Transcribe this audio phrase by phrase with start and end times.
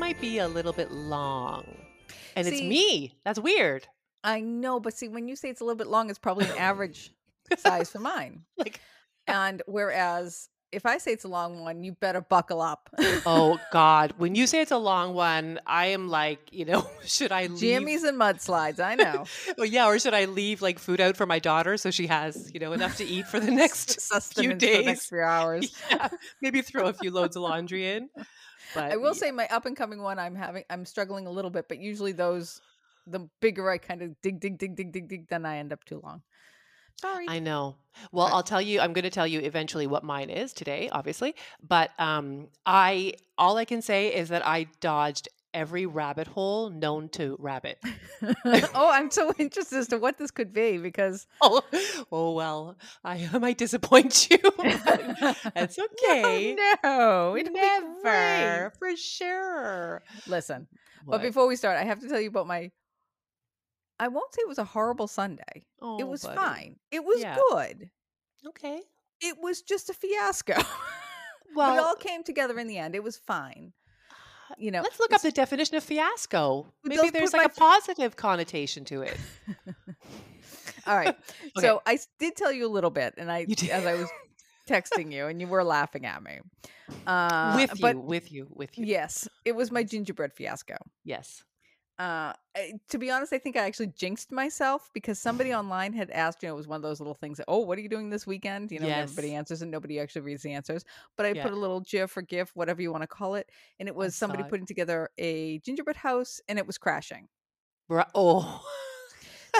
[0.00, 1.64] might be a little bit long.
[2.34, 3.14] And it's me.
[3.22, 3.86] That's weird.
[4.24, 6.56] I know, but see, when you say it's a little bit long, it's probably an
[6.58, 7.12] average
[7.58, 8.44] size for mine.
[8.56, 8.80] Like-
[9.26, 12.88] and whereas if I say it's a long one, you better buckle up.
[13.26, 14.14] Oh God!
[14.16, 17.82] When you say it's a long one, I am like, you know, should I leave?
[17.82, 18.80] Jammies and mudslides.
[18.80, 19.24] I know.
[19.58, 22.50] Well, yeah, or should I leave like food out for my daughter so she has,
[22.54, 25.06] you know, enough to eat for the next sustenance for the next days.
[25.06, 25.76] few hours.
[25.90, 26.08] yeah,
[26.40, 28.08] maybe throw a few loads of laundry in.
[28.74, 31.50] But I will say my up and coming one, I'm having, I'm struggling a little
[31.50, 32.60] bit, but usually those,
[33.06, 35.84] the bigger I kind of dig, dig, dig, dig, dig, dig, then I end up
[35.84, 36.22] too long.
[37.00, 37.26] Sorry.
[37.28, 37.76] I know.
[38.12, 38.80] Well, I'll tell you.
[38.80, 41.34] I'm going to tell you eventually what mine is today, obviously.
[41.66, 47.08] But um, I all I can say is that I dodged every rabbit hole known
[47.10, 47.78] to rabbit.
[48.22, 51.62] oh, I'm so interested as to what this could be because Oh,
[52.12, 54.38] oh well, I might disappoint you.
[55.54, 56.56] That's okay.
[56.84, 60.02] no, it'll Never, for sure.
[60.26, 60.66] Listen,
[61.04, 61.18] What?
[61.18, 62.70] but before we start, I have to tell you about my.
[63.98, 65.64] I won't say it was a horrible Sunday.
[65.82, 66.36] oh, it was buddy.
[66.36, 66.76] fine.
[66.90, 67.36] It was Yeah.
[67.50, 67.90] good.
[68.48, 68.80] Okay.
[69.20, 70.54] It was just a fiasco.
[71.54, 72.94] Well, it all came together in the end.
[72.94, 73.72] It was fine.
[74.58, 76.66] You know, let's look up the definition of fiasco.
[76.84, 79.16] Maybe there's like a positive connotation to it.
[80.86, 81.16] All right.
[81.56, 81.66] Okay.
[81.66, 84.08] So I did tell you a little bit, and I as I was
[84.68, 86.38] texting you, and you were laughing at me.
[87.06, 88.84] Uh, with you, but with you, with you.
[88.84, 90.76] yes, it was my gingerbread fiasco.
[91.04, 91.44] Yes.
[92.00, 92.32] Uh,
[92.88, 96.42] to be honest, I think I actually jinxed myself because somebody online had asked.
[96.42, 97.36] You know, it was one of those little things.
[97.36, 98.72] That, oh, what are you doing this weekend?
[98.72, 100.82] You know, and everybody answers, and nobody actually reads the answers.
[101.18, 101.42] But I Yeah.
[101.42, 104.14] put a little GIF or GIF, whatever you want to call it, and it was
[104.14, 107.28] somebody putting together a gingerbread house, and it was crashing.
[107.86, 108.64] Bru- oh.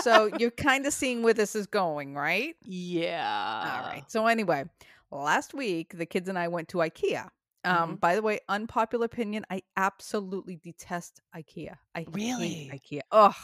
[0.01, 2.55] So you're kind of seeing where this is going, right?
[2.65, 3.81] yeah.
[3.83, 4.03] All right.
[4.09, 4.63] So anyway,
[5.11, 7.29] last week the kids and I went to IKEA.
[7.63, 7.95] Um, Mm-hmm.
[7.95, 11.77] by the way, unpopular opinion, I absolutely detest IKEA.
[11.95, 12.71] I hate Really?
[12.73, 13.01] IKEA.
[13.11, 13.35] Ugh.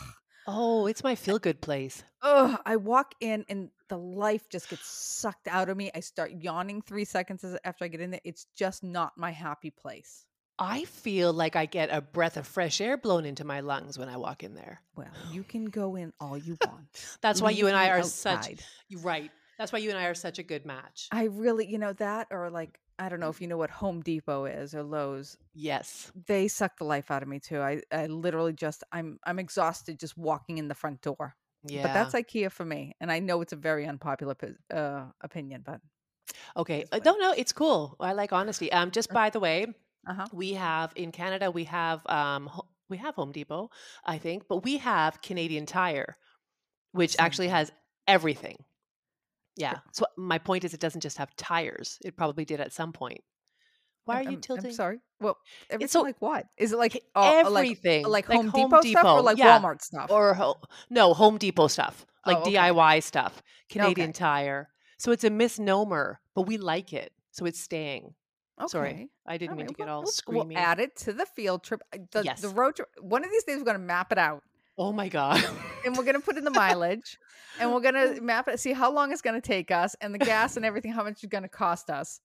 [0.49, 2.03] Oh, it's my feel good place.
[2.21, 2.57] Ugh.
[2.65, 5.91] I walk in and the life just gets sucked out of me.
[5.93, 8.21] I start yawning three seconds after I get in there.
[8.23, 10.25] It's just not my happy place.
[10.57, 14.09] I feel like I get a breath of fresh air blown into my lungs when
[14.09, 14.81] I walk in there.
[14.95, 16.87] Well, you can go in all you want.
[17.21, 18.63] That's why you and I are such outside.
[18.89, 19.29] you right.
[19.59, 21.09] That's why you and I are such a good match.
[21.11, 24.01] I really, you know, that or like I don't know if you know what Home
[24.01, 25.37] Depot is or Lowe's.
[25.53, 26.11] Yes.
[26.27, 27.59] they suck the life out of me too.
[27.59, 31.35] I, I literally just I'm I'm exhausted just walking in the front door.
[31.63, 31.83] Yeah.
[31.83, 34.35] But that's IKEA for me, and I know it's a very unpopular
[34.73, 35.81] uh, opinion, but
[36.55, 36.85] okay.
[36.91, 37.01] Fine.
[37.03, 37.95] no, no, it's cool.
[37.99, 38.71] I like honesty.
[38.71, 39.67] Um, just by the way,
[40.07, 40.25] uh huh.
[40.31, 42.49] we have in Canada we have um
[42.89, 43.69] we have Home Depot,
[44.05, 46.15] I think, but we have Canadian Tire,
[46.91, 47.71] which actually has
[48.07, 48.57] everything.
[49.57, 49.75] Yeah.
[49.93, 51.97] So my point is, it doesn't just have tires.
[52.03, 53.21] It probably did at some point.
[54.05, 54.67] Why are I'm, you tilting?
[54.67, 54.99] I'm sorry.
[55.19, 55.37] Well,
[55.69, 56.45] everything so- like what?
[56.57, 59.59] Is it like oh, uh, like everything, like Home, Depot, stuff or like yeah.
[59.59, 60.09] Walmart stuff?
[60.11, 62.53] or ho- no Home Depot stuff, like Oh, okay.
[62.53, 64.19] DIY stuff, Canadian Okay.
[64.19, 64.69] Tire.
[64.97, 68.13] So it's a misnomer, but we like it, so it's staying.
[68.61, 68.67] okay.
[68.69, 70.11] Sorry, I didn't All mean right, to get all we'll-
[70.45, 70.49] screamy.
[70.55, 71.81] We'll add it to the field trip.
[71.93, 72.39] uh, The, Yes.
[72.41, 72.87] the road trip.
[73.01, 74.41] One of these days, we're going to map it out,
[74.77, 75.43] oh my god!
[75.85, 77.17] and we're going to put in the mileage,
[77.59, 80.13] and we're going to map it, see how long it's going to take us, and
[80.13, 82.19] the gas and everything, how much it's going to cost us.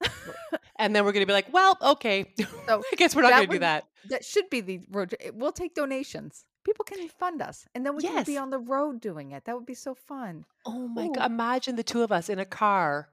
[0.76, 2.32] and then we're gonna be like, well, okay,
[2.66, 3.84] So I guess we're not gonna do that.
[4.08, 5.14] that should be the road.
[5.34, 6.44] We'll take donations.
[6.64, 9.44] People can fund us, and then we can be on the road doing it.
[9.46, 10.44] That would be so fun.
[10.64, 11.12] Oh my Ooh.
[11.12, 11.30] god!
[11.30, 13.08] Imagine the two of us in a car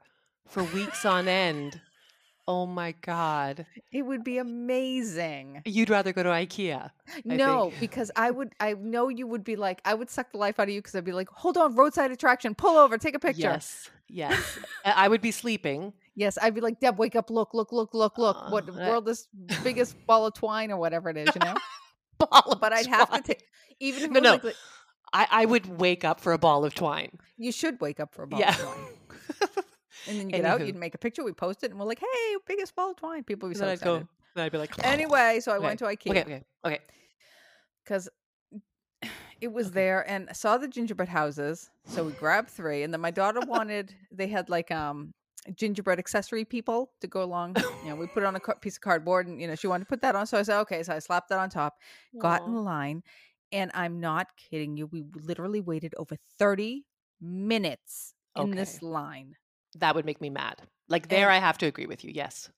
[0.48, 1.82] for weeks on end.
[2.52, 3.68] Oh my god!
[3.92, 5.62] It would be amazing.
[5.66, 6.90] You'd rather go to IKEA?
[7.08, 7.80] I no, think.
[7.80, 8.54] because I would.
[8.60, 9.82] I know you would be like.
[9.86, 12.10] I would suck the life out of you because I'd be like, "Hold on, roadside
[12.10, 14.58] attraction, pull over, take a picture." Yes, yes.
[14.84, 15.94] I would be sleeping.
[16.16, 17.30] Yes, I'd be like, "Deb, wake up!
[17.30, 18.52] Look, look, look, look, look!
[18.52, 19.28] What Uh, world is
[19.64, 21.54] biggest ball of twine or whatever it is, you know?"
[22.18, 23.44] Ball of But I'd have to take.
[23.80, 24.48] Even if it No, was no.
[24.50, 24.56] like,
[25.14, 27.12] I, I would wake up for a ball of twine.
[27.38, 28.50] you should wake up for a ball yeah.
[28.50, 28.76] of twine,
[30.08, 32.00] and then you get out, you'd make a picture, we post it, and we're like,
[32.00, 34.02] "Hey, biggest ball of twine!" People would be so then I'd excited.
[34.02, 34.08] go.
[34.36, 34.86] Then I'd be like.
[34.86, 35.66] Anyway, so I Okay.
[35.66, 36.10] went to IKEA.
[36.12, 36.22] Okay.
[36.22, 36.44] Okay.
[36.66, 36.80] Okay.
[37.84, 38.10] because
[39.42, 39.74] it was Okay.
[39.76, 41.70] there and I saw the gingerbread houses.
[41.86, 43.94] So we grabbed three, and then my daughter wanted.
[44.12, 45.12] They had like um
[45.56, 47.56] gingerbread accessory people to go along.
[47.82, 49.86] You know, we put it on a piece of cardboard, and you know she wanted
[49.86, 50.28] to put that on.
[50.28, 50.84] So I said, okay.
[50.84, 51.78] So I slapped that on top,
[52.20, 53.02] got in line,
[53.52, 54.86] and I'm not kidding you.
[54.88, 56.86] We literally waited over thirty
[57.22, 59.36] minutes in this line.
[59.80, 60.62] That would make me mad.
[60.88, 62.12] Like there, And- I have to agree with you.
[62.14, 62.50] Yes.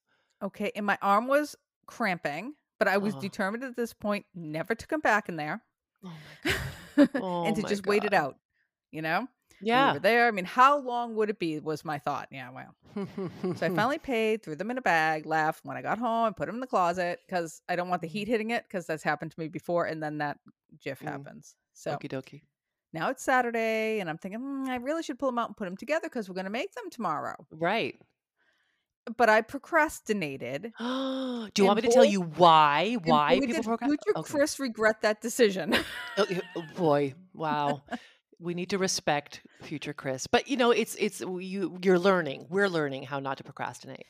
[0.43, 3.21] Okay, and my arm was cramping, but I was Oh.
[3.21, 5.61] determined at this point never to come back in there.
[6.03, 6.13] Oh
[6.43, 7.09] god.
[7.15, 8.37] Oh and to just wait it out,
[8.91, 9.27] you know?
[9.61, 9.93] We Yeah.
[9.93, 10.27] were there.
[10.27, 11.59] I mean, how long would it be?
[11.59, 12.27] Was my thought.
[12.31, 12.75] Yeah, well.
[13.55, 15.63] So I finally paid, threw them in a bag, left.
[15.63, 18.07] When I got home, I put them in the closet because I don't want the
[18.07, 19.85] heat hitting it because that's happened to me before.
[19.85, 20.39] And then that
[20.83, 21.09] GIF Mm.
[21.09, 21.55] happens.
[21.73, 22.41] So Okie dokie.
[22.93, 25.65] Now it's Saturday, and I'm thinking "Mm, I really should pull them out and put
[25.65, 27.35] them together because we're going to make them tomorrow.
[27.51, 27.99] Right.
[29.17, 30.73] But I procrastinated.
[30.79, 32.97] Do you want me to tell you why?
[33.03, 34.31] Why boy, people did procrast- future Okay.
[34.31, 35.75] Kris regret that decision.
[36.17, 37.81] Oh, oh, boy, wow.
[38.39, 40.27] we need to respect future Kris.
[40.27, 42.47] But you know, it's it's you you're learning.
[42.49, 44.05] We're learning how not to procrastinate.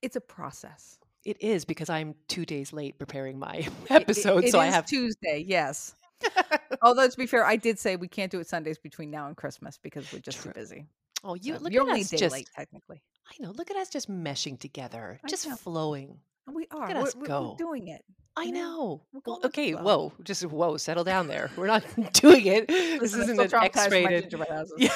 [0.00, 0.98] it's a process.
[1.24, 4.66] It is because I'm 2 days late preparing my It- it- episode, it so I
[4.66, 5.44] have Tuesday.
[5.46, 5.94] Yes.
[6.82, 9.36] Although to be fair, I did say we can't do it Sundays between now and
[9.36, 10.52] Christmas because we're just True.
[10.52, 10.86] too busy.
[11.24, 13.00] Oh, you So look you're at only us day just late technically.
[13.28, 15.54] I know, look at us just meshing together, I just know.
[15.56, 16.18] flowing.
[16.52, 16.88] We are.
[16.90, 18.04] at We're, us we're- we're doing it.
[18.36, 19.02] I know, know.
[19.12, 19.82] we're Well, going okay, flow.
[19.82, 21.50] whoa, just whoa, settle down there.
[21.56, 21.84] We're not
[22.14, 22.66] doing it.
[23.00, 24.70] This isn't an traumatized from my X-rated.
[24.78, 24.92] Yeah.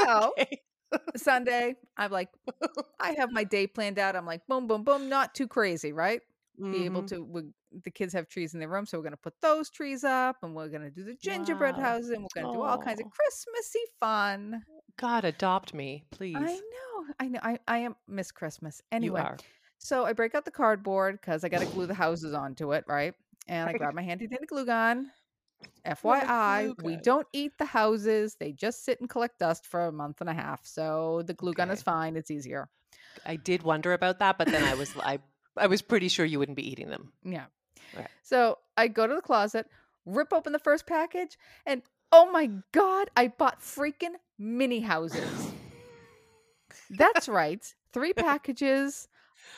[0.00, 0.60] So- Okay.
[1.16, 2.28] Sunday, I'm like,
[3.00, 4.14] I have my day planned out.
[4.14, 6.20] I'm like, boom, boom, boom, not too crazy, right?
[6.56, 7.08] Be able Mhm.
[7.08, 7.52] to.
[7.82, 10.54] The kids have trees in their room, so we're gonna put those trees up, and
[10.54, 11.82] we're gonna do the gingerbread Wow.
[11.82, 13.10] houses, and we're gonna do all kinds of oh.
[13.10, 14.64] Christmassy fun.
[14.96, 16.36] God, adopt me, please.
[16.36, 18.80] I know, I know, I, I am Miss Christmas.
[18.90, 19.36] You Anyway, are.
[19.78, 22.84] so I break out the cardboard because I got to glue the houses onto it,
[22.86, 23.14] right?
[23.48, 25.10] And I grab my handy dandy glue gun.
[25.84, 30.20] FYI, we don't eat the houses; they just sit and collect dust for a month
[30.20, 30.64] and a half.
[30.64, 32.68] So the glue gun is fine; it's easier.
[33.26, 35.18] I did wonder about that, but then I was I
[35.56, 37.12] I was pretty sure you wouldn't be eating them.
[37.22, 37.46] Yeah.
[37.96, 38.08] Right.
[38.22, 39.66] So I go to the closet,
[40.06, 41.82] rip open the first package, and
[42.12, 45.52] oh my god, I bought freaking mini houses.
[46.90, 49.08] That's right, three packages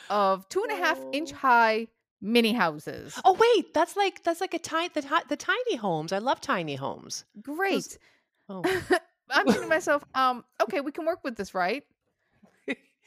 [0.09, 1.37] of two and a half inch Oh.
[1.37, 1.87] high
[2.21, 3.19] mini houses.
[3.25, 6.11] Oh wait, that's like that's like a tiny the, ti- the tiny homes.
[6.13, 7.25] I love tiny homes.
[7.41, 7.97] Great.
[8.49, 8.61] Oh,
[9.29, 11.83] I'm thinking to myself, um, okay, we can work with this, right?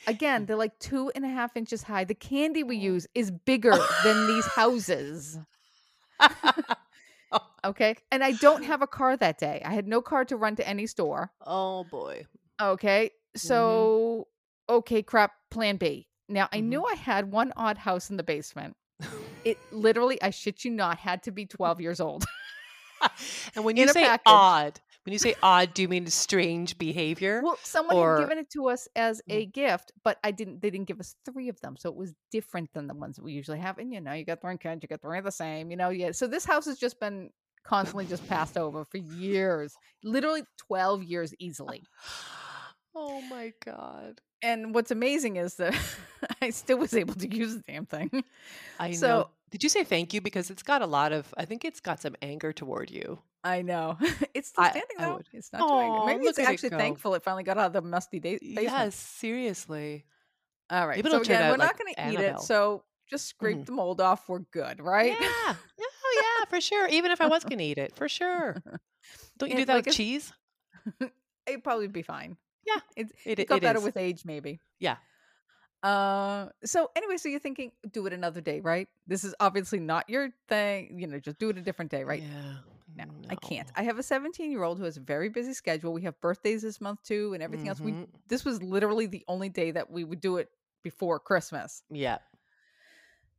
[0.07, 2.05] Again, they're like two and a half inches high.
[2.05, 2.81] The candy we Oh.
[2.81, 3.73] use is bigger
[4.05, 5.39] than these houses.
[7.63, 7.95] Okay.
[8.11, 9.61] And I don't have a car that day.
[9.63, 11.31] I had no car to run to any store.
[11.47, 12.25] oh boy.
[12.59, 13.11] Okay.
[13.37, 14.29] So,
[14.67, 16.09] okay, crap, plan B.
[16.27, 16.65] Now, I Mhm.
[16.65, 18.77] knew I had one odd house in the basement.
[19.45, 22.25] It literally, I shit you not, had to be 12 years old.
[23.55, 24.23] and when you say package.
[24.27, 24.81] odd,
[25.11, 27.41] when you say odd, do you mean strange behavior?
[27.43, 29.35] Well, someone Or- had given it to us as Mm.
[29.35, 30.63] a gift, but I didn't.
[30.63, 33.25] They didn't give us three of them, so it was different than the ones that
[33.25, 33.79] we usually have.
[33.79, 35.73] And you know, you got three kids, you got three of the same.
[35.73, 36.13] You know, yeah.
[36.13, 37.31] So this house has just been
[37.65, 39.75] constantly just passed over for years,
[40.05, 41.83] literally twelve years easily.
[42.95, 44.21] oh my god.
[44.43, 45.75] And what's amazing is that
[46.41, 48.23] I still was able to use the damn thing.
[48.79, 49.31] I know.
[49.51, 50.21] Did you say thank you?
[50.21, 51.33] Because it's got a lot of.
[51.37, 53.19] I think it's got some anger toward you.
[53.43, 53.97] I know
[54.35, 55.17] it's still I- standing I though.
[55.17, 55.27] would.
[55.33, 55.71] It's not doing.
[55.91, 58.39] Aw, Maybe it's at it actually thankful it finally got out of the musty da-
[58.39, 58.63] basement.
[58.63, 60.05] Yes, seriously.
[60.71, 60.97] All right.
[60.97, 62.41] Maybe so again, we're like not going to eat it.
[62.41, 63.67] So just scrape Mhm.
[63.67, 64.29] the mold off.
[64.29, 65.17] We're good, right?
[65.21, 65.55] Yeah.
[65.83, 66.87] Oh yeah, for sure.
[66.89, 68.63] Even if I was gonna eat it, for sure.
[69.39, 70.33] Don't you Yeah, do that like with cheese?
[71.47, 72.37] It'd probably be fine.
[72.67, 73.85] Yeah, It, It, it got it better is.
[73.85, 74.61] with age, maybe.
[74.79, 74.97] Yeah.
[75.83, 78.89] Uh, so anyway, so you're thinking, do it another day, right?
[79.07, 80.99] This is obviously not your thing.
[80.99, 82.23] You know, just do it a different day, right?
[82.23, 82.57] Yeah.
[82.97, 83.71] No, I can't.
[83.77, 85.93] I have a 17 year old who has a very busy schedule.
[85.93, 87.83] We have birthdays this month too, and everything else.
[87.83, 88.07] We Mhm.
[88.29, 90.49] this was literally the only day that we would do it
[90.83, 91.83] before Christmas.
[91.91, 92.19] Yeah.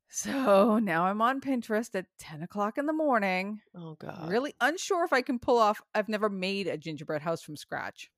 [0.09, 4.29] So now I'm on Pinterest at 10 o'clock in the morning, Oh god.
[4.29, 5.81] really unsure if I can pull off.
[5.95, 8.11] I've never made a gingerbread house from scratch.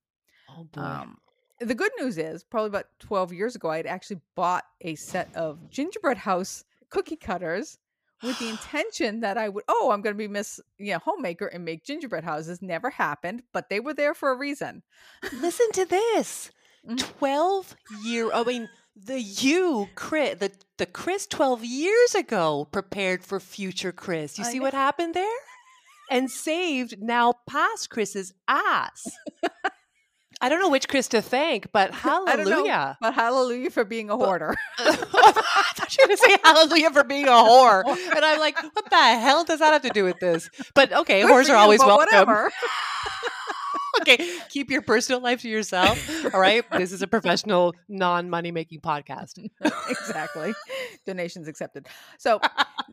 [0.49, 0.81] Oh boy.
[0.81, 1.17] Um,
[1.65, 5.70] the good news is, probably about 12 years ago, I'd actually bought a set of
[5.70, 7.77] gingerbread house cookie cutters
[8.22, 11.65] with the intention that I would, oh, I'm going to be Miss yeah, Homemaker and
[11.65, 12.62] make gingerbread houses.
[12.62, 14.84] Never happened, but they were there for a reason.
[15.41, 16.51] Listen to this.
[16.88, 17.00] Mhm.
[17.17, 23.39] 12 year I mean the you Kris the the Kris 12 years ago prepared for
[23.39, 24.38] future Kris.
[24.38, 24.65] You I see know.
[24.65, 25.39] what happened there?
[26.12, 29.08] And saved now past Kris's ass.
[30.43, 32.31] I don't know which Kris to thank, but don't know.
[32.43, 32.97] hallelujah.
[33.00, 34.53] But hallelujah for being a hoarder.
[34.77, 37.83] I thought you were going to say hallelujah for being a whore.
[37.85, 40.50] And I'm like, what the hell does that have to do with this?
[40.75, 42.07] But okay, Good whores are always welcome.
[42.07, 42.51] Whatever.
[44.01, 44.17] okay,
[44.50, 45.97] keep your personal life to yourself.
[46.33, 46.69] All right.
[46.71, 49.39] This is a professional, non money making podcast.
[49.89, 50.53] exactly.
[51.05, 51.88] Donations accepted.
[52.17, 52.41] So,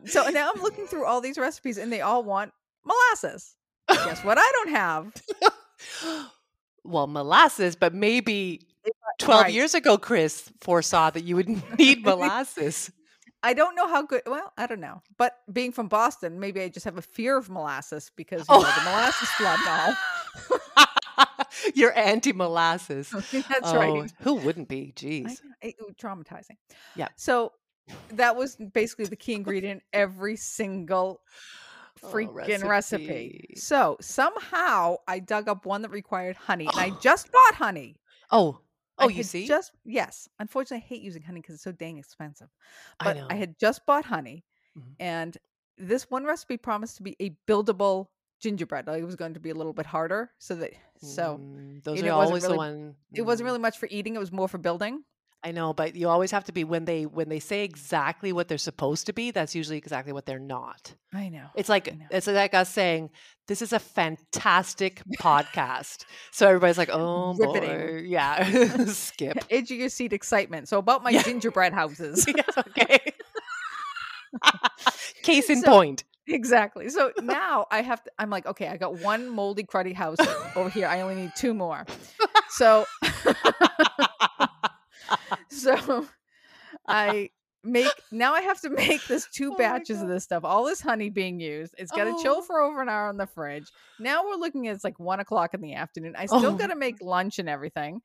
[0.05, 2.53] so now I'm looking through all these recipes, and they all want
[2.85, 3.55] molasses.
[3.89, 4.37] Guess what?
[4.39, 6.31] I don't have.
[6.83, 8.61] Well, molasses, but maybe
[9.19, 9.53] 12 Right.
[9.53, 11.47] years ago, Kris foresaw that you would
[11.79, 12.91] need molasses.
[13.43, 14.21] I don't know how good.
[14.27, 15.01] Well, I don't know.
[15.17, 18.59] But being from Boston, maybe I just have a fear of molasses because you Oh.
[18.61, 18.85] know, the oh.
[18.85, 19.97] molasses flood now.
[21.75, 23.09] You're anti molasses.
[23.09, 23.33] That's
[23.63, 24.11] Oh, right.
[24.21, 24.93] who wouldn't be?
[24.95, 25.39] Jeez.
[25.61, 26.57] it- it- traumatizing.
[26.95, 27.09] Yeah.
[27.15, 27.51] So
[28.13, 31.21] that was basically the key ingredient in every single
[32.03, 32.67] Oh, freaking recipe.
[32.67, 33.55] recipe.
[33.55, 37.95] So somehow I dug up one that required honey, and I just bought honey.
[38.31, 38.59] Oh,
[38.97, 39.47] I oh, you see?
[39.47, 40.29] Just yes.
[40.39, 42.49] Unfortunately, I hate using honey because it's so dang expensive.
[42.99, 43.27] I But know.
[43.29, 44.45] I, had just bought honey,
[44.77, 44.95] Mhm.
[44.99, 45.37] and
[45.77, 48.07] this one recipe promised to be a buildable
[48.39, 48.87] gingerbread.
[48.87, 52.03] Like it was going to be a little bit harder, so that so Mm, those
[52.03, 52.95] are always the one.
[53.13, 54.15] it wasn't mm, really much for eating.
[54.15, 55.03] It was more for building.
[55.43, 58.47] I know, but you always have to be when they when they say exactly what
[58.47, 59.31] they're supposed to be.
[59.31, 60.93] That's usually exactly what they're not.
[61.15, 61.47] I know.
[61.55, 62.05] It's like know.
[62.11, 63.09] it's like us saying
[63.47, 66.05] this is a fantastic podcast.
[66.31, 67.69] So everybody's like, oh Riveting.
[67.69, 69.37] boy, yeah, skip.
[69.49, 70.67] Edge of your seat excitement.
[70.69, 71.23] So about my Yeah.
[71.23, 72.23] gingerbread houses.
[72.27, 72.99] Yeah, okay.
[75.23, 76.03] Case in So- point.
[76.27, 76.87] exactly.
[76.89, 78.11] So now I have to.
[78.19, 80.17] I'm like, okay, I got one moldy, cruddy house
[80.55, 80.87] over here.
[80.87, 81.85] I only need two more.
[82.51, 82.85] So,
[85.49, 86.07] so
[86.87, 87.29] I
[87.63, 88.33] make now.
[88.33, 90.43] I have to make this two Oh batches of this stuff.
[90.43, 91.75] All this honey being used.
[91.77, 92.23] It's got to Oh.
[92.23, 93.67] chill for over an hour in the fridge.
[93.99, 96.15] Now we're looking at it's like one o'clock in the afternoon.
[96.17, 98.01] I still Oh got to make lunch and everything.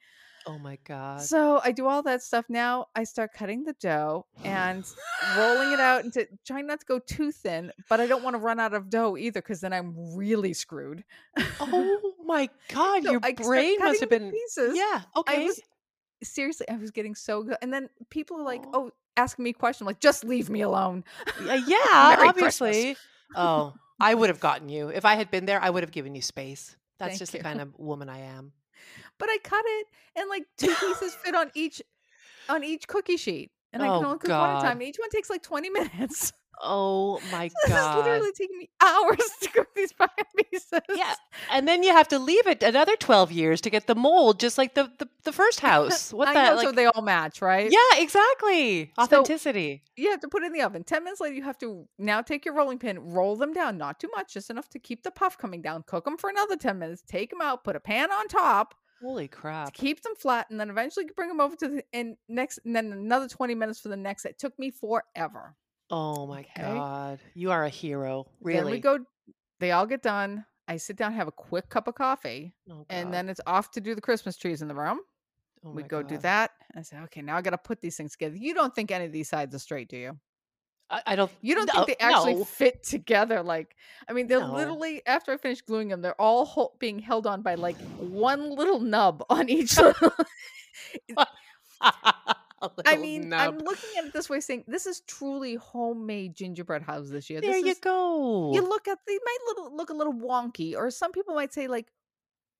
[0.48, 1.22] Oh my god.
[1.22, 2.44] So I do all that stuff.
[2.48, 4.84] Now I start cutting the dough and
[5.36, 8.38] rolling it out into trying not to go too thin, but I don't want to
[8.38, 11.02] run out of dough either because then I'm really screwed.
[11.60, 14.76] oh my god, So your I brain must have been pieces.
[14.76, 15.42] Yeah, okay.
[15.42, 15.60] I was
[16.22, 17.56] seriously, I was getting so good.
[17.62, 18.70] And then people are like, Aw.
[18.74, 21.04] "Oh, asking me questions like, just leave me alone."
[21.42, 21.56] Yeah,
[22.16, 22.60] Christmas.
[22.60, 22.96] obviously.
[23.34, 24.88] Oh, I would have gotten you.
[24.88, 26.76] If I had been there, I would have given you space.
[26.98, 27.38] That's Thank just you.
[27.38, 28.52] the kind of woman I am.
[29.18, 31.82] But I cut it, and like two pieces fit on each
[32.48, 34.72] on each cookie sheet, and I Oh, can only cook one at a time.
[34.78, 36.32] And each one takes like 20 minutes.
[36.62, 37.68] Oh my god.
[37.68, 40.80] this is literally taking me hours to cook these fucking pieces.
[40.94, 41.14] Yeah,
[41.50, 44.56] and then you have to leave it another 12 years to get the mold just
[44.58, 46.12] like the the, the first house.
[46.12, 47.70] What I the know, like so they all match, right?
[47.70, 48.92] Yeah, exactly.
[48.96, 49.82] So- Authenticity.
[49.96, 50.84] You have to put it in the oven.
[50.84, 53.98] 10 minutes later, you have to now take your rolling pin, roll them down, not
[53.98, 55.84] too much, just enough to keep the puff coming down.
[55.86, 59.26] Cook them for another 10 minutes, take them out, put a pan on top, Holy
[59.28, 59.72] crap.
[59.72, 62.92] keep them flat, and then eventually bring them over to the and next, and then
[62.92, 64.24] another 20 minutes for the next.
[64.26, 65.54] It took me forever.
[65.90, 66.62] Oh my Okay.
[66.62, 67.20] god.
[67.34, 68.26] You are a hero.
[68.40, 68.62] Really.
[68.62, 68.98] Then we go,
[69.60, 70.44] they all get done.
[70.68, 73.14] I sit down, have a quick cup of coffee, Oh, and God.
[73.14, 74.98] then it's off to do the Christmas trees in the room.
[75.64, 76.22] Oh we my go do God.
[76.22, 76.50] that.
[76.76, 78.36] I say, okay, now I got to put these things together.
[78.36, 80.18] You don't think any of these sides are straight, do you?
[80.90, 82.44] I, I don't You don't no, think they actually no.
[82.44, 83.42] fit together?
[83.42, 83.76] Like,
[84.08, 84.54] I mean, they're No.
[84.54, 88.50] literally after I finish gluing them, they're all hol- being held on by like one
[88.54, 89.76] little nub on each.
[89.78, 90.12] little-
[92.86, 97.08] I mean, I'm looking at it this way, saying this is truly homemade gingerbread house
[97.10, 97.40] this year.
[97.40, 98.52] There this you is, go.
[98.54, 101.68] You look at they might little, look a little wonky, or some people might say
[101.68, 101.88] like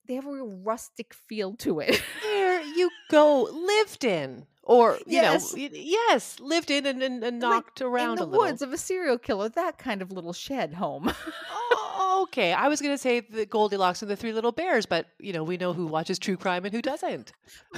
[0.07, 2.01] they have a real rustic feel to it.
[2.23, 3.43] there you go.
[3.45, 4.47] Lived in.
[4.63, 5.55] Or, you Yes.
[5.55, 8.45] know, yes, lived in and, and, and Like, knocked In around the a little.
[8.47, 11.13] woods of a serial killer, that kind of little shed home.
[11.53, 11.86] Oh,
[12.27, 12.53] okay.
[12.53, 15.43] I was going to say the Goldilocks and the Three Little Bears, but, you know,
[15.43, 17.33] we know who watches true crime and who doesn't.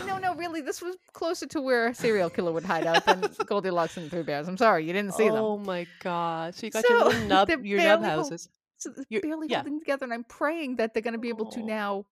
[0.06, 3.24] no, no, really, this was closer to where a serial killer would hide out than
[3.46, 4.48] Goldilocks and the Three Bears.
[4.48, 5.36] I'm sorry, you didn't see them.
[5.38, 6.54] oh, my God.
[6.54, 8.48] So you got your So, little nub, your nub houses.
[8.76, 9.56] So they're barely yeah.
[9.58, 11.64] holding together, and I'm praying that they're going to be able to Oh.
[11.64, 12.06] now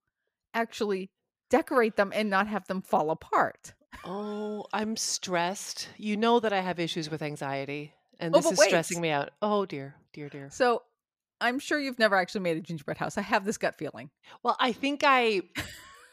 [0.53, 1.09] actually
[1.49, 3.73] decorate them and not have them fall apart.
[4.05, 5.89] Oh, I'm stressed.
[5.97, 8.67] You know that I have issues with anxiety, and Oh, this but is wait.
[8.67, 9.29] stressing me out.
[9.41, 10.49] Oh, dear, dear, dear.
[10.51, 10.83] So
[11.39, 13.17] I'm sure you've never actually made a gingerbread house.
[13.17, 14.09] I have this gut feeling.
[14.43, 15.41] Well, I think I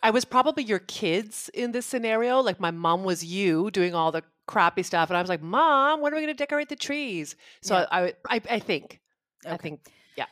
[0.02, 2.40] I was probably your kids in this scenario.
[2.40, 6.00] Like my mom was you doing all the crappy stuff, and I was like, "Mom,
[6.02, 7.86] when are we going to decorate the trees?" So Yeah.
[7.90, 9.00] I, I, I think,
[9.46, 9.80] I think,
[10.16, 10.26] Yeah.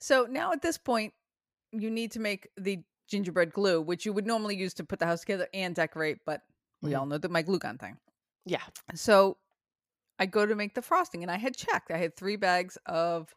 [0.00, 1.12] So now at this point,
[1.72, 5.06] you need to make the gingerbread glue, which you would normally use to put the
[5.06, 6.42] house together and decorate, but
[6.80, 6.98] we Mhm.
[7.00, 7.98] all know that my glue gun thing.
[8.46, 8.62] yeah,
[8.94, 9.36] So
[10.20, 11.90] I go to make the frosting, and I had checked.
[11.90, 13.34] I had three bags of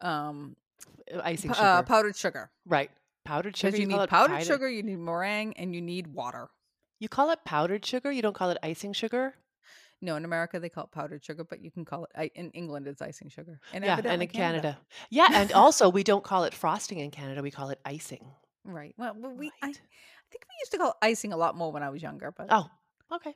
[0.00, 0.56] um
[1.12, 2.90] uh, icing sugar, uh, powdered sugar right?
[3.24, 3.70] Powdered sugar.
[3.72, 6.48] because you, need powdered powder- sugar, you need meringue, and you need water.
[6.98, 8.10] You call it powdered sugar.
[8.10, 9.34] You don't call it icing sugar.
[10.00, 12.86] No, in America they call it powdered sugar, but you can call it in England
[12.86, 13.60] it's icing sugar.
[13.72, 14.78] And yeah, and in Canada.
[15.10, 17.42] yeah, and also we don't call it frosting in Canada.
[17.42, 18.24] We call it icing.
[18.64, 18.94] right?
[18.96, 21.82] Well, we I, I think we used to call it icing a lot more when
[21.82, 22.66] I was younger, but Oh,
[23.12, 23.34] okay.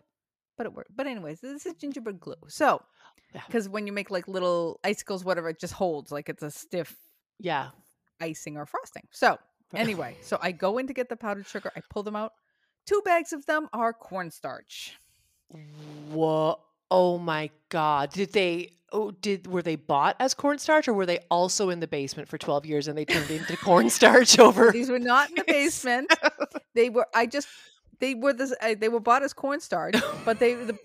[0.62, 0.94] But it worked.
[0.96, 2.36] But anyways, this is gingerbread glue.
[2.48, 2.80] So
[3.34, 3.42] Yeah.
[3.46, 6.96] because when you make like little icicles, whatever, it just holds like it's a stiff
[7.40, 7.70] Yeah.
[8.20, 9.08] icing or frosting.
[9.10, 9.38] So
[9.74, 11.72] anyway, so I go in to get the powdered sugar.
[11.74, 12.32] I pull them out.
[12.86, 14.96] Two bags of them are cornstarch.
[16.10, 16.60] Whoa.
[16.90, 18.12] Oh my God.
[18.12, 21.88] Did they Oh, did were they bought as cornstarch or were they also in the
[21.88, 25.44] basement for 12 years and they turned into cornstarch over These were not in the
[25.48, 26.12] basement.
[26.74, 27.06] They were.
[27.14, 27.48] I just.
[28.02, 28.52] They were this.
[28.60, 29.94] Uh, they were bought as cornstarch,
[30.24, 30.76] but they the,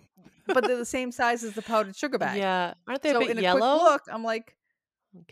[0.45, 2.38] but they're the same size as the powdered sugar bag.
[2.38, 3.79] Yeah, aren't they a So bit in a yellow?
[3.79, 4.55] quick look, I'm like,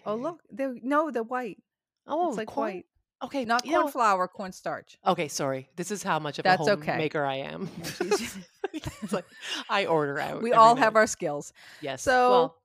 [0.06, 1.60] oh look, they're no, they're white.
[2.08, 2.86] Oh, it's like corn- white,
[3.24, 4.98] Okay, not you know- corn flour, cornstarch.
[5.06, 5.70] Okay, sorry.
[5.76, 6.92] This is how much of That's a okay.
[6.94, 7.70] homemaker I am.
[9.12, 9.26] Like
[9.70, 10.42] I order out.
[10.42, 11.54] we all have our skills.
[11.82, 12.02] yes.
[12.02, 12.56] so- well,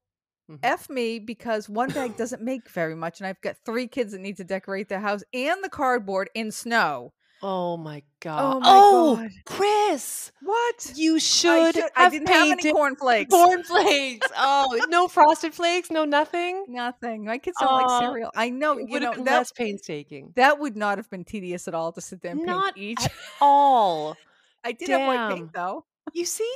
[0.50, 0.58] mhm.
[0.62, 4.20] F me because one bag doesn't make very much, and I've got three kids that
[4.20, 7.12] need to decorate their house and the cardboard in snow.
[7.42, 8.56] Oh my god.
[8.56, 9.30] Oh my oh, god!
[9.46, 10.92] Kris, What?
[10.94, 13.30] you I, should, should- have I didn't have any cornflakes.
[13.30, 14.26] cornflakes.
[14.36, 16.66] oh, no frosted flakes, no nothing.
[16.68, 17.24] Nothing.
[17.24, 18.30] My kids don't Aw, like cereal.
[18.36, 18.72] I know.
[18.78, 20.32] It You would know have been that less painstaking.
[20.36, 23.02] that would not have been tedious at all to sit there and paint each.
[23.02, 24.16] at all.
[24.64, 25.32] I did have white damn.
[25.38, 25.86] paint though.
[26.12, 26.54] You see?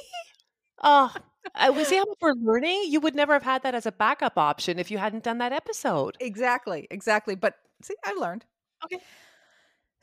[0.83, 1.15] Oh,
[1.55, 2.85] I we see how much we're learning.
[2.89, 5.53] You would never have had that as a backup option if you hadn't done that
[5.53, 6.17] episode.
[6.21, 7.35] Exactly, exactly.
[7.37, 8.45] But see, I learned.
[8.85, 8.99] Okay.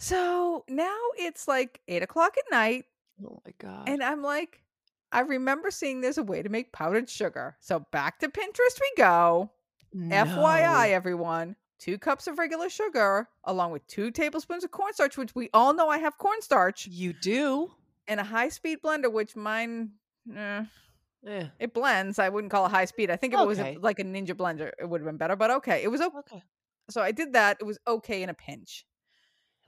[0.01, 2.86] So now it's like eight o'clock at night,
[3.24, 3.88] Oh my god.
[3.88, 4.63] and I'm like,
[5.12, 7.55] I remember seeing there's a way to make powdered sugar.
[7.60, 9.51] So back to Pinterest we go.
[9.96, 15.50] FYI, everyone, two cups of regular sugar along with two tablespoons of cornstarch, which we
[15.53, 17.70] all know I have cornstarch, You do?
[18.08, 19.91] and a high speed blender, which mine.
[20.36, 20.63] eh,
[21.22, 21.48] Yeah.
[21.60, 22.17] it blends.
[22.17, 23.12] I wouldn't call it high speed.
[23.12, 25.36] I think if it was a, like a ninja blender, it would have been better.
[25.36, 26.17] But okay, it was okay.
[26.17, 26.43] Okay.
[26.89, 27.58] So I did that.
[27.60, 28.86] It was okay in a pinch.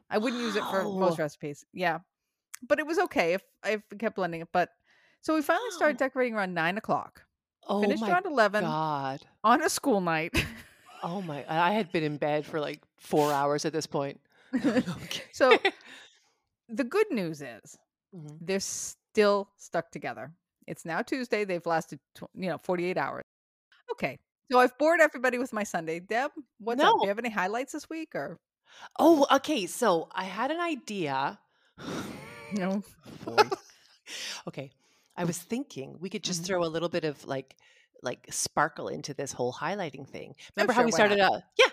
[0.10, 1.66] I wouldn't use it for most recipes.
[1.74, 2.00] Yeah,
[2.68, 4.50] but it was okay if I kept blending it.
[4.52, 4.70] But
[5.22, 7.24] so we finally started decorating around nine o'clock.
[7.68, 9.22] Oh Finished around eleven god.
[9.44, 10.34] on a school night.
[11.02, 14.20] Oh my I had been in bed for like 4 hours at this point.
[15.34, 15.58] So
[16.70, 17.78] the good news is
[18.16, 18.38] Mhm.
[18.42, 20.32] they're still stuck together.
[20.68, 21.44] It's now Tuesday.
[21.46, 23.24] They've lasted, tw- you know, 48 hours.
[23.92, 24.20] Okay.
[24.52, 26.00] So I've bored everybody with my Sunday.
[26.00, 26.94] Deb, what's up?
[27.00, 28.40] Do you have any highlights this week or
[29.00, 29.66] Oh, okay.
[29.68, 31.40] So I had an idea.
[32.52, 32.84] no?
[34.48, 34.72] okay.
[35.16, 36.48] I was thinking we could just Mhm.
[36.48, 37.56] throw a little bit of like
[38.02, 40.36] like sparkle into this whole highlighting thing.
[40.56, 41.42] Remember how we started out?
[41.58, 41.70] Yeah.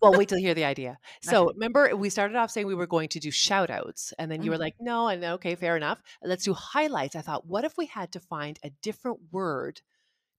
[0.00, 0.98] Well, wait till you hear the idea.
[1.20, 1.52] So Okay.
[1.54, 4.50] remember we started off saying we were going to do shout outs and then you
[4.50, 4.60] were Mhm.
[4.60, 6.00] like, no, and okay, fair enough.
[6.22, 7.16] Let's do highlights.
[7.16, 9.82] I thought, what if we had to find a different word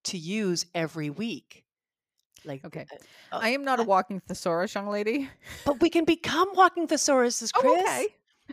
[0.06, 1.65] to use every week?
[2.46, 2.86] Like Okay.
[3.32, 5.30] uh, I am not a walking thesaurus, young lady.
[5.66, 7.64] but we can become walking thesauruses, Kris.
[7.64, 7.80] Oh,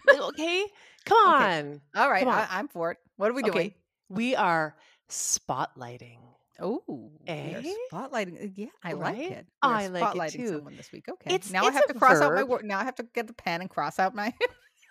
[0.08, 0.14] okay.
[0.20, 0.66] okay.
[1.04, 1.58] Come Okay.
[1.60, 1.80] on.
[1.96, 2.26] All right.
[2.26, 2.32] On.
[2.32, 2.98] I, I'm for it.
[3.16, 3.56] What are we doing?
[3.56, 3.76] Okay.
[4.08, 4.76] We are
[5.08, 6.18] spotlighting.
[6.60, 7.62] Oh, Eh?
[7.92, 8.44] spotlighting.
[8.44, 9.46] Uh, Yeah, I like it.
[9.62, 10.48] We are I like it spotlighting too.
[10.48, 11.06] someone this week.
[11.08, 11.34] Okay.
[11.34, 12.48] It's- now I have to cross out my verb.
[12.48, 12.64] word.
[12.64, 14.32] Now I have to get the pen and cross out my.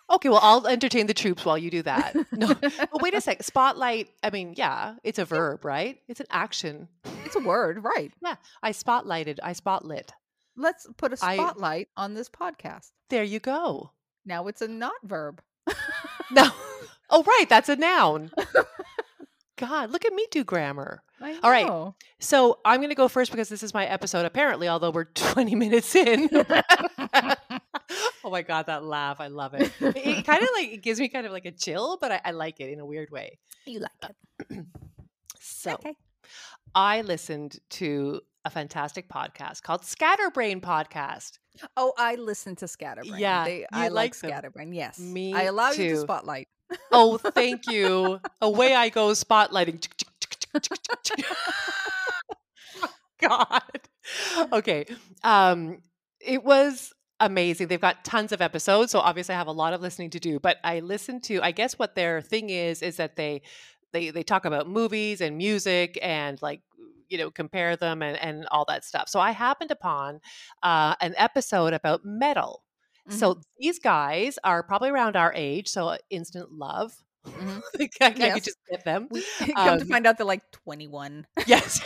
[0.09, 2.15] Okay, well, I'll entertain the troops while you do that.
[2.31, 3.43] No, but wait a sec.
[3.43, 4.09] Spotlight.
[4.23, 5.99] I mean, yeah, it's a verb, right?
[6.07, 6.87] It's an action.
[7.25, 8.11] it's a word, right?
[8.21, 9.39] Yeah, I spotlighted.
[9.43, 10.09] I spotlit.
[10.57, 12.91] Let's put a I- spotlight on this podcast.
[13.09, 13.91] There you go.
[14.25, 15.41] Now it's a not verb.
[16.31, 16.49] No.
[17.09, 17.45] Oh, right.
[17.49, 18.31] That's a noun.
[19.57, 21.03] God, look at me do grammar.
[21.21, 21.67] I All right.
[21.67, 21.95] know.
[22.19, 25.55] So I'm going to go first because this is my episode, apparently, although we're 20
[25.55, 26.29] minutes in.
[28.23, 29.19] Oh my God, that laugh.
[29.19, 29.71] I love it.
[29.81, 32.21] It, it kind of like, it gives me kind of like a chill, but I,
[32.25, 33.39] I like it in a weird way.
[33.65, 33.91] you like
[34.49, 34.65] it.
[35.43, 35.95] So Okay.
[36.75, 41.39] I listened to a fantastic podcast called Scatterbrain Podcast.
[41.75, 43.19] Oh, I listen to Scatterbrain.
[43.19, 44.13] Yeah, they, I like like.
[44.15, 44.71] Scatterbrain.
[44.73, 46.47] Yes, Me I allow you to spotlight.
[46.91, 48.19] Oh, thank you.
[48.41, 49.85] Away I go spotlighting.
[53.19, 53.61] God.
[54.53, 54.85] Okay.
[55.23, 55.79] Um,
[56.19, 57.67] it was amazing.
[57.67, 60.39] They've got tons of episodes, so obviously I have a lot of listening to do.
[60.39, 61.41] But I listen to.
[61.41, 63.41] I guess what their thing is is that they
[63.93, 66.61] they they talk about movies and music and like
[67.09, 69.07] you know compare them and and all that stuff.
[69.07, 70.19] So I happened upon
[70.63, 72.63] uh, an episode about metal.
[73.09, 76.93] So these guys are probably around our age, so instant love.
[77.27, 77.61] Mhm.
[78.01, 78.45] I could Yes.
[78.45, 79.07] just get them.
[79.11, 79.23] we
[79.55, 81.27] come to Um, find out they're like 21.
[81.47, 81.79] Yes.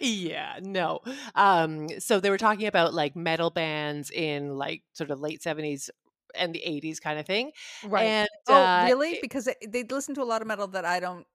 [0.00, 1.00] yeah, no.
[1.34, 5.90] Um, so they were talking about like metal bands in like sort of late 70s
[6.34, 7.52] and the 80s kind of thing.
[7.84, 8.04] Right.
[8.04, 9.18] And oh, uh, really?
[9.22, 11.26] Because they, they listen to a lot of metal that I don't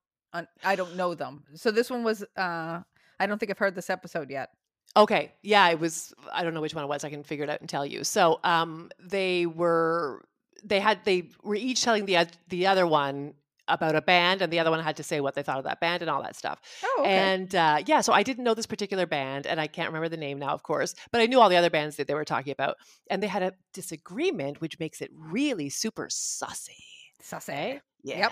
[0.63, 1.43] I don't know them.
[1.55, 2.81] So this one was uh
[3.19, 4.49] I don't think I've heard this episode yet.
[4.97, 5.33] Okay.
[5.41, 7.03] Yeah, it was I don't know which one it was.
[7.03, 8.03] I can figure it out and tell you.
[8.03, 10.21] So, um they were
[10.63, 13.33] they had they were each telling the the other one
[13.69, 15.79] about a band and the other one had to say what they thought of that
[15.79, 16.59] band and all that stuff.
[16.83, 17.11] Oh, okay.
[17.11, 20.17] And uh, yeah, so I didn't know this particular band, and I can't remember the
[20.17, 22.51] name now, of course, but I knew all the other bands that they were talking
[22.51, 22.77] about.
[23.09, 26.83] And they had a disagreement, which makes it really super sussy.
[27.21, 27.79] Sassy.
[28.03, 28.31] Yeah.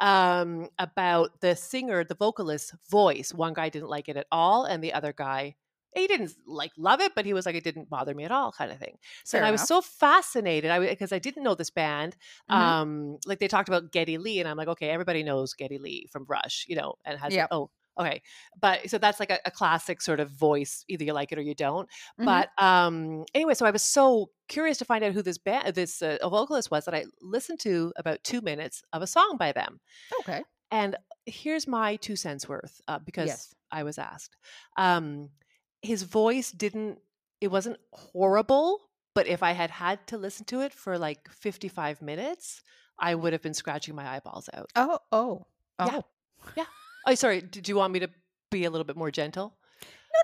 [0.00, 3.34] Um, about the singer, the vocalist's voice.
[3.34, 5.56] One guy didn't like it at all, and the other guy
[5.94, 8.52] he didn't like love it, but he was like, it didn't bother me at all,
[8.52, 8.98] kind of thing.
[9.24, 12.16] So I was so fascinated, I because I didn't know this band.
[12.50, 12.54] Mhm.
[12.54, 16.06] Um, like they talked about Geddy Lee, and I'm like, okay, everybody knows Geddy Lee
[16.12, 17.48] from Rush, you know, and has Yep.
[17.50, 18.22] oh, okay,
[18.60, 20.84] but so that's like a, a classic sort of voice.
[20.88, 21.88] Either you like it or you don't.
[22.20, 22.24] Mhm.
[22.26, 26.00] But um, anyway, so I was so curious to find out who this band, this
[26.02, 29.80] uh, vocalist was that I listened to about two minutes of a song by them.
[30.20, 30.42] okay.
[30.70, 33.54] And here's my two cents worth uh, because Yes.
[33.72, 34.36] I was asked.
[34.76, 35.30] Um,
[35.82, 36.98] his voice didn't,
[37.40, 38.80] it wasn't horrible,
[39.14, 42.62] but if I had had to listen to it for like 55 minutes,
[42.98, 44.70] I would have been scratching my eyeballs out.
[44.76, 45.46] Oh, oh,
[45.78, 46.04] oh.
[46.56, 46.64] Yeah.
[47.06, 47.40] Oh, sorry.
[47.40, 48.10] Did you want me to
[48.50, 49.54] be a little bit more gentle?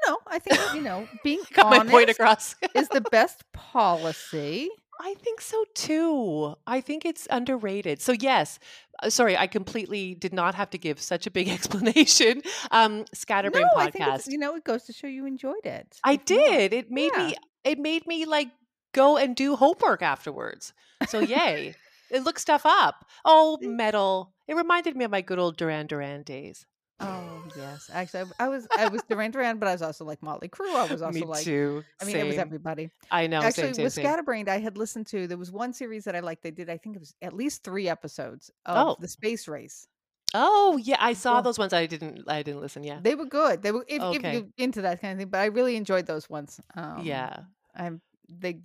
[0.06, 0.18] No, no.
[0.26, 2.56] I think you know being Got my point across.
[2.74, 4.70] is the best policy.
[5.00, 6.54] I think so too.
[6.66, 8.00] I think it's underrated.
[8.00, 8.58] So yes,
[9.02, 12.42] uh, sorry, I completely did not have to give such a big explanation.
[12.70, 14.30] Um, Scatterbrain no, I think podcast.
[14.30, 15.98] you know it goes to show you enjoyed it.
[16.04, 16.72] I If did.
[16.72, 17.26] It made Yeah.
[17.28, 17.34] me.
[17.64, 18.48] It made me like
[18.92, 20.72] go and do homework afterwards.
[21.08, 21.74] So yay!
[22.10, 23.04] it looked stuff up.
[23.24, 24.32] Oh, metal.
[24.46, 26.66] It reminded me of my good old Duran Duran days.
[27.00, 30.22] Oh yes, actually, I, I was I was Duran Duran, but I was also like
[30.22, 30.74] Motley Crue.
[30.74, 31.82] I was also me like, too.
[32.00, 32.90] I mean, it was everybody.
[33.10, 33.40] I know.
[33.40, 34.04] Actually, same, same, with same.
[34.04, 35.26] Scatterbrained, I had listened to.
[35.26, 36.42] There was one series that I liked.
[36.44, 38.96] They did, I think it was at least three episodes of Oh.
[39.00, 39.88] the space race.
[40.34, 41.72] Oh yeah, I saw Well- those ones.
[41.72, 42.22] I didn't.
[42.28, 42.84] I didn't listen.
[42.84, 43.00] Yeah.
[43.02, 43.62] They were good.
[43.62, 44.32] They were if, if Okay.
[44.34, 45.28] you're into that kind of thing.
[45.28, 46.60] But I really enjoyed those ones.
[46.76, 47.40] Um, yeah.
[47.74, 48.60] I'm they.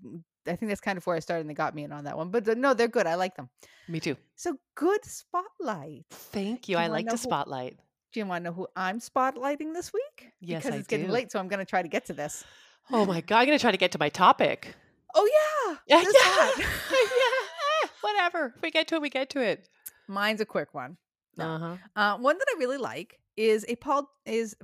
[0.48, 2.16] I think that's kind of where I started, and they got me in on that
[2.18, 2.30] one.
[2.30, 3.06] But no, they're good.
[3.08, 3.50] I like them.
[3.88, 4.16] Me too.
[4.36, 6.06] So good spotlight.
[6.12, 6.78] Thank you.
[6.78, 7.80] You I like know to who- spotlight.
[8.12, 10.32] Do you want to know who I'm spotlighting this week?
[10.42, 12.44] Yes, because I it's getting late, so I'm going to try to get to this.
[12.92, 13.40] Oh my god!
[13.42, 14.74] I'm gonna try to get to my topic.
[15.14, 16.52] Oh yeah, Yeah, yeah.
[16.58, 16.66] yeah.
[17.84, 18.54] eh, Whatever.
[18.56, 19.70] If we get to it, we get to it.
[20.08, 20.98] Mine's a quick one.
[21.38, 21.46] No.
[21.48, 21.76] Uh-huh.
[21.96, 24.56] Uh, one that I really like is a pod is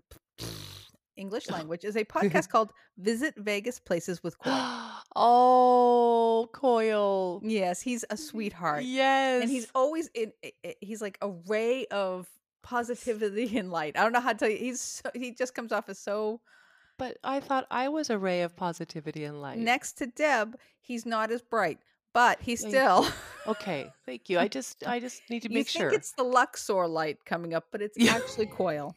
[1.18, 4.50] English language is a podcast called "Visit Vegas Places with Coy."
[5.16, 7.42] oh, Coil.
[7.44, 9.44] Yes, he's a sweetheart, Yes.
[9.44, 10.32] and he's always in.
[10.44, 12.28] i- i- He's like a ray of
[12.65, 13.97] positivity and light.
[13.97, 14.58] I don't know how to tell you.
[14.58, 16.41] He's so, he just comes off as so.
[16.97, 19.58] But I thought I was a ray of positivity and light.
[19.58, 21.80] Next to Deb, he's not as bright,
[22.13, 23.08] but he's Thank still.
[23.47, 23.91] Okay.
[24.06, 24.39] Thank you.
[24.39, 25.89] I just I just need to you make think sure.
[25.93, 28.95] it's the Luxor light coming up, but it's actually Coil.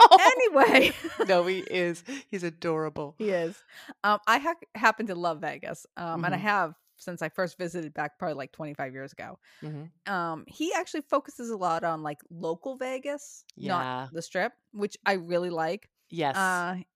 [0.00, 0.92] Oh, Anyway.
[1.28, 2.02] no, he is.
[2.28, 3.14] He's adorable.
[3.18, 3.56] He is.
[4.04, 6.42] Um, I ha- happen to love Vegas, um, and I Mhm.
[6.42, 9.38] have since I first visited back probably like 25 years ago.
[9.62, 9.90] Mhm.
[10.08, 13.68] Um, he actually focuses a lot on like local Vegas, Yeah.
[13.68, 15.90] not the Strip, which I really like.
[16.10, 16.36] Yes.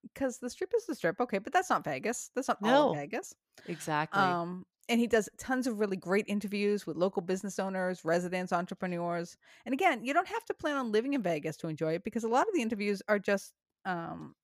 [0.03, 2.31] Because the Strip is the Strip, okay, but that's not Vegas.
[2.35, 2.91] That's not all No.
[2.91, 3.35] of Vegas.
[3.67, 4.21] exactly.
[4.23, 9.39] Um, and he does tons of really great interviews with local business owners, residents, entrepreneurs.
[9.65, 12.23] And again, you don't have to plan on living in Vegas to enjoy it because
[12.25, 13.55] a lot of the interviews are just
[13.87, 14.35] um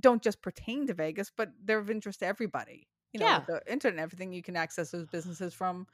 [0.00, 2.88] don't just pertain to Vegas, but they're of interest to everybody.
[3.14, 5.86] You know, with the internet and everything, you can access those businesses from,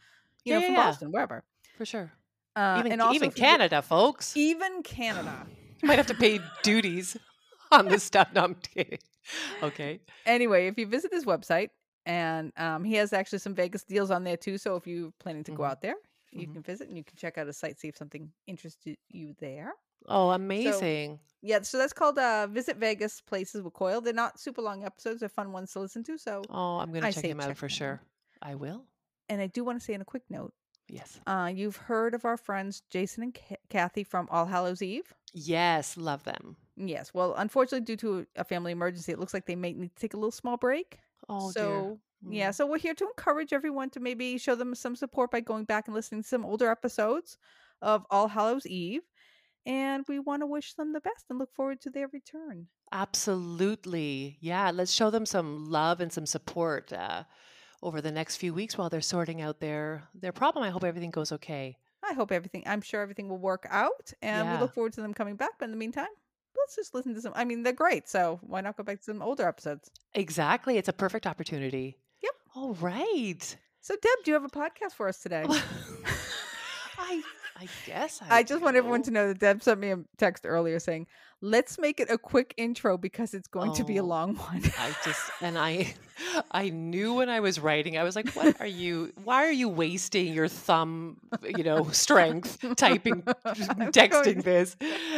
[0.45, 0.85] you Yeah, know, from yeah.
[0.87, 1.45] Boston, wherever.
[1.77, 2.13] For sure.
[2.57, 4.35] Uh, even and also even you Canada, folks.
[4.37, 5.47] even Canada.
[5.83, 7.17] You might have to pay duties
[7.73, 8.29] on this stuff.
[8.35, 8.99] No, I'm kidding.
[9.63, 10.01] Okay.
[10.27, 11.71] Anyway, if you visit his website,
[12.07, 14.59] and um, he has actually some Vegas deals on there too.
[14.59, 15.71] So if you're planning to go Mhm.
[15.71, 15.97] out there,
[16.33, 16.53] you Mhm.
[16.55, 19.73] can visit and you can check out a site, see if something interested you there.
[20.07, 21.21] Oh, amazing.
[21.43, 24.01] Yeah, so that's called uh, Visit Vegas Places with Coil.
[24.01, 26.17] They're not super long episodes; they're fun ones to listen to.
[26.19, 27.73] So, oh, I'm gonna I check him out check for out.
[27.73, 28.01] sure.
[28.43, 28.87] I will.
[29.29, 30.53] and I do want to say in a quick note,
[30.89, 31.21] Yes.
[31.27, 35.15] uh, you've heard of our friends Jason and Ca- Kathy from All Hallows Eve.
[35.33, 36.57] Yes, love them.
[36.77, 37.15] Yes.
[37.15, 40.15] Well, unfortunately, due to a family emergency, it looks like they may need to take
[40.15, 40.99] a little small break.
[41.29, 42.33] Oh so dear.
[42.33, 42.55] yeah, Mm.
[42.55, 45.87] so we're here to encourage everyone to maybe show them some support by going back
[45.89, 47.39] and listening to some older episodes
[47.83, 49.03] of All Hallows Eve.
[49.67, 52.67] And we want to wish them the best and look forward to their return.
[52.93, 54.39] Absolutely.
[54.41, 57.25] Yeah, let's show them some love and some support uh,
[57.83, 60.65] over the next few weeks while they're sorting out their their problem.
[60.65, 61.77] I hope everything goes okay.
[62.03, 64.13] I hope everything, I'm sure everything will work out.
[64.23, 65.53] And we look forward to them coming back.
[65.59, 66.09] But in the meantime,
[66.61, 67.33] let's just listen to some.
[67.35, 68.09] I mean, they're great.
[68.09, 69.91] So why not go back to some older episodes?
[70.15, 70.77] Exactly.
[70.79, 71.97] It's a perfect opportunity.
[72.23, 72.33] Yep.
[72.55, 73.57] All right.
[73.81, 75.45] So, Deb, do you have a podcast for us today?
[76.99, 77.23] I
[77.61, 80.47] I guess I, I just want everyone to know that Deb sent me a text
[80.47, 81.07] earlier saying,
[81.43, 84.63] let's make it a quick intro because it's going to be a Oh, long one.
[84.79, 85.95] I just and I
[86.51, 89.69] I knew when I was writing, I was like, what are you why are you
[89.69, 94.77] wasting your thumb, you know, strength typing texting going- this?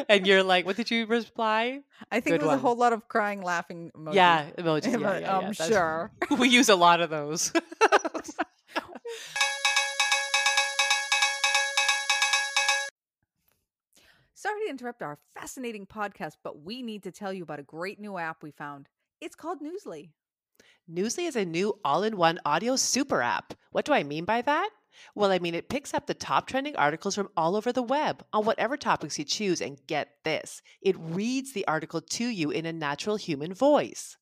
[0.08, 1.80] And you're like, what did you reply?
[2.10, 4.14] I think Good it was a whole lot of crying, laughing emojis.
[4.14, 4.90] Yeah, emojis.
[4.90, 6.10] Yeah, But, yeah, I'm yeah, sure.
[6.38, 7.52] we use a lot of those.
[14.72, 18.42] Interrupt our fascinating podcast, but we need to tell you about a great new app
[18.42, 18.88] we found.
[19.20, 20.10] It's called Newsly.
[20.90, 23.54] Newsly is a new all in one audio super app.
[23.70, 24.70] What do I mean by that?
[25.14, 28.24] Well, I mean, it picks up the top trending articles from all over the web
[28.32, 29.60] on whatever topics you choose.
[29.60, 34.16] And get this it reads the article to you in a natural human voice.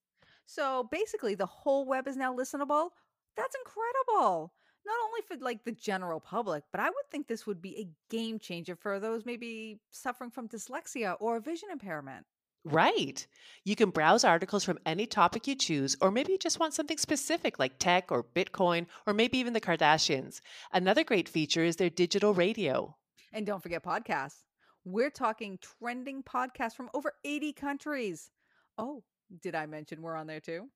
[0.46, 2.90] So basically, the whole web is now listenable.
[3.37, 4.52] That's incredible.
[4.90, 7.88] Not only for like the general public, but I would think this would be a
[8.11, 12.26] game changer for those maybe suffering from dyslexia or vision impairment.
[12.64, 13.24] Right.
[13.64, 16.98] You can browse articles from any topic you choose, or maybe you just want something
[16.98, 20.40] specific like tech or Bitcoin, or maybe even the Kardashians.
[20.72, 22.96] Another great feature is their digital radio.
[23.33, 24.44] And don't forget podcasts.
[24.85, 28.31] We're talking trending podcasts from over 80 countries.
[28.76, 29.05] Oh,
[29.40, 30.68] did I mention we're on there too?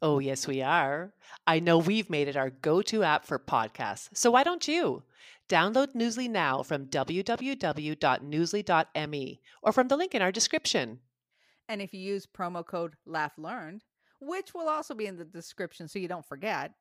[0.00, 1.12] Oh, yes, we are.
[1.46, 5.02] I know we've made it our go to app for podcasts, so why don't you?
[5.48, 11.00] Download Newsly now from www.newsly.me or from the link in our description.
[11.68, 13.80] And if you use promo code LaughedLearned,
[14.20, 16.72] which will also be in the description so you don't forget,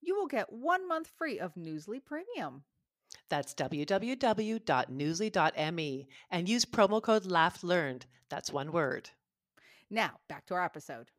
[0.00, 2.64] you will get one month free of Newsly Premium.
[3.28, 8.02] That's www.newsly.me and use promo code LaughedLearned.
[8.28, 9.10] That's one word.
[9.90, 11.10] Now, back to our episode.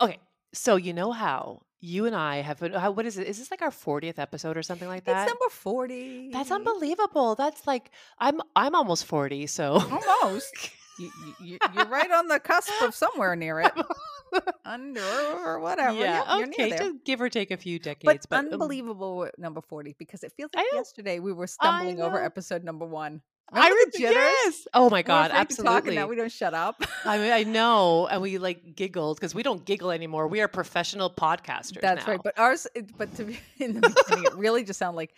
[0.00, 0.18] Okay,
[0.52, 3.28] so you know how you and I have been, how, what is it?
[3.28, 5.22] Is this like our 40th episode or something like that?
[5.22, 6.30] It's number 40.
[6.32, 7.34] That's unbelievable.
[7.34, 9.74] That's like I'm I'm almost 40, so
[10.22, 10.70] Almost.
[10.98, 13.72] you, you, you're right on the cusp of somewhere near it.
[14.64, 15.00] Under
[15.44, 15.96] or whatever.
[15.96, 19.62] yeah, Yep, okay, just give or take a few decades, but, um, unbelievable we're number
[19.62, 23.22] 40 because it feels like yesterday we were stumbling over episode number one.
[23.52, 24.68] I the yes.
[24.74, 25.96] Oh my god, afraid to talk and absolutely.
[25.96, 26.82] now we don't shut up.
[27.04, 30.26] I mean, I know, and we like giggled because we don't giggle anymore.
[30.28, 31.80] We are professional podcasters.
[31.80, 32.12] That's now.
[32.12, 32.20] right.
[32.22, 35.16] But ours, but to be in the beginning, it really just sounded like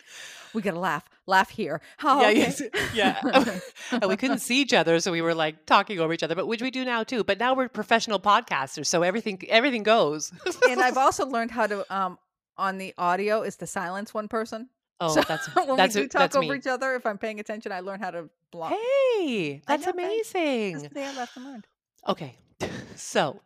[0.53, 1.81] we gotta laugh, laugh here.
[2.03, 2.39] Oh, yeah, okay.
[2.39, 2.61] yes,
[2.93, 3.59] yeah.
[3.91, 6.35] and we couldn't see each other, so we were like talking over each other.
[6.35, 7.23] But which we do now too.
[7.23, 10.31] But now we're professional podcasters, so everything everything goes.
[10.69, 12.17] and I've also learned how to um
[12.57, 14.69] on the audio is to silence one person.
[15.01, 16.57] Oh, So that's when that's we do talk over me.
[16.57, 18.71] each other, if I'm paying attention, I learn how to block.
[18.71, 20.81] Hey, that's know, amazing.
[20.83, 21.67] Today I left and learned.
[22.07, 22.35] Okay.
[22.95, 23.41] So,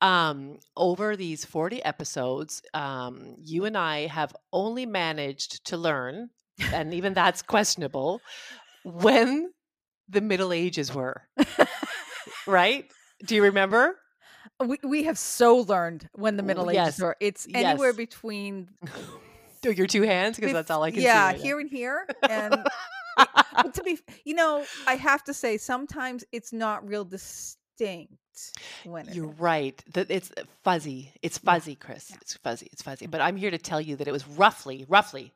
[0.00, 6.30] um, over these 40 episodes, um, you and I have only managed to learn,
[6.72, 8.20] and even that's questionable,
[8.84, 9.52] when
[10.08, 11.22] the Middle Ages were.
[12.46, 12.90] right?
[13.24, 13.96] Do you remember?
[14.64, 16.88] We we have so learned when the Middle yes.
[16.94, 17.16] Ages were.
[17.20, 17.96] It's anywhere Yes.
[17.96, 18.70] between
[19.72, 20.36] Do your two hands?
[20.36, 21.34] Because that's all I can yeah, see.
[21.36, 22.06] right here and here.
[23.58, 28.12] And to be, you know, I have to say sometimes it's not real distinct
[28.84, 29.40] when You're is.
[29.40, 29.82] right.
[29.94, 30.30] That it's
[30.62, 31.12] fuzzy.
[31.22, 32.10] It's Yeah, fuzzy, Kris.
[32.10, 32.16] yeah.
[32.20, 32.68] It's fuzzy.
[32.72, 33.06] It's fuzzy.
[33.06, 33.10] Mhm.
[33.12, 35.32] But I'm here to tell you that it was roughly, roughly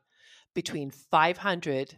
[0.53, 1.95] between 500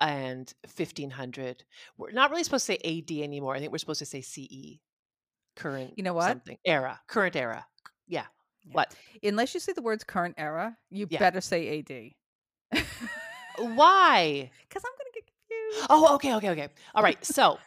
[0.00, 1.64] and 1500.
[1.98, 3.56] We're not really supposed to say AD anymore.
[3.56, 4.80] I think we're supposed to say CE,
[5.56, 5.94] current.
[5.96, 6.28] You know what?
[6.28, 7.66] Something era, current era.
[8.06, 8.26] Yeah.
[8.66, 8.72] Yeah.
[8.74, 8.94] What?
[9.22, 11.18] Unless you say the words current era, you Yeah.
[11.18, 12.14] better say AD.
[13.58, 14.50] Why?
[14.68, 15.86] Because I'm going to get confused.
[15.88, 16.68] Oh, okay, okay, okay.
[16.94, 17.18] All right.
[17.24, 17.58] So,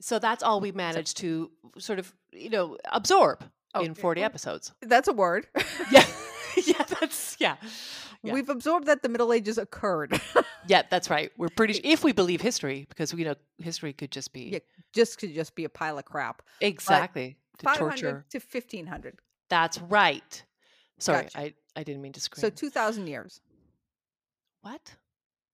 [0.00, 4.24] so that's all we managed to sort of, you know, absorb Oh, in 40 oh.
[4.24, 4.72] episodes.
[4.80, 5.46] That's a word.
[5.90, 6.04] Yeah.
[6.66, 7.56] yeah, that's yeah.
[8.22, 8.32] Yeah.
[8.32, 10.18] We've absorbed that the Middle Ages occurred.
[10.66, 11.30] Yeah, that's right.
[11.36, 14.58] We're pretty if we believe history because we know history could just be yeah,
[14.94, 16.42] just could just be a pile of crap.
[16.60, 18.24] exactly to 500 torture.
[18.30, 19.18] to 1500.
[19.48, 20.44] That's right.
[20.98, 21.38] Sorry, Gotcha.
[21.38, 22.40] I I didn't mean to scream.
[22.40, 23.40] So 2000 years.
[24.62, 24.96] what?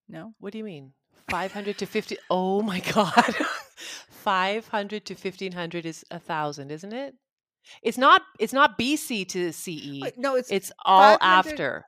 [0.08, 0.34] No?
[0.38, 0.92] What do you mean?
[1.28, 3.34] 500 to 50 Oh my god.
[4.10, 7.14] 500 to 1500 is a 1000, isn't it?
[7.82, 10.00] It's not it's not BC to CE.
[10.02, 11.86] Wait, no, it's, It's all after.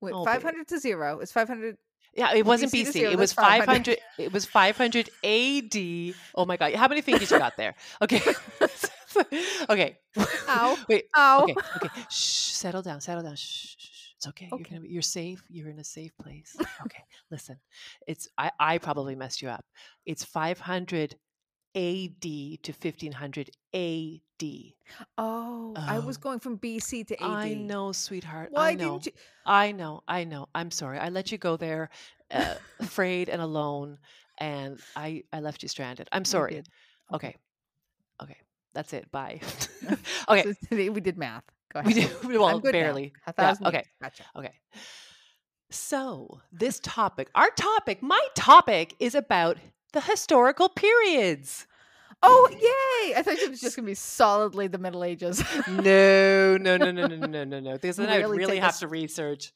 [0.00, 0.34] wait, oh, babe.
[0.42, 1.20] 500 to 0.
[1.20, 1.76] It's 500.
[2.16, 2.92] Yeah, it wasn't BC BC.
[2.92, 3.66] zero, It was 500.
[3.66, 3.98] 500.
[4.18, 6.14] It was 500 AD.
[6.34, 6.74] Oh my god.
[6.74, 7.74] How many fingers you got there?
[8.02, 8.20] Okay.
[9.70, 9.98] okay.
[10.48, 10.78] Ow.
[10.88, 11.04] Wait.
[11.16, 11.42] Ow.
[11.44, 11.54] Okay.
[11.76, 11.88] Okay.
[12.10, 12.52] Shh.
[12.52, 13.00] Settle down.
[13.00, 13.36] Settle down.
[13.36, 13.74] Shh.
[13.76, 14.10] shh, shh.
[14.16, 14.48] It's okay.
[14.50, 14.88] You're gonna be.
[14.88, 15.42] You're safe.
[15.48, 16.56] You're in a safe place.
[16.84, 17.02] Okay.
[17.30, 17.58] Listen.
[18.06, 18.28] It's.
[18.38, 18.50] I.
[18.58, 19.64] I probably messed you up.
[20.06, 21.16] It's 500
[21.76, 24.44] AD to 1500 AD.
[25.18, 26.20] Oh, I was Oh.
[26.20, 27.30] going from BC to AD.
[27.30, 28.50] I know, sweetheart.
[28.52, 28.92] Why I know.
[28.98, 29.12] didn't you?
[29.44, 30.48] I know, I know.
[30.54, 30.98] I'm sorry.
[30.98, 31.90] I let you go there,
[32.30, 33.98] uh, afraid and alone,
[34.38, 36.08] and I I left you stranded.
[36.12, 36.62] I'm sorry.
[37.12, 37.34] Okay,
[38.22, 38.36] okay,
[38.74, 39.10] that's it.
[39.10, 39.40] Bye.
[40.28, 40.42] okay.
[40.68, 41.44] So we did math.
[41.72, 41.86] Go ahead.
[41.86, 42.38] We did.
[42.38, 43.12] Well, barely.
[43.38, 43.84] Yeah, okay.
[44.02, 44.24] Gotcha.
[44.36, 44.52] Okay.
[45.70, 49.56] So, this topic, our topic, my topic is about
[49.92, 51.66] the historical periods.
[52.22, 53.14] Oh, yay!
[53.16, 55.42] I thought it was just going to be solidly the Middle Ages.
[55.68, 57.72] no, no, no, no, no, no, no, no.
[57.80, 58.78] Because then really I would really have a...
[58.78, 59.52] to research.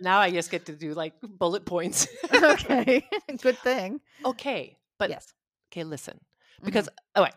[0.00, 2.06] now I just get to do like bullet points.
[2.32, 3.08] okay,
[3.42, 4.00] good thing.
[4.24, 5.32] Okay, but yes.
[5.72, 6.20] Okay, listen,
[6.62, 7.16] because mm-hmm.
[7.16, 7.34] all right,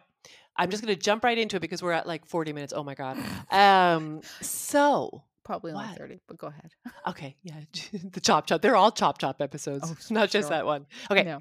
[0.61, 2.73] I'm just going to jump right into it because we're at like 40 minutes.
[2.75, 3.17] Oh my god.
[3.51, 5.97] Um, so Probably only What?
[5.97, 6.71] 30, but go ahead.
[7.07, 7.59] okay, yeah,
[8.11, 8.61] the chop chop.
[8.61, 10.85] They're all chop chop episodes, Oh, not just that one.
[11.09, 11.39] Okay, No.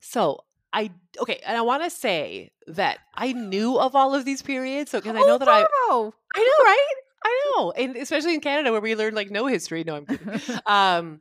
[0.00, 0.40] so
[0.72, 0.90] I
[1.20, 4.98] okay, and I want to say that I knew of all of these periods, so
[5.00, 6.94] because I know that I Oh, I know, right?
[7.26, 9.82] I know, and especially in Canada where we learn like no history.
[9.84, 10.58] No, I'm kidding.
[10.66, 11.20] um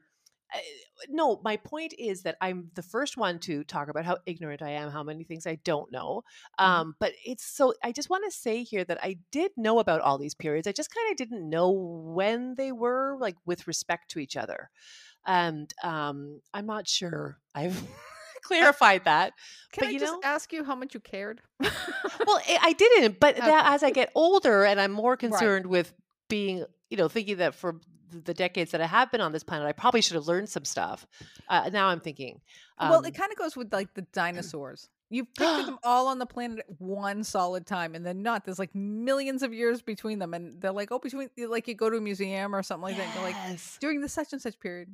[1.10, 4.70] no my point is that i'm the first one to talk about how ignorant i
[4.70, 6.24] am how many things i don't know
[6.60, 6.66] Mhm.
[6.66, 10.02] um but it's so i just want to say here that i did know about
[10.02, 14.12] all these periods i just kind of didn't know when they were like with respect
[14.12, 14.70] to each other
[15.26, 17.82] and um i'm not sure i've
[18.44, 19.34] clarified that
[19.72, 21.42] Can But I you just know- ask you how much you cared?
[21.62, 25.94] well i I didn't but that as i get older and i'm more concerned with
[26.30, 27.80] being you know thinking that for
[28.24, 30.66] the decades that i have been on this planet i probably should have learned some
[30.66, 31.06] stuff
[31.50, 32.42] uh, now i'm thinking
[32.80, 34.90] well, um, it kind of goes with like the dinosaurs.
[35.10, 38.46] You picture them all on the planet at one solid time, and then not.
[38.46, 41.90] There's like millions of years between them, and they're like, oh, between like you go
[41.90, 43.06] to a museum or something like that.
[43.06, 44.90] And you're like during the such and such period.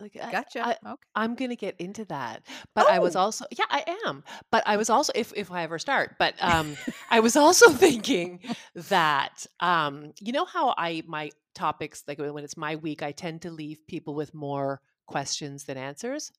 [0.00, 0.66] Like Gotcha.
[0.66, 1.02] I, okay.
[1.14, 2.42] I'm gonna get into that,
[2.74, 3.20] but I was Oh!
[3.20, 4.24] also yeah, I am.
[4.50, 6.76] But I was also if if I ever start, but um,
[7.10, 8.40] I was also thinking
[8.74, 13.42] that um, you know how I my topics like when it's my week, I tend
[13.42, 16.32] to leave people with more questions than answers.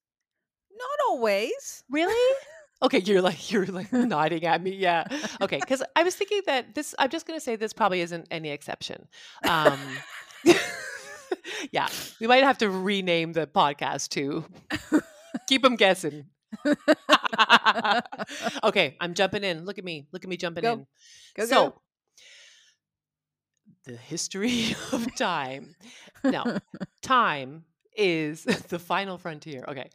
[0.77, 1.83] Not always.
[1.89, 2.35] Really?
[2.81, 4.75] Okay, you're like you're like nodding at me.
[4.75, 5.05] Yeah.
[5.41, 6.93] Okay, because I was thinking that this.
[6.99, 9.07] I'm just gonna say this probably isn't any exception.
[9.47, 9.79] Um,
[11.71, 11.87] yeah,
[12.19, 14.45] we might have to rename the podcast to
[15.47, 16.25] keep them guessing.
[18.63, 19.65] okay, I'm jumping in.
[19.65, 20.07] Look at me.
[20.11, 20.73] Look at me jumping Go.
[20.73, 20.87] in.
[21.35, 21.81] Go, so, go.
[23.85, 25.75] the history of time.
[26.23, 26.57] No,
[27.01, 29.65] time is the final frontier.
[29.67, 29.89] Okay,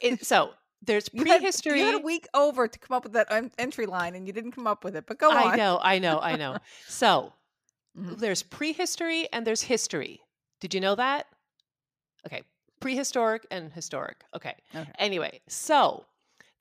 [0.00, 0.50] it, so
[0.82, 1.80] there's You had- prehistory.
[1.80, 4.32] You had a week over to come up with that en- entry line, and you
[4.32, 5.04] didn't come up with it.
[5.06, 5.56] But go I on.
[5.58, 6.56] know, I know, I know.
[6.88, 7.32] So
[7.98, 8.18] Mhm.
[8.18, 10.20] there's prehistory and there's history.
[10.60, 11.26] Did you know that?
[12.26, 12.42] Okay,
[12.80, 14.24] prehistoric and historic.
[14.34, 14.54] Okay.
[14.74, 14.92] Okay.
[14.98, 16.04] Anyway, so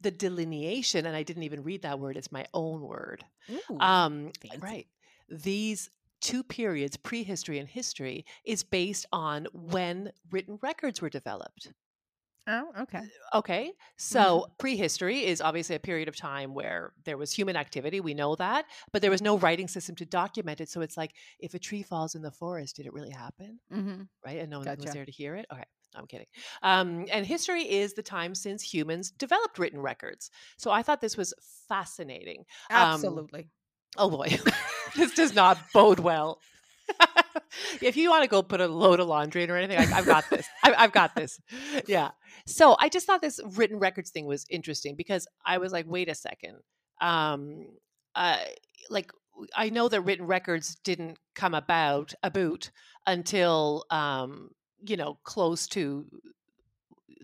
[0.01, 3.25] the delineation, and I didn't even read that word; it's my own word.
[3.51, 4.87] Ooh, Um, right.
[5.29, 5.89] These
[6.21, 11.71] two periods, prehistory and history, is based on when written records were developed.
[12.49, 13.01] Oh, okay.
[13.33, 13.71] Okay.
[13.97, 17.99] So prehistory is obviously a period of time where there was human activity.
[17.99, 20.69] We know that, but there was no writing system to document it.
[20.69, 23.59] So it's like if a tree falls in the forest, did it really happen?
[23.71, 24.01] Mm-hmm.
[24.25, 24.39] Right.
[24.39, 25.45] And no one was there to hear it.
[25.51, 25.63] Okay.
[25.95, 26.27] I'm kidding.
[26.61, 30.29] Um, and history is the time since humans developed written records.
[30.57, 31.33] So I thought this was
[31.67, 32.45] fascinating.
[32.69, 33.47] Um, Absolutely.
[33.97, 34.37] Oh boy,
[34.95, 36.39] this does not bode well.
[37.81, 40.05] if you want to go put a load of laundry in or anything, I, I've
[40.05, 40.47] got this.
[40.63, 41.39] I, I've got this.
[41.87, 42.11] Yeah.
[42.45, 46.09] So I just thought this written records thing was interesting because I was like, wait
[46.09, 46.57] a second.
[47.01, 47.67] Um,
[48.15, 48.37] uh,
[48.89, 49.11] like
[49.55, 52.71] I know that written records didn't come about a boot
[53.07, 54.49] until um,
[54.85, 56.05] you know close to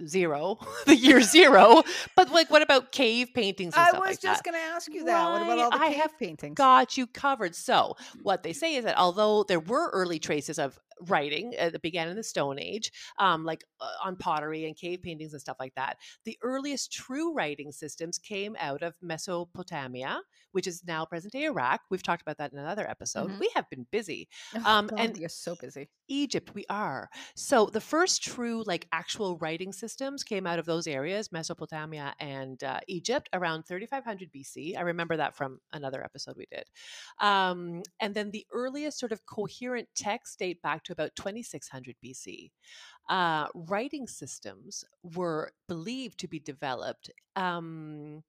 [0.05, 1.83] zero, the year zero.
[2.15, 5.31] But like, what about cave paintings I was like just going to ask you that.
[5.31, 6.55] What about all the I cave have paintings?
[6.55, 7.55] got you covered.
[7.55, 11.81] So, what they say is that although there were early traces of writing uh, that
[11.81, 15.57] began in the Stone Age, um, like uh, on pottery and cave paintings and stuff
[15.59, 21.33] like that, the earliest true writing systems came out of Mesopotamia, which is now present
[21.33, 21.81] day Iraq.
[21.89, 23.29] We've talked about that in another episode.
[23.31, 23.39] Mhm.
[23.39, 24.27] We have been busy.
[24.55, 25.89] Oh, um, and- you're so busy.
[26.07, 27.09] Egypt, we are.
[27.35, 32.63] So the first true, like actual writing systems came out of those areas, Mesopotamia and
[32.63, 34.77] uh, Egypt, around 3500 BC.
[34.77, 36.65] I remember that from another episode we did.
[37.19, 42.51] Um, and then the earliest sort of coherent texts date back to about 2600 BC.
[43.09, 47.11] Uh, writing systems were believed to be developed.
[47.35, 48.23] Um,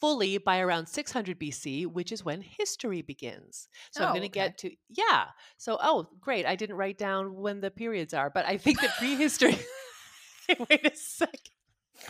[0.00, 3.68] Fully by around 600 BC, which is when history begins.
[3.92, 4.48] So I'm Oh, going to okay.
[4.48, 5.26] get to, yeah.
[5.58, 6.44] So, oh, great.
[6.44, 9.56] I didn't write down when the periods are, but I think that prehistory.
[10.70, 11.52] Wait a second.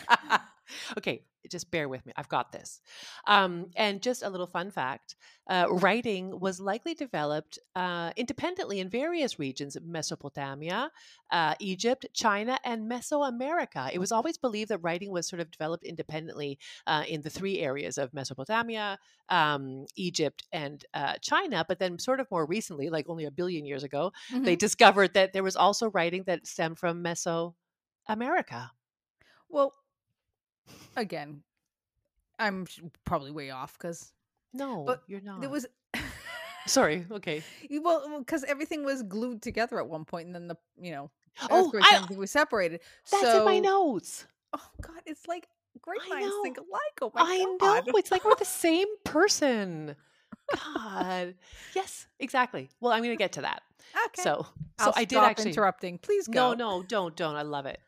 [0.97, 2.13] okay, just bear with me.
[2.15, 2.81] I've got this.
[3.27, 5.15] Um, and just a little fun fact
[5.47, 10.91] uh, writing was likely developed uh, independently in various regions of Mesopotamia,
[11.31, 13.91] uh, Egypt, China, and Mesoamerica.
[13.93, 17.59] It was always believed that writing was sort of developed independently uh, in the three
[17.59, 21.65] areas of Mesopotamia, um, Egypt, and uh, China.
[21.67, 24.11] But then, sort of more recently, like only a billion years ago,
[24.43, 24.55] they Mhm.
[24.55, 28.69] discovered that there was also writing that stemmed from Mesoamerica.
[29.49, 29.73] Well,
[30.95, 31.43] again,
[32.39, 32.65] I'm
[33.05, 34.11] probably way off because
[34.53, 35.41] No, But you're not.
[35.41, 35.65] there was.
[36.65, 37.05] Sorry.
[37.11, 37.43] Okay.
[37.81, 41.11] Well, because everything was glued together at one point, and then the you know
[41.49, 42.81] Oh, I- everything was separated.
[43.11, 44.25] That's in my So- notes.
[44.53, 45.47] Oh God, it's like
[45.81, 46.43] great I minds know.
[46.43, 46.99] think alike.
[47.01, 47.87] Oh my I god.
[47.87, 47.93] know.
[47.97, 49.95] It's like we're the same person.
[50.75, 51.35] God.
[51.75, 52.69] Yes, exactly.
[52.79, 53.63] Well, I'm going to get to that.
[54.07, 54.21] Okay.
[54.21, 54.45] So,
[54.79, 55.51] so I'll I did stop actually.
[55.51, 55.97] interrupting.
[55.97, 56.53] Please go.
[56.53, 57.35] No, no, don't, don't.
[57.35, 57.79] I love it.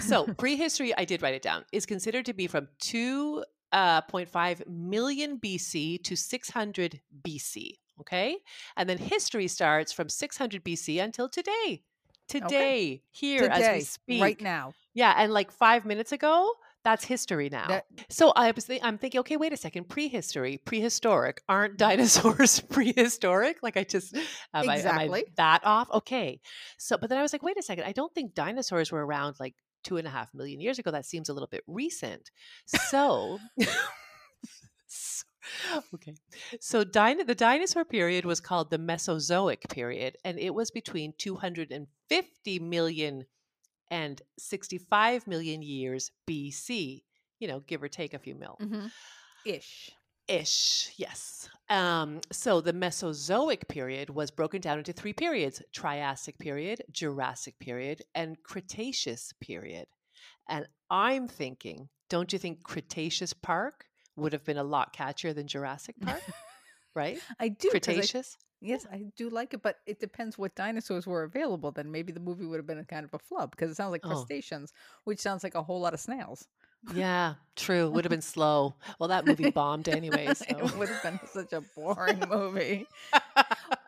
[0.00, 5.38] So, prehistory, I did write it down, is considered to be from 2.5 uh, million
[5.38, 7.78] BC to 600 BC.
[8.00, 8.36] Okay.
[8.76, 11.82] And then history starts from 600 BC until today.
[12.28, 14.22] Today, here as we speak.
[14.22, 14.72] right now.
[14.94, 15.14] Yeah.
[15.16, 16.52] And like five minutes ago,
[16.84, 17.68] that's history now.
[17.68, 19.88] That- so I was think, I'm thinking, okay, wait a second.
[19.88, 21.42] Prehistory, prehistoric.
[21.48, 23.58] Aren't dinosaurs prehistoric?
[23.62, 24.22] Like I just am
[24.52, 25.24] I- am I Exactly.
[25.36, 25.90] that off?
[25.92, 26.40] Okay.
[26.78, 27.84] So, but then I was like, wait a second.
[27.84, 29.54] I don't think dinosaurs were around like
[29.84, 30.90] two and a half million years ago.
[30.90, 32.30] That seems a little bit recent.
[32.66, 33.38] So,
[34.86, 35.24] so-
[35.94, 36.14] okay.
[36.60, 42.58] So, dino- the dinosaur period was called the Mesozoic period, and it was between 250
[42.60, 43.24] million
[43.92, 47.02] and 65 million years BC.
[47.38, 48.90] You know, give or take a few mil Mhm.
[49.44, 49.90] Ish.
[50.28, 56.82] ish yes um, so the mesozoic period was broken down into three periods triassic period
[56.92, 59.86] jurassic period and cretaceous period
[60.48, 65.48] and i'm thinking don't you think cretaceous park would have been a lot catchier than
[65.48, 66.22] jurassic park
[66.94, 67.70] right I do.
[67.70, 71.70] cretaceous yes, I do like it, but it depends what dinosaurs were available.
[71.72, 73.90] Then maybe the movie would have been a kind of a flub because it sounds
[73.92, 74.08] like Oh.
[74.08, 74.72] crustaceans,
[75.04, 76.46] which sounds like a whole lot of snails.
[76.94, 81.00] yeah true would have been slow well that movie bombed anyway so it would have
[81.00, 82.88] been such a boring movie.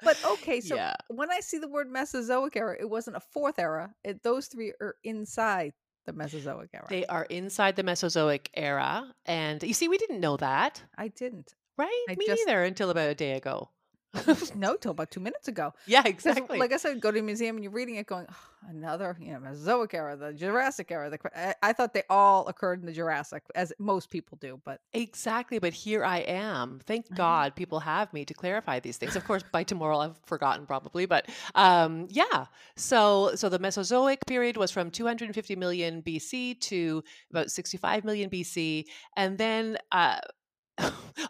[0.02, 3.58] But okay, so yeah when I see the word Mesozoic era, it wasn't a fourth
[3.58, 3.92] era.
[4.04, 5.72] It, those three are inside
[6.06, 6.86] the Mesozoic era.
[6.88, 11.54] they are inside the mesozoic era and you see we didn't know that I didn't.
[11.76, 12.04] Right?
[12.08, 13.70] I Me just- neither until about a day ago.
[14.54, 15.72] No, till about two minutes ago.
[15.86, 16.58] Yeah, exactly.
[16.58, 19.32] Like I said, go to a museum and you're reading it, going, "Oh, another, you
[19.32, 21.10] know, Mesozoic era, the Jurassic era.
[21.10, 24.60] The, I, I thought they all occurred in the Jurassic, as most people do.
[24.64, 25.58] But exactly.
[25.58, 26.80] But here I am.
[26.86, 27.16] Thank know.
[27.16, 29.16] God people have me to clarify these things.
[29.16, 31.06] Of course, by tomorrow I've forgotten probably.
[31.06, 32.46] But um, yeah.
[32.76, 38.84] So so the Mesozoic period was from 250 million BC to about 65 million BC.
[39.16, 40.18] And then uh,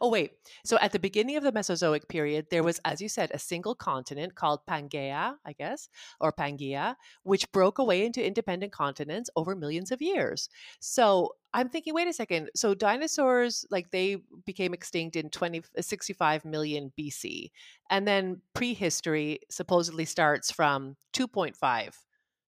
[0.00, 0.32] oh wait.
[0.64, 3.74] So at the beginning of the Mesozoic period, there was, as you said, a single
[3.74, 5.88] continent called Pangaea, I guess,
[6.20, 10.48] or Pangaea, which broke away into independent continents over millions of years.
[10.80, 12.50] So I'm thinking, wait a second.
[12.56, 17.50] So dinosaurs, like they became extinct in 20, uh, 65 million BC.
[17.90, 21.94] And then prehistory supposedly starts from 2.5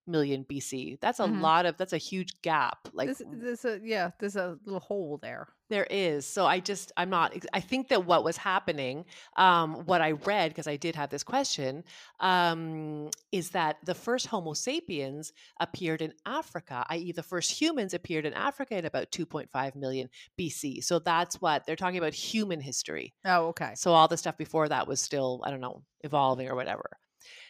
[0.07, 0.99] million BC.
[1.01, 1.41] That's a Mhm.
[1.41, 2.89] lot of, that's a huge gap.
[2.93, 5.49] Like there's, there's a yeah, there's a little hole there.
[5.69, 6.25] there is.
[6.25, 9.05] So I just, I'm not, I think that what was happening,
[9.37, 11.83] um, what I read, because I did have this question,
[12.21, 18.27] um, is that the first Homo sapiens appeared in Africa, i.e., the first humans appeared
[18.27, 20.81] in Africa in about 2.5 million BC.
[20.81, 23.13] So that's what they're talking about human history.
[23.25, 23.73] Oh, okay.
[23.75, 26.91] So all the stuff before that was still, I don't know, evolving or whatever.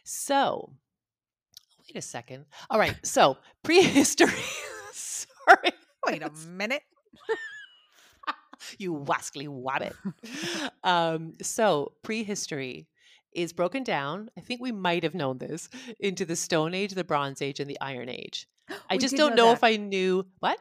[0.04, 0.72] So,
[1.88, 2.46] wait a second.
[2.70, 2.94] All right.
[3.02, 4.32] So prehistory.
[4.92, 5.72] Sorry.
[6.06, 6.82] Wait a minute.
[8.78, 9.94] you wascally wabbit.
[10.84, 12.88] um, so prehistory
[13.32, 14.30] is broken down.
[14.36, 15.68] I think we might have known this
[16.00, 18.48] into the Stone Age, the Bronze Age, and the Iron Age.
[18.90, 19.62] I just don't know, if.
[19.62, 20.58] I knew what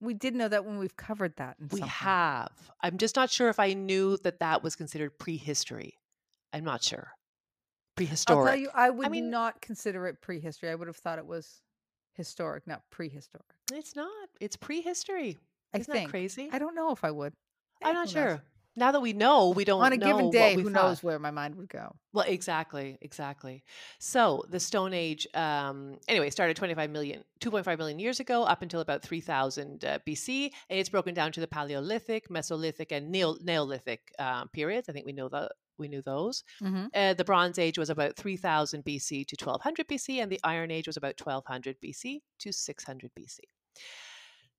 [0.00, 1.56] We did know that when we've covered that.
[1.58, 1.88] In we something.
[1.88, 2.52] have.
[2.82, 5.98] I'm just not sure if I knew that that was considered prehistory.
[6.52, 7.12] I'm not sure.
[7.98, 8.50] I'll Prehistoric.
[8.52, 10.70] tell you, I would mean- not consider it prehistory.
[10.70, 11.62] I would have thought it was
[12.14, 13.46] historic, not prehistoric.
[13.72, 14.28] it's not.
[14.40, 15.36] It's prehistory.
[15.74, 16.06] I Isn't think.
[16.06, 16.48] that crazy?
[16.52, 17.32] I don't know if I would.
[17.82, 18.12] I'm not knows?
[18.12, 18.42] sure.
[18.76, 20.72] Now that we know, we don't On a know given day, who thought.
[20.72, 21.96] knows where my mind would go?
[22.12, 23.64] Well, exactly, exactly.
[23.98, 28.80] So the Stone Age, um, anyway, started 25 million, 2.5 million years ago, up until
[28.80, 34.12] about 3000 uh, BC, and it's broken down to the Paleolithic, Mesolithic, and Neo- Neolithic
[34.20, 34.88] um, periods.
[34.88, 36.44] I think we know that we knew those.
[36.62, 36.86] Mm-hmm.
[36.94, 40.86] Uh, the Bronze Age was about 3000 BC to 1200 BC, and the Iron Age
[40.86, 43.42] was about 1200 BC to 600 BC.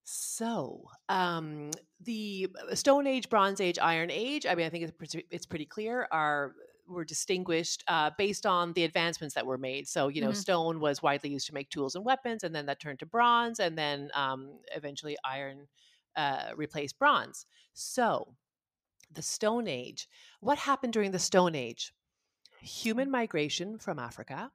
[0.03, 4.91] So, um, the uh, Stone Age, Bronze Age, Iron Age, I mean, I think it's
[4.97, 6.55] pretty, it's pretty clear, are
[6.87, 9.87] were distinguished uh, based on the advancements that were made.
[9.87, 10.33] So, you know, Mhm.
[10.33, 13.59] stone was widely used to make tools and weapons, and then that turned to bronze,
[13.59, 15.67] and then um, eventually iron
[16.15, 17.45] uh, replaced bronze.
[17.73, 18.35] So,
[19.11, 20.07] the Stone Age.
[20.39, 21.93] What happened during the Stone Age?
[22.61, 23.11] Human hmm.
[23.11, 24.51] migration from Africa,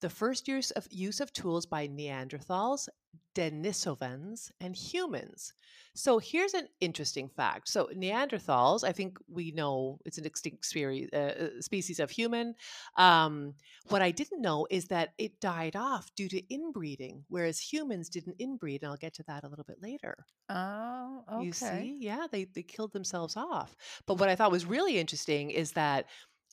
[0.00, 2.88] the first use of use of tools by Neanderthals,
[3.34, 5.52] Denisovans and humans.
[5.94, 7.68] So here's an interesting fact.
[7.68, 12.54] So Neanderthals, I think we know it's an extinct uh, uh, species of human.
[12.96, 13.54] Um,
[13.88, 18.38] what I didn't know is that it died off due to inbreeding, whereas humans didn't
[18.38, 20.24] inbreed, and I'll get to that a little bit later.
[20.48, 21.44] Oh, okay.
[21.44, 23.76] You see, yeah, they they killed themselves off.
[24.06, 26.06] But what I thought was really interesting is that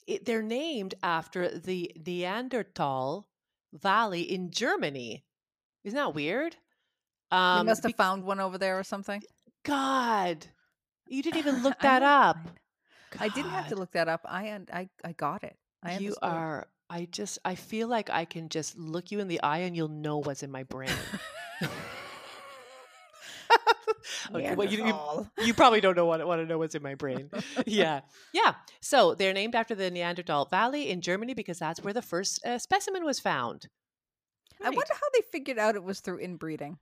[0.08, 3.28] it, they're named after the Neanderthal
[3.72, 5.22] Valley in Germany.
[5.84, 6.56] Isn't that weird?
[7.30, 9.22] You Um, must have be- found one over there or something.
[9.64, 10.46] God,
[11.06, 12.38] you didn't even look that know, up.
[13.20, 13.26] I.
[13.26, 14.22] I didn't have to look that up.
[14.24, 15.56] I I I got it.
[15.82, 16.18] I You understood.
[16.22, 16.68] are.
[16.90, 17.38] I just.
[17.44, 20.42] I feel like I can just look you in the eye and you'll know what's
[20.42, 20.90] in my brain.
[24.34, 26.94] okay, well, you, you you probably don't know what want to know what's in my
[26.94, 27.30] brain.
[27.66, 28.00] yeah,
[28.32, 28.54] yeah.
[28.80, 32.58] So they're named after the Neanderthal Valley in Germany because that's where the first uh,
[32.58, 33.68] specimen was found.
[34.60, 36.78] I wonder how they figured out it was through inbreeding.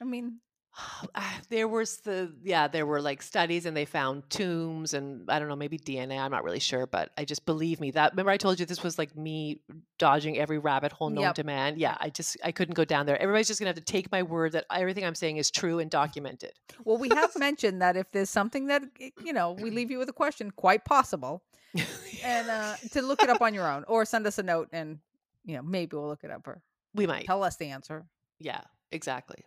[0.00, 0.40] I mean,
[1.50, 5.48] there was the yeah there were like studies and they found tombs and i don't
[5.48, 8.36] know maybe dna i'm not really sure but i just believe me that remember i
[8.36, 9.60] told you this was like me
[9.98, 11.34] dodging every rabbit hole known Yep.
[11.36, 13.82] to man yeah i just i couldn't go down there everybody's just gonna have to
[13.82, 16.52] take my word that everything i'm saying is true and documented
[16.84, 19.98] well, we have mentioned that if there's something that eh, you know, we leave you
[19.98, 21.42] with a question, quite possible,
[22.24, 24.98] and uh, to look it up on your own, or send us a note, and
[25.44, 26.62] you know, maybe we'll look it up or
[26.94, 28.06] we might tell us the answer.
[28.38, 28.60] Yeah,
[28.90, 29.44] exactly.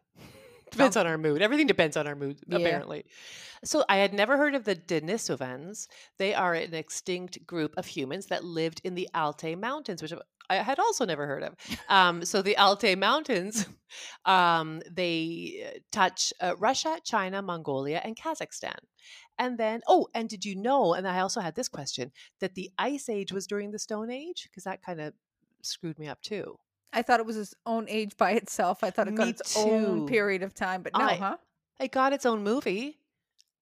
[0.71, 1.41] Depends on our mood.
[1.41, 2.57] Everything depends on our mood, Yeah.
[2.57, 3.05] apparently.
[3.63, 5.87] So I had never heard of the Denisovans.
[6.17, 10.13] They are an extinct group of humans that lived in the Altai Mountains, which
[10.49, 11.55] I had also never heard of.
[11.89, 13.65] Um, so the Altai Mountains,
[14.25, 18.77] um, they uh, touch uh, Russia, China, Mongolia, and Kazakhstan.
[19.39, 20.93] And then, oh, and did you know?
[20.93, 24.47] And I also had this question that the Ice Age was during the Stone Age
[24.49, 25.13] because that kind of
[25.61, 26.57] screwed me up too.
[26.93, 28.83] I thought it was its own age by itself.
[28.83, 31.37] I thought it got Me its own period of time, but no, I- huh?
[31.79, 32.97] It got its own movie.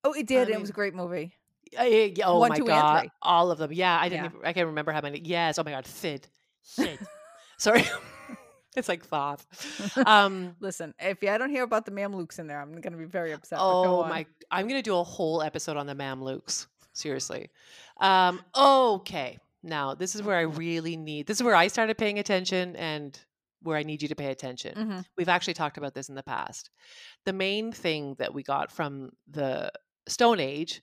[0.06, 0.48] Oh, it did.
[0.48, 1.34] and it was a great movie.
[1.78, 3.74] Uh, yeah, yeah, oh One, my two, god, all of them.
[3.74, 4.24] Yeah, I didn't.
[4.26, 4.30] Yeah.
[4.30, 5.20] Even, I can't remember how many.
[5.24, 5.58] Yes.
[5.58, 6.28] Oh my god, Sid.
[6.62, 7.00] Sid.
[7.58, 7.84] Sorry,
[8.78, 9.46] it's like five.
[10.06, 10.56] Um.
[10.60, 13.34] Listen, if I don't hear about the Mamluks in there, I'm going to be very
[13.34, 13.58] upset.
[13.60, 14.26] go Oh my!
[14.52, 16.68] I'm gonna do a whole episode on the Mamluks.
[16.94, 17.50] Seriously.
[18.00, 18.42] Um.
[18.56, 19.40] Okay.
[19.66, 21.28] Now this is where I really need.
[21.28, 23.20] This is where I started paying attention, and
[23.62, 24.76] where I need you to pay attention.
[24.76, 25.06] Mhm.
[25.18, 26.70] We've actually talked about this in the past.
[27.26, 29.72] The main thing that we got from the
[30.08, 30.82] Stone Age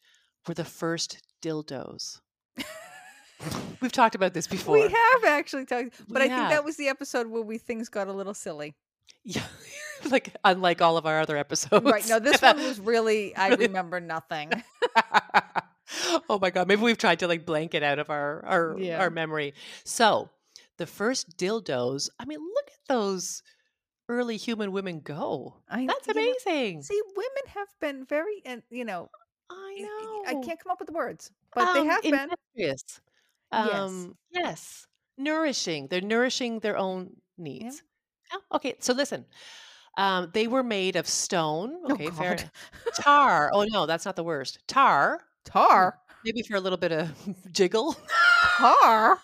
[0.49, 2.21] were the first dildos.
[3.81, 4.75] We've talked about this before.
[4.75, 8.09] We have actually talked, but I think that was the episode where we things got
[8.09, 8.75] a little silly.
[9.25, 9.43] Yeah,
[10.11, 11.85] like unlike all of our other episodes.
[11.85, 12.09] Right.
[12.09, 14.51] No, this one was really, I remember nothing.
[16.29, 19.01] Oh my god, maybe we've tried to like blank it out of our our, Yeah.
[19.01, 19.55] our memory.
[19.85, 20.31] So,
[20.79, 23.43] the first dildos, I mean, look at those
[24.09, 25.57] early human women go.
[25.69, 26.83] I, That's you know, amazing.
[26.83, 29.09] see, women have been very, and you know,
[29.51, 30.23] I know.
[30.27, 32.31] I can't come up with the words, but they Um, have been.
[32.55, 32.83] Yes.
[33.51, 34.87] Um, yes.
[35.19, 35.89] Nourishing.
[35.89, 37.83] They're nourishing their own needs.
[38.33, 39.27] Yeah, Okay, so listen.
[39.99, 41.75] Um, they were made of stone.
[41.85, 42.39] Oh, Okay, fair.
[42.95, 43.51] Tar.
[43.53, 44.59] Oh no, that's not the worst.
[44.67, 45.21] Tar.
[45.45, 47.11] Tar, Maybe for a little bit of
[47.53, 47.97] jiggle.
[48.57, 49.19] tar.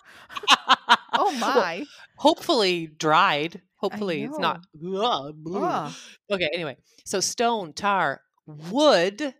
[0.49, 1.85] Oh Well, my!
[2.17, 3.61] hopefully dried.
[3.77, 4.65] Hopefully it's not.
[4.85, 5.35] Ugh.
[5.55, 5.93] Ugh.
[6.31, 6.49] Okay.
[6.53, 9.21] Anyway, so stone, tar, wood.
[9.21, 9.31] Uh,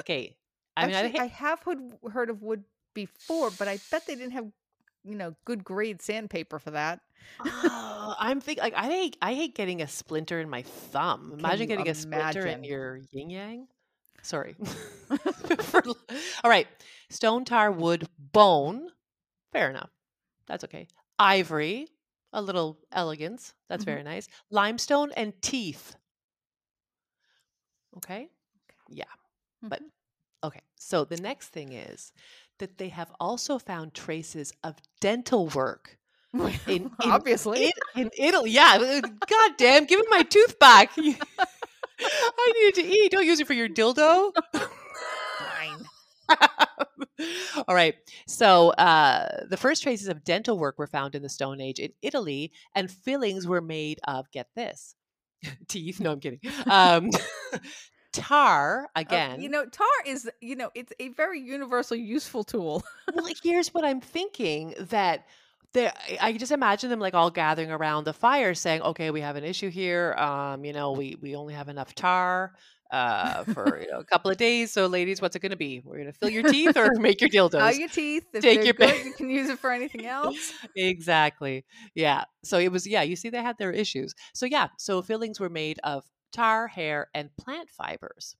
[0.00, 0.36] Okay.
[0.76, 1.78] I mean, I, Actually, hate- I have heard,
[2.12, 2.62] heard of wood
[2.94, 4.46] before, but I bet they didn't have,
[5.02, 7.00] you know, good grade sandpaper for that.
[7.44, 11.34] Oh, I'm thinking like I hate I hate getting a splinter in my thumb.
[11.38, 13.66] Imagine getting a splinter in your yin yang.
[14.28, 14.54] Sorry.
[15.62, 15.82] For
[16.44, 16.66] All right.
[17.08, 18.90] Stone tar wood bone.
[19.52, 19.88] Fair enough.
[20.46, 20.86] That's okay.
[21.18, 21.88] Ivory,
[22.34, 23.54] a little elegance.
[23.70, 23.86] That's Mhm.
[23.86, 24.28] very nice.
[24.50, 25.96] Limestone and teeth.
[27.96, 28.28] Okay?
[28.90, 29.04] Yeah.
[29.62, 29.90] But Mhm.
[30.44, 30.60] okay.
[30.76, 32.12] So the next thing is
[32.58, 35.98] that they have also found traces of dental work
[36.34, 37.72] in, in obviously, in,
[38.02, 39.00] in Italy, yeah.
[39.00, 40.90] God damn, give me my tooth back.
[42.00, 43.10] I needed to eat.
[43.12, 44.32] Don't use it for your dildo.
[45.38, 45.84] fine.
[47.68, 47.94] All right.
[48.26, 51.92] So uh, the first traces of dental work were found in the Stone Age in
[52.02, 54.94] Italy, and fillings were made of get this
[55.68, 56.00] teeth.
[56.00, 56.40] No, I'm kidding.
[56.66, 57.10] Um,
[58.12, 59.40] tar Uh, again.
[59.40, 62.82] you know, tar is, you know, it's a very universal, useful tool.
[63.14, 65.26] well, here's what I'm thinking that
[65.74, 69.36] there I just imagine them like all gathering around the fire saying, "Okay, we have
[69.36, 70.14] an issue here.
[70.14, 72.54] Um, you know, we we only have enough tar
[72.90, 74.72] uh for you know, a couple of days.
[74.72, 75.82] So ladies, what's it going to be?
[75.84, 78.24] We're going to fill your teeth or make your dildos?" Out your teeth.
[78.32, 80.52] If Take your good, you can use it for anything else.
[80.76, 81.64] exactly.
[81.94, 82.24] Yeah.
[82.44, 84.14] So it was yeah, you see they had their issues.
[84.34, 88.36] So yeah, so fillings were made of tar, hair, and plant fibers.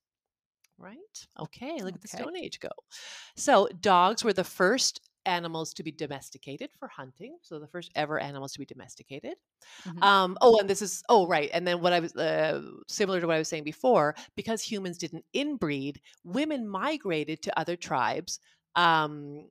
[0.77, 1.27] Right?
[1.37, 2.69] Okay, look at the Stone Age go.
[3.35, 7.37] So, dogs were the first animals to be domesticated for hunting.
[7.41, 9.35] So, the first ever animals to be domesticated.
[9.85, 10.03] Mhm.
[10.03, 11.49] Um, oh, and this is, oh, right.
[11.53, 14.97] And then what I was, uh, similar to what I was saying before, because humans
[14.97, 18.39] didn't inbreed, women migrated to other tribes.
[18.75, 19.49] Um,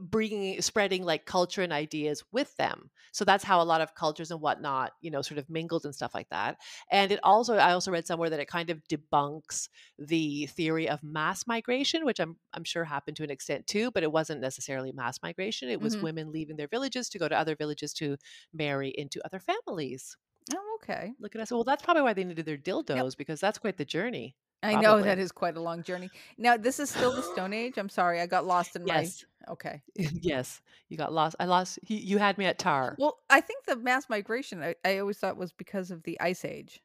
[0.00, 2.90] bringing spreading like culture and ideas with them.
[3.12, 5.94] So that's how a lot of cultures and whatnot you know sort of mingled and
[5.94, 6.58] stuff like that.
[6.90, 9.68] And it also i also read somewhere that it kind of debunks
[9.98, 14.02] the theory of mass migration which i'm i'm sure happened to an extent too but
[14.02, 15.68] it wasn't necessarily mass migration.
[15.68, 16.00] It was Mhm.
[16.00, 18.16] women leaving their villages to go to other villages to
[18.52, 20.16] marry into other families.
[20.52, 21.14] Oh, okay.
[21.18, 21.50] look at us.
[21.50, 25.02] Well that's probably why they needed their dildos because that's quite the journey I know
[25.02, 26.10] that is quite a long journey.
[26.38, 27.78] Now, this is still the Stone Age.
[27.78, 29.52] I'm sorry, I got lost in yes my.
[29.52, 29.82] Okay.
[29.96, 33.64] yes you got lost i lost you, you had me at tar Well, I think
[33.64, 36.80] the mass migration I, I always thought was because of the Ice Age,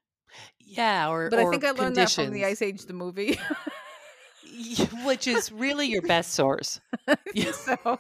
[0.60, 2.46] yeah or but I think I learned that from the.
[2.46, 3.40] Ice Age, the movie.
[5.04, 6.80] Which is really your best source.
[7.54, 8.00] So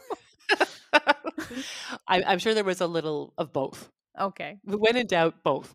[2.07, 3.91] I, I'm sure there was a little of both.
[4.19, 4.57] okay.
[4.63, 5.73] When in doubt, both.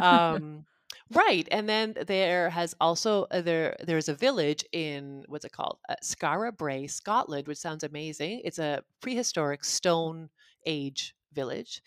[0.00, 0.64] Um,
[1.12, 5.78] right, and then there has also uh, there there's a village in what's it called,
[5.88, 8.42] uh, Skara Brae, Scotland, which sounds amazing.
[8.44, 10.30] It's a prehistoric Stone
[10.66, 11.82] Age village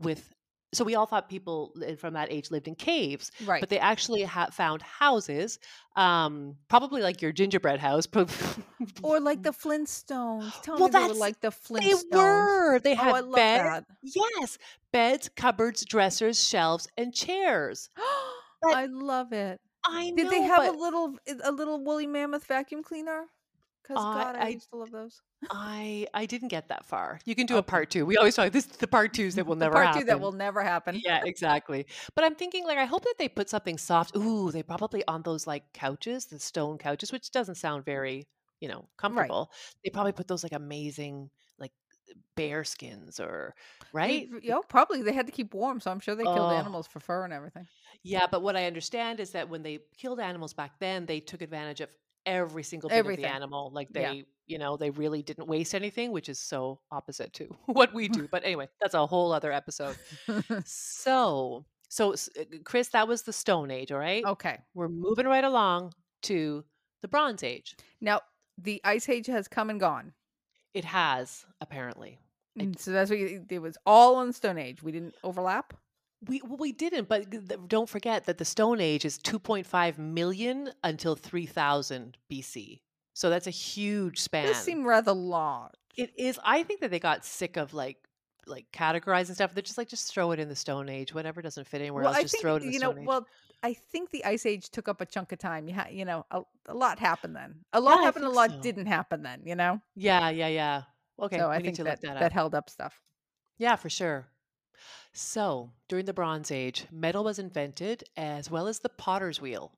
[0.00, 0.32] with.
[0.74, 3.60] So we all thought people from that age lived in caves, Right.
[3.60, 5.58] but they actually ha- found houses,
[5.94, 8.06] um, probably like your gingerbread house.
[9.02, 10.60] or like the Flintstones.
[10.62, 12.80] Tell Well, me they were like the They were.
[12.80, 13.62] They Oh, had I love beds.
[13.64, 13.84] that.
[14.02, 14.58] Yes,
[14.92, 17.88] beds, cupboards, dressers, shelves, and chairs.
[18.62, 19.60] But- I love it.
[19.88, 23.26] I Did they have a little a little woolly mammoth vacuum cleaner?
[23.82, 25.20] Because God, I, I- used to love those.
[25.48, 27.20] I I didn't get that far.
[27.24, 28.04] You can do a part two.
[28.04, 30.00] We always talk this the part twos that will never part happen.
[30.00, 31.00] two that will never happen.
[31.04, 31.86] yeah, exactly.
[32.16, 34.16] But I'm thinking like I hope that they put something soft.
[34.16, 38.26] Ooh, they probably on those like couches, the stone couches, which doesn't sound very,
[38.60, 39.52] you know, comfortable.
[39.84, 41.30] They probably put those like amazing
[42.36, 43.54] bear skins or
[43.92, 44.28] right?
[44.42, 46.50] You know, probably they had to keep warm, so I'm sure they killed Oh.
[46.56, 47.66] animals for fur and everything.
[48.02, 51.42] Yeah, but what I understand is that when they killed animals back then, they took
[51.42, 51.88] advantage of
[52.24, 53.24] every single bit Everything.
[53.24, 53.70] of the animal.
[53.72, 54.22] Like they, Yeah.
[54.46, 58.28] you know, they really didn't waste anything, which is so opposite to what we do.
[58.30, 59.96] But anyway, that's a whole other episode.
[60.64, 62.16] So, so uh,
[62.64, 64.24] Kris, that was the Stone Age, all right?
[64.24, 64.58] okay.
[64.74, 65.92] We're moving right along
[66.22, 66.64] to
[67.02, 67.76] the Bronze Age.
[68.00, 68.20] Now
[68.58, 70.12] the ice age has come and gone.
[70.76, 72.18] It has apparently.
[72.58, 74.82] And so that's what you, it was all on Stone Age.
[74.82, 75.72] We didn't overlap.
[76.28, 77.26] We well, we didn't, but
[77.66, 82.80] don't forget that the Stone Age is 2.5 million until 3000 BC.
[83.14, 84.46] So that's a huge span.
[84.46, 85.72] This seemed rather large.
[85.96, 86.38] It is.
[86.44, 87.96] I think that they got sick of like
[88.46, 89.54] like categorizing stuff.
[89.54, 91.14] They're just like just throw it in the Stone Age.
[91.14, 92.90] Whatever doesn't fit anywhere well, else, I just think throw it in the you know.
[92.90, 93.06] Stone Age.
[93.06, 93.26] Well,
[93.62, 95.68] I think the ice age took up a chunk of time.
[95.68, 97.56] You ha- you know, a, a lot happened then.
[97.72, 98.24] A lot I happened.
[98.24, 98.60] A lot so.
[98.60, 99.42] didn't happen then.
[99.44, 99.80] You know.
[99.94, 100.82] yeah, yeah, yeah.
[101.20, 103.00] Okay, so we I need think to that that, that, held up stuff.
[103.58, 104.26] Yeah, for sure.
[105.12, 109.72] So during the Bronze Age, metal was invented as well as the potter's wheel.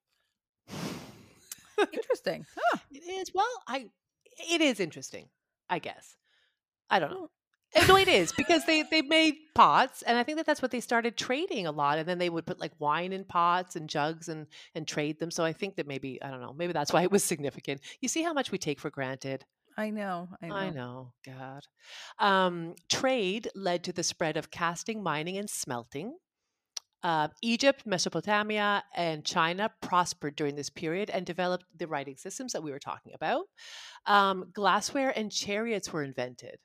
[1.92, 2.44] Interesting.
[2.56, 2.78] Huh.
[2.90, 3.32] It is.
[3.32, 3.86] Well, I.
[4.50, 5.28] It is interesting.
[5.68, 6.16] I guess.
[6.90, 7.30] I don't know.
[7.74, 10.70] Uh, No, it is because they they made pots, and I think that that's what
[10.70, 11.98] they started trading a lot.
[11.98, 15.30] And then they would put like wine in pots and jugs and and trade them.
[15.30, 16.54] So I think that maybe I don't know.
[16.56, 17.80] Maybe that's why it was significant.
[18.00, 19.44] You see how much we take for granted.
[19.76, 20.28] I know.
[20.42, 20.54] I know.
[20.56, 21.12] I know.
[21.24, 21.62] God.
[22.18, 26.16] Um, trade led to the spread of casting, mining, and smelting.
[27.04, 32.62] Uh, Egypt, Mesopotamia, and China prospered during this period and developed the writing systems that
[32.64, 33.44] we were talking about.
[34.04, 36.58] Um, glassware and chariots were invented.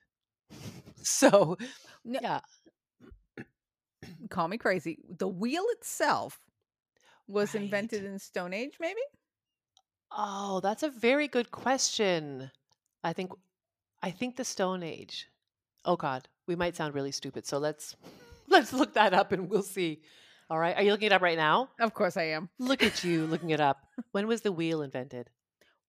[1.06, 1.56] So,
[2.04, 2.40] No- yeah.
[4.30, 4.98] Call me crazy.
[5.18, 6.38] The wheel itself
[7.26, 7.62] was Right.
[7.64, 9.00] invented in Stone Age, maybe.
[10.10, 12.50] Oh, that's a very good question.
[13.02, 13.32] I think,
[14.02, 15.28] I think the Stone Age.
[15.84, 17.44] Oh God, we might sound really stupid.
[17.46, 17.96] So let's
[18.48, 20.00] let's look that up and we'll see.
[20.50, 21.70] All right, are you looking it up right now?
[21.80, 22.48] Of course, I am.
[22.58, 23.78] Look at you looking it up.
[24.12, 25.30] When was the wheel invented?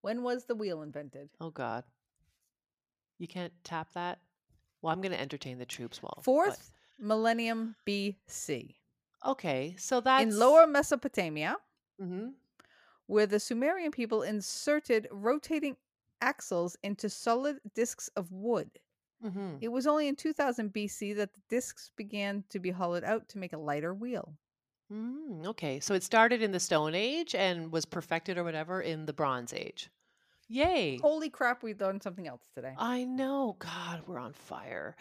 [0.02, 1.30] When was the wheel invented?
[1.40, 1.84] Oh God,
[3.20, 4.20] you can't tap that.
[4.86, 6.00] Well, I'm going to entertain the troops.
[6.04, 8.78] Well, Fourth millennium BC
[9.26, 11.58] Okay, so that's in Lower Mesopotamia,
[12.00, 12.30] hmm
[13.08, 15.76] where the Sumerian people inserted rotating
[16.22, 18.80] axles into solid discs of wood.
[19.22, 23.30] hmm It was only in 2000 BC that the discs began to be hollowed out
[23.30, 24.38] to make a lighter wheel.
[24.92, 29.06] Mm, okay, so it started in the Stone Age and was perfected or whatever in
[29.06, 29.90] the Bronze Age.
[30.48, 31.00] Yay!
[31.02, 32.74] Holy crap, we've done something else today.
[32.78, 33.56] I know.
[33.60, 34.96] God, we're on fire.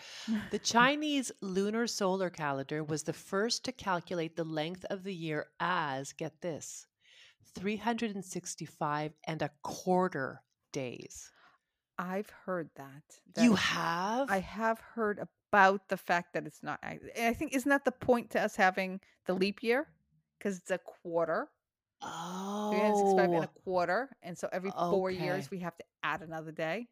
[0.51, 5.47] The Chinese lunar solar calendar was the first to calculate the length of the year
[5.61, 6.87] as, get this,
[7.57, 10.41] 365 and a quarter
[10.73, 11.31] days.
[11.99, 13.03] I've heard that.
[13.43, 14.31] You that- have?
[14.31, 15.21] I have heard
[15.53, 16.81] about the fact that it's not.
[16.83, 19.89] I think isn't that the point to us having the leap year
[20.39, 21.49] because it's a quarter.
[22.05, 25.23] 365 and oh, a quarter, and so every four okay.
[25.23, 26.89] years we have to add another day.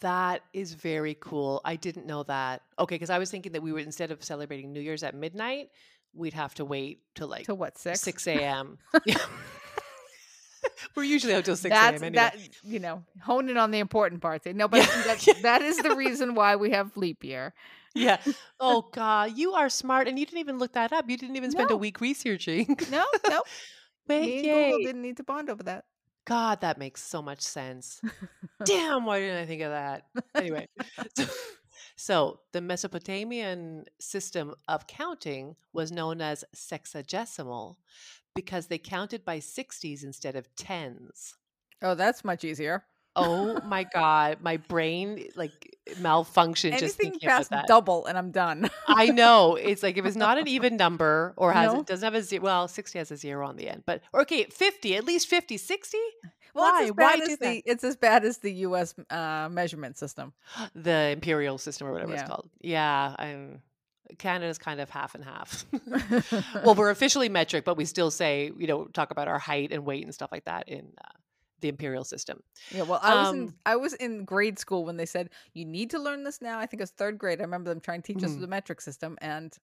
[0.00, 1.60] That is very cool.
[1.64, 2.62] I didn't know that.
[2.78, 5.68] Okay, because I was thinking that we would instead of celebrating New Year's at midnight,
[6.14, 8.00] we'd have to wait till like to what six?
[8.00, 8.78] six a.m.
[9.04, 9.16] yeah.
[10.96, 11.94] We're usually out till six a.m.
[11.94, 12.10] Anyway.
[12.12, 14.46] that you know, honing on the important parts.
[14.46, 15.02] Eh, no, but Yeah.
[15.06, 17.54] that, that is the reason why we have leap year.
[17.94, 18.18] yeah.
[18.58, 21.08] Oh God, you are smart, and you didn't even look that up.
[21.08, 22.76] You didn't even spend a week researching.
[22.90, 23.42] No, no,
[24.10, 24.70] Wait, me and yay.
[24.70, 25.84] Google didn't need to bond over that.
[26.26, 28.00] God, that makes so much sense.
[28.64, 30.02] Damn, why didn't I think of that?
[30.34, 30.66] Anyway,
[31.16, 31.24] so,
[31.96, 37.76] so the Mesopotamian system of counting was known as sexagesimal
[38.34, 41.36] because they counted by 60s instead of tens.
[41.82, 42.84] Oh, that's much easier.
[43.16, 47.66] Oh my God, my brain like malfunctioned just Anything thinking about past that.
[47.66, 48.70] double, and I'm done.
[48.86, 49.56] I know.
[49.60, 51.80] It's like if it's not an even number or has No.
[51.80, 52.42] it doesn't have a zero.
[52.44, 55.98] Well, 60 has a zero on the end, but okay, 50, at least 50, 60.
[56.54, 56.80] Well, Why?
[56.82, 58.94] it's as Why bad as the it's as bad as the U.S.
[59.10, 60.32] Uh, measurement system.
[60.74, 62.20] the imperial system or whatever Yeah.
[62.20, 62.48] it's called.
[62.60, 63.62] Yeah, I'm
[64.18, 65.64] Canada's kind of half and half.
[66.64, 69.84] well, we're officially metric, but we still say, you know, talk about our height and
[69.84, 71.08] weight and stuff like that in uh,
[71.60, 72.40] the imperial system.
[72.72, 75.64] Yeah, well, I was in Um, I was in grade school when they said you
[75.64, 76.58] need to learn this now.
[76.60, 77.40] I think it was third grade.
[77.40, 78.36] I remember them trying to teach us Mhm.
[78.36, 79.56] the metric system, and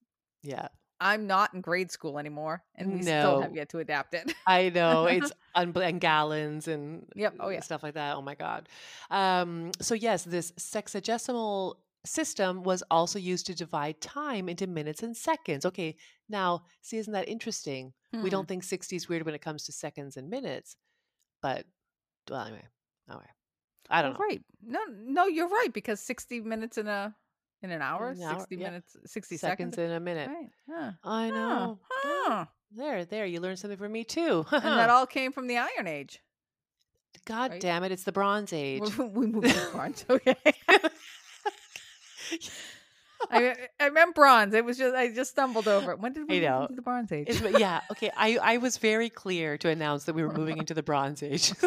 [0.43, 0.70] Yeah,
[1.00, 4.34] I'm not in grade school anymore, and we still have yet to adapt it.
[4.45, 7.36] I know it's and gallons and Yep.
[7.39, 7.64] Oh, yeah.
[7.64, 8.16] stuff like that.
[8.16, 8.70] Oh my god.
[9.10, 11.76] Um, so yes, this sexagesimal
[12.06, 15.66] system was also used to divide time into minutes and seconds.
[15.66, 15.98] Okay,
[16.30, 17.93] now see, isn't that interesting?
[18.22, 18.30] We Hmm.
[18.30, 20.78] don't think 60 is weird when it comes to seconds and minutes,
[21.41, 21.66] but
[22.30, 22.63] well, anyway,
[23.09, 23.25] anyway,
[23.89, 24.19] I don't know.
[24.19, 24.41] Right?
[24.65, 27.15] No, no, you're right because 60 minutes in a
[27.61, 28.63] in an hour, An hour, 60 yeah.
[28.67, 29.89] minutes, 60 Seconds seconds.
[29.89, 30.30] in a minute.
[30.30, 30.49] Right.
[30.69, 30.91] Huh.
[31.03, 31.80] I know.
[32.05, 32.09] Yeah.
[32.28, 32.45] Huh.
[32.75, 34.45] There, there, you learned something from me too.
[34.51, 36.21] And that all came from the Iron Age.
[37.25, 37.61] God right?
[37.61, 38.95] damn it, it's the Bronze Age.
[38.97, 40.05] we moved to bronze.
[40.09, 40.36] Okay.
[43.30, 44.53] I, I meant bronze.
[44.53, 45.99] It was just I just stumbled over it.
[45.99, 46.61] When did we move know.
[46.63, 47.28] into the Bronze Age?
[47.30, 48.11] It's- yeah, okay.
[48.15, 51.51] I, I was very clear to announce that we were moving into the Bronze Age.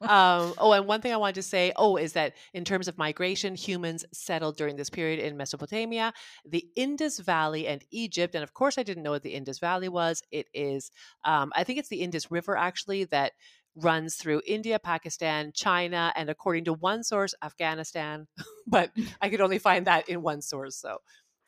[0.00, 2.98] um, oh, and one thing I wanted to say, oh, is that in terms of
[2.98, 6.12] migration, humans settled during this period in Mesopotamia,
[6.44, 8.34] the Indus Valley, and Egypt.
[8.34, 10.22] And of course, I didn't know what the Indus Valley was.
[10.30, 10.90] It is,
[11.24, 13.32] um, I think it's the Indus River actually that
[13.80, 18.26] runs through India, Pakistan, China, and according to one source, Afghanistan.
[18.66, 20.98] but I could only find that in one source, so.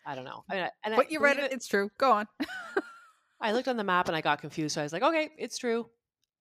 [0.06, 0.44] I don't know.
[0.48, 1.54] I mean, and I- but you read believe it.
[1.54, 1.90] It's true.
[1.98, 2.26] Go on.
[3.40, 4.74] I looked on the map and I got confused.
[4.74, 5.88] So I was like, okay, it's true.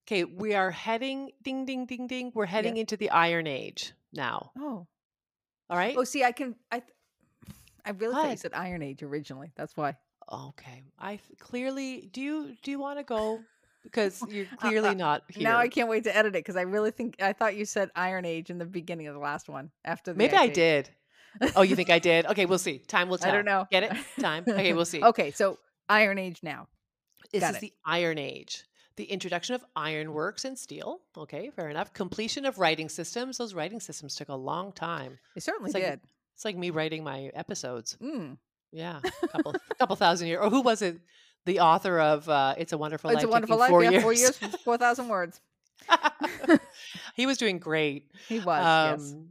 [0.06, 2.32] Okay, we are heading, ding, ding, ding, ding.
[2.34, 4.50] We're heading into the Iron Age now.
[4.58, 4.86] Oh.
[5.68, 5.94] All right.
[5.96, 6.56] Oh, see, I can.
[6.72, 6.82] I.
[7.84, 8.38] I really thought you What?
[8.38, 9.52] said Iron Age originally.
[9.56, 9.96] That's why.
[10.32, 10.82] Okay.
[10.98, 13.40] I clearly do you do you want to go
[13.82, 15.42] because you're clearly not here.
[15.44, 17.90] Now I can't wait to edit it because I really think I thought you said
[17.96, 19.70] Iron Age in the beginning of the last one.
[19.84, 20.90] After the Maybe I did.
[21.54, 22.26] Oh, you think I did?
[22.26, 22.78] Okay, we'll see.
[22.78, 23.30] Time will tell.
[23.32, 23.66] I don't know.
[23.70, 23.92] Get it?
[24.20, 24.44] Time.
[24.48, 25.02] Okay, we'll see.
[25.02, 25.58] okay, so
[25.88, 26.66] Iron Age now.
[27.32, 27.60] This got is it.
[27.60, 28.64] the Iron Age.
[28.96, 31.00] The introduction of ironworks and steel.
[31.16, 31.92] Okay, fair enough.
[31.94, 33.38] Completion of writing systems.
[33.38, 35.18] Those writing systems took a long time.
[35.34, 36.00] They certainly It's like- did.
[36.34, 37.96] It's like me writing my episodes.
[38.02, 38.38] Mm.
[38.72, 40.40] Yeah, a couple, couple thousand years.
[40.42, 40.98] Or who was it?
[41.46, 43.70] The author of uh, "It's a Wonderful It's Life." a wonderful life.
[43.70, 44.02] Four yeah, years.
[44.02, 45.40] four years, four thousand words.
[47.16, 48.10] he was doing great.
[48.28, 48.62] He was.
[49.00, 49.12] yes.
[49.12, 49.28] Um,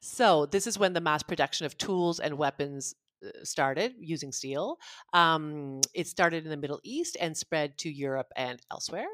[0.00, 2.94] So this is when the mass production of tools and weapons
[3.24, 4.76] uh, started using steel.
[5.12, 9.08] Um, it started in the Middle East and spread to Europe and elsewhere.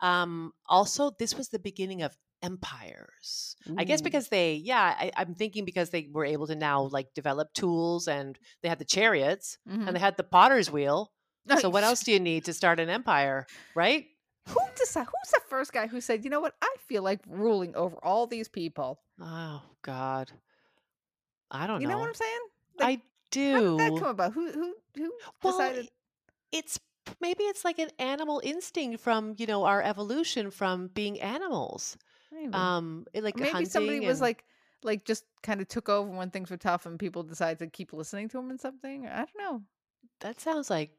[0.00, 3.56] Um, also, this was the beginning of empires.
[3.76, 7.12] I guess because they, yeah, I, I'm thinking because they were able to now like
[7.14, 9.86] develop tools and they had the chariots Mhm.
[9.88, 11.10] and they had the potter's wheel.
[11.58, 14.06] So what else do you need to start an empire, right?
[14.48, 15.06] Who decide?
[15.06, 16.54] Who's the first guy who said, "You know what?
[16.62, 20.30] I feel like ruling over all these people." Oh God,
[21.50, 21.94] I don't You know.
[21.94, 22.40] know what I'm saying?
[22.80, 23.78] I How do.
[23.78, 24.32] did that come about?
[24.32, 25.12] Who who who
[25.42, 25.90] well, decided?
[26.52, 26.78] it's
[27.20, 31.96] maybe it's like an animal instinct from you know our evolution from being animals.
[32.30, 34.44] Maybe, Um, it- like Maybe somebody hunting was and- like
[34.82, 37.92] like just kind of took over when things were tough, and people decided to keep
[37.92, 39.06] listening to him and something.
[39.08, 39.62] I don't know.
[40.20, 40.90] that sounds like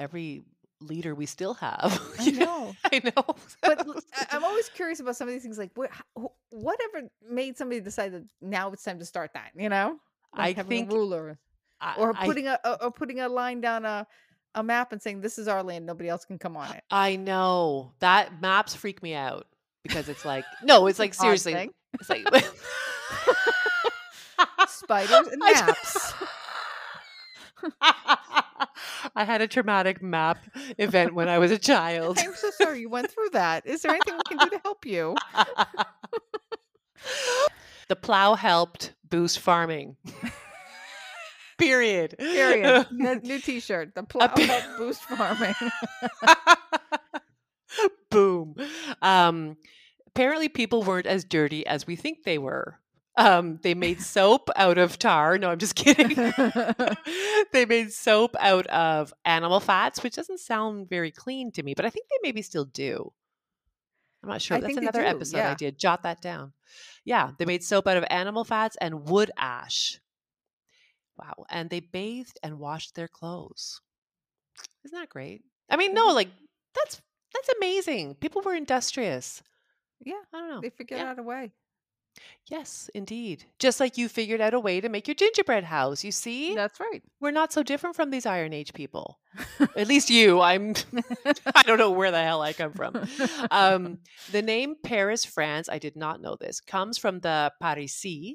[0.00, 0.42] every
[0.80, 2.00] leader we still have.
[2.18, 2.74] I know.
[2.84, 3.34] I know.
[3.62, 3.86] but
[4.30, 5.58] I'm always curious about some of these things.
[5.58, 5.90] Like, what,
[6.48, 9.50] whatever made somebody decide that now it's time to start that?
[9.54, 9.98] You know,
[10.34, 11.38] I like having think ruler
[11.80, 14.06] I- or putting a, a or putting a line down a
[14.56, 16.82] a map and saying this is our land, nobody else can come on it.
[16.90, 19.46] I know that maps freak me out
[19.84, 21.70] because it's like no, it's like seriously,
[22.00, 22.26] it's like
[24.66, 26.14] Spiders and I maps.
[29.14, 30.38] I had a traumatic map
[30.78, 32.18] event when I was a child.
[32.20, 33.66] I'm so sorry you went through that.
[33.66, 35.16] Is there anything we can do to help you?
[37.88, 39.96] the plow helped boost farming.
[41.58, 42.14] Period.
[42.18, 42.86] Period.
[43.00, 43.94] N- New T-shirt.
[43.94, 45.54] The plow pe- help boost farming.
[48.10, 48.54] Boom.
[49.02, 49.56] Um,
[50.06, 52.78] apparently, people weren't as dirty as we think they were.
[53.16, 55.36] Um, they made soap out of tar.
[55.36, 56.14] No, I'm just kidding.
[57.52, 61.84] they made soap out of animal fats, which doesn't sound very clean to me, but
[61.84, 63.12] I think they maybe still do.
[64.22, 64.58] I'm not sure.
[64.58, 65.54] I That's another do, episode I yeah.
[65.54, 65.78] did.
[65.78, 66.52] Jot that down.
[67.04, 69.98] Yeah, they made soap out of animal fats and wood ash.
[71.18, 71.44] Wow.
[71.50, 73.80] And they bathed and washed their clothes.
[74.84, 75.42] Isn't that great?
[75.70, 76.28] I mean, no, like
[76.74, 77.00] that's
[77.34, 78.14] that's amazing.
[78.16, 79.42] People were industrious.
[80.00, 80.60] yeah, I don't know.
[80.60, 81.10] they figured Yeah.
[81.10, 81.52] out a way.
[82.48, 83.44] Yes, indeed.
[83.58, 86.02] Just like you figured out a way to make your gingerbread house.
[86.02, 86.54] You see?
[86.54, 87.02] That's right.
[87.20, 89.18] We're not so different from these Iron Age people.
[89.76, 90.40] At least you.
[90.40, 90.74] I'm
[91.54, 93.06] I don't know where the hell I come from.
[93.50, 93.98] Um,
[94.32, 98.34] the name Paris, France, I did not know this, comes from the Parisi,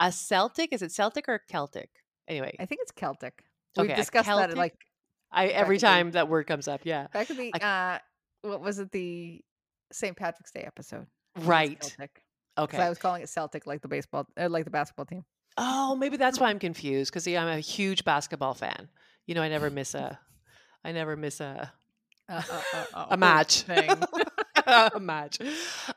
[0.00, 0.72] a Celtic.
[0.72, 1.90] Is it Celtic or Celtic?
[2.26, 3.44] Anyway, I think it's Celtic.
[3.76, 4.74] We Okay, discussed that Celtic at, like
[5.30, 7.06] I every in the- time that word comes up, yeah.
[7.12, 7.98] back in the I- uh
[8.48, 9.40] what was it the
[9.92, 10.16] St.
[10.16, 11.06] Patrick's Day episode?
[11.36, 11.80] I think it's Right.
[11.80, 12.23] Celtic.
[12.56, 12.78] Okay.
[12.78, 15.24] I was calling it Celtic like the baseball uh, like the basketball team.
[15.56, 18.88] Oh, maybe that's why I'm confused because I'm a huge basketball fan.
[19.26, 20.18] You know, I never miss a,
[20.84, 21.72] I never miss a
[22.28, 23.62] Uh, uh, uh, a match.
[23.62, 23.88] thing.
[24.66, 25.38] a match.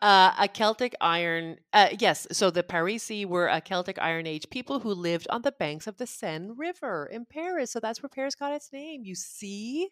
[0.01, 1.57] Uh, a Celtic Iron.
[1.73, 5.51] Uh, yes, so the Parisi were a Celtic Iron Age people who lived on the
[5.53, 7.71] banks of the Seine River in Paris.
[7.71, 9.03] So that's where Paris got its name.
[9.03, 9.89] You see,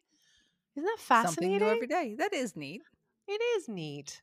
[0.76, 1.59] isn't that fascinating?
[1.59, 2.16] Something new every day.
[2.18, 2.82] That is neat.
[3.28, 4.22] It is neat.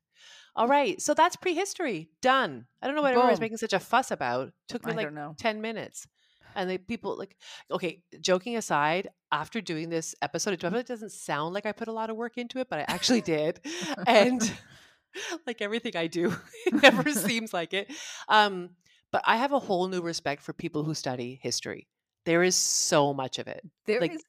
[0.55, 2.67] All right, so that's prehistory done.
[2.83, 4.53] I don't know what everyone's making such a fuss about.
[4.69, 5.35] Took me I like don't know.
[5.39, 6.07] 10 minutes.
[6.55, 7.37] And the people like
[7.71, 11.93] okay, joking aside, after doing this episode, it definitely doesn't sound like I put a
[11.93, 13.61] lot of work into it, but I actually did.
[14.07, 14.53] And
[15.47, 16.35] like everything I do,
[16.67, 17.91] it never seems like it.
[18.29, 18.71] Um,
[19.11, 21.89] but I have a whole new respect for people who study history.
[22.25, 23.63] There is so much of it.
[23.87, 24.21] There is like,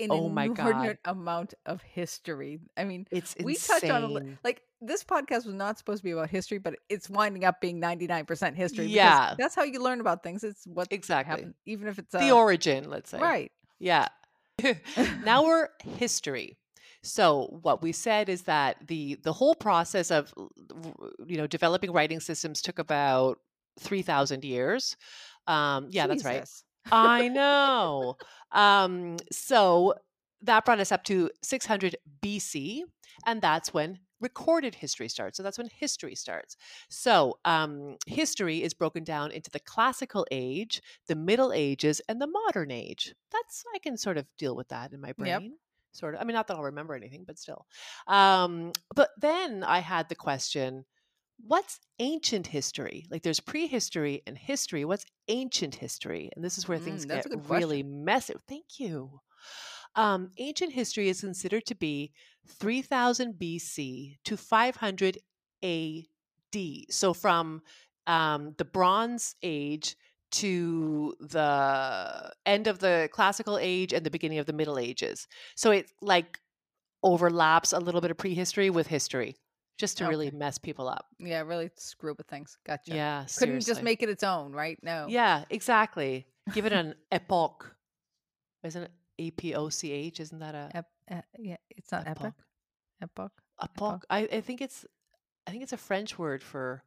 [0.00, 0.98] an oh my God.
[1.04, 2.58] amount of history.
[2.76, 3.80] I mean, It's we insane.
[3.80, 7.44] touch on like this podcast was not supposed to be about history, but it's winding
[7.44, 8.86] up being ninety nine percent history.
[8.86, 9.34] Yeah.
[9.38, 10.44] that's how you learn about things.
[10.44, 11.30] It's what exactly.
[11.30, 13.20] happened, even if it's The uh, origin, let's say.
[13.20, 13.52] right.
[13.78, 14.08] Yeah.
[15.24, 15.68] now we're
[15.98, 16.58] history.
[17.02, 20.32] So what we said is that the the whole process of
[21.26, 23.38] you know developing writing systems took about
[23.80, 24.96] 3000 years.
[25.46, 26.48] Um yeah, that's right.
[26.90, 28.16] I know.
[28.52, 29.94] Um so
[30.42, 32.82] that brought us up to 600 BC
[33.26, 35.36] and that's when recorded history starts.
[35.36, 36.56] So that's when history starts.
[36.88, 42.26] So, um, history is broken down into the classical age, the Middle Ages, and the
[42.26, 43.14] modern age.
[43.32, 45.28] That's I can sort of deal with that in my brain.
[45.28, 45.44] Yep.
[45.92, 46.20] Sort of.
[46.20, 47.66] I mean, not that I'll remember anything, but still.
[48.08, 50.84] Um, but then I had the question:
[51.38, 53.06] What's ancient history?
[53.10, 54.84] Like, there's prehistory and history.
[54.84, 56.30] What's ancient history?
[56.34, 58.34] And this is where things Mm, get really messy.
[58.48, 59.20] Thank you.
[59.96, 62.12] Um, ancient history is considered to be
[62.46, 65.18] 3000 BC to 500
[65.62, 66.84] AD.
[66.90, 67.62] So from
[68.06, 69.96] um, the Bronze Age
[70.32, 75.28] to the end of the Classical Age and the beginning of the Middle Ages.
[75.54, 76.40] So it like
[77.02, 79.36] overlaps a little bit of prehistory with history,
[79.78, 81.06] just to really mess people up.
[81.20, 82.58] Yeah, really screw with things.
[82.66, 82.94] Gotcha.
[82.94, 84.78] Yeah, Couldn't just make it its own, right?
[84.82, 85.06] No.
[85.08, 86.26] Yeah, exactly.
[86.52, 87.76] Give it an epoch.
[88.64, 90.20] Isn't it A P O C H?
[90.20, 92.32] Isn't that a Ep- uh, yeah, it's not epic.
[92.32, 92.34] Epoch.
[93.02, 93.32] Epoch.
[93.62, 94.04] epoch?
[94.10, 94.84] I, I think it's
[95.46, 96.82] I think it's a French word for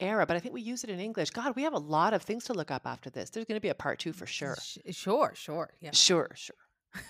[0.00, 1.30] era, but I think we use it in English.
[1.30, 3.30] God, we have a lot of things to look up after this.
[3.30, 4.56] There's going to be a part two for sure.
[4.60, 5.70] Sh- sure, sure.
[5.80, 5.90] Yeah.
[5.92, 6.56] Sure, sure.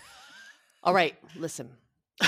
[0.82, 1.70] All right, listen.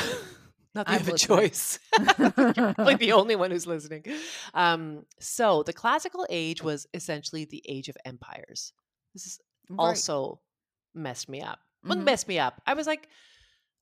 [0.74, 1.78] Not that you have a choice.
[2.18, 4.04] You're probably the only one who's listening.
[4.52, 8.72] Um, so the classical age was essentially the age of empires.
[9.14, 9.40] This is
[9.70, 9.78] Right.
[9.84, 10.40] also
[10.94, 11.59] messed me up.
[11.89, 12.05] Well, Mhm.
[12.05, 12.62] messed me up.
[12.66, 13.09] I was like,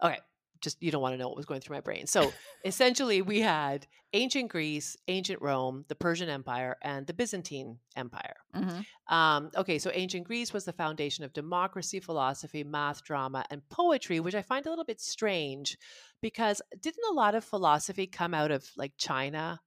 [0.02, 0.20] okay,
[0.60, 2.06] just you don't want to know what was going through my brain.
[2.06, 2.34] So
[2.64, 8.36] essentially, we had ancient Greece, ancient Rome, the Persian Empire, and the Byzantine Empire.
[8.54, 8.84] Mhm.
[9.08, 14.20] Um, okay, so ancient Greece was the foundation of democracy, philosophy, math, drama, and poetry,
[14.20, 15.76] which I find a little bit strange
[16.22, 19.60] because didn't a lot of philosophy come out of like China?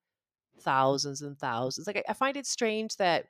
[0.62, 1.88] Thousands and thousands.
[1.88, 3.28] Like, I, I find it strange that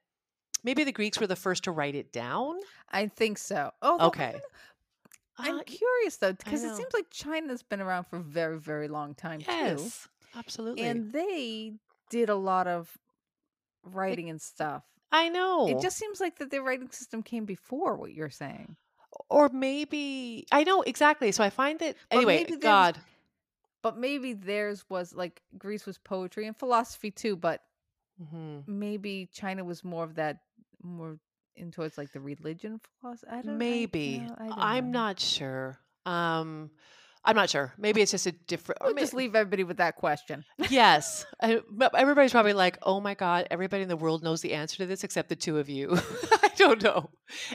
[0.64, 2.58] maybe the Greeks were the first to write it down.
[2.90, 3.72] I think so.
[3.82, 4.44] Oh, Okay.
[5.40, 8.88] I'm Uh, curious though, because it seems like China's been around for a very, very
[8.88, 9.52] long time too.
[9.52, 10.88] Yes, absolutely.
[10.88, 11.74] And they
[12.10, 12.98] did a lot of
[13.84, 14.84] writing and stuff.
[15.12, 15.68] I know.
[15.68, 18.76] It just seems like that their writing system came before what you're saying.
[19.30, 21.32] or maybe I know exactly.
[21.32, 22.38] So I find that But anyway.
[22.44, 22.98] maybe God,
[23.82, 27.62] But maybe theirs was like Greece was poetry and philosophy too, but
[28.22, 28.64] Mhm.
[28.68, 30.40] maybe China was more of that
[30.84, 31.20] more
[31.58, 33.28] in towards like the religion philosophy.
[33.32, 35.80] I don't maybe no, I I'm not sure.
[36.06, 36.72] Um,
[37.26, 37.74] I'm not sure.
[37.78, 38.80] Maybe it's just a different.
[38.82, 40.46] We'll just leave everybody with that question.
[40.70, 41.62] yes, I-
[41.94, 45.04] everybody's probably like, "Oh my god, everybody in the world knows the answer to this
[45.04, 45.92] except the two of you."
[46.44, 47.10] I don't know.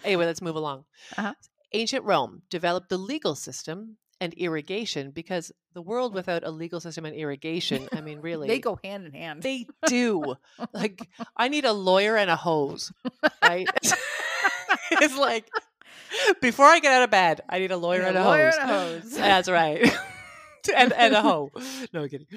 [0.05, 0.85] Anyway, let's move along.
[1.17, 1.33] Uh-huh.
[1.73, 7.05] Ancient Rome developed the legal system and irrigation because the world without a legal system
[7.05, 9.43] and irrigation, I mean, really, They go hand in hand.
[9.43, 10.37] They do.
[10.73, 12.93] like, I need a lawyer and a hose,
[13.43, 13.69] right?
[14.93, 15.49] it's like
[16.41, 18.59] before I get out of bed, I need a lawyer and a lawyer hose.
[18.61, 19.17] and a hose.
[19.17, 19.93] That's right.
[20.77, 21.51] and and a hoe.
[21.93, 22.29] No kidding.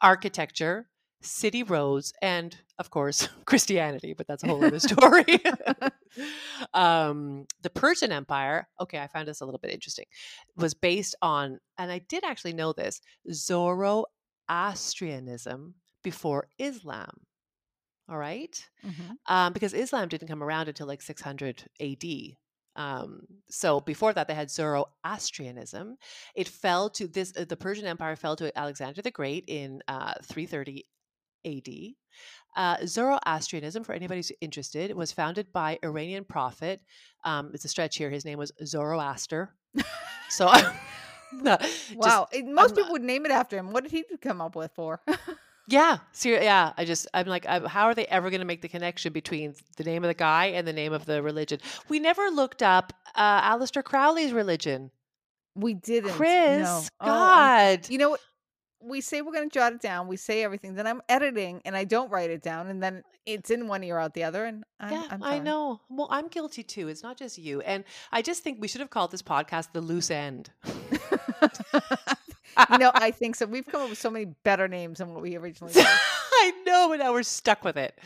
[0.00, 0.86] Architecture,
[1.22, 5.24] city roads, and of course Christianity, but that's a whole other story.
[6.74, 8.68] um, the Persian Empire.
[8.80, 10.06] Okay, I found this a little bit interesting.
[10.56, 13.00] Was based on, and I did actually know this,
[13.30, 17.20] Zoroastrianism before Islam.
[18.08, 19.16] All right Mhm.
[19.26, 22.36] um, because Islam didn't come around until like 600 AD.
[22.74, 25.96] Um, so before that, they had Zoroastrianism.
[26.34, 27.32] It fell to this.
[27.36, 30.84] Uh, the Persian Empire fell to Alexander the Great in uh, 330
[31.44, 31.68] AD.
[32.54, 36.80] Uh, Zoroastrianism, for anybody who's interested, was founded by Iranian prophet.
[37.24, 38.10] Um, it's a stretch here.
[38.10, 39.54] His name was Zoroaster.
[40.28, 40.52] so,
[41.32, 41.56] no,
[41.94, 42.28] Wow.
[42.32, 43.72] it- most I'm- people would name it after him.
[43.72, 45.00] What did he come up with for?
[45.68, 46.72] Yeah, ser- yeah.
[46.76, 49.54] I just, I'm like, I, how are they ever going to make the connection between
[49.76, 51.60] the name of the guy and the name of the religion?
[51.88, 54.90] We never looked up uh, Aleister Crowley's religion.
[55.54, 56.10] we didn't.
[56.10, 56.82] Kris, no.
[57.00, 58.20] Oh, God, you know what?
[58.82, 60.08] We say we're going to jot it down.
[60.08, 60.74] We say everything.
[60.74, 62.68] Then I'm editing and I don't write it down.
[62.68, 64.44] And then it's in one ear out the other.
[64.44, 65.80] And I'm, yeah, I'm I know.
[65.88, 66.88] Well, I'm guilty too.
[66.88, 67.60] It's not just you.
[67.60, 70.50] And I just think we should have called this podcast "The Loose End."
[72.70, 73.46] you know, I think so.
[73.46, 75.86] We've come up with so many better names than what we originally did.
[75.86, 77.98] I know, but now we're stuck with it.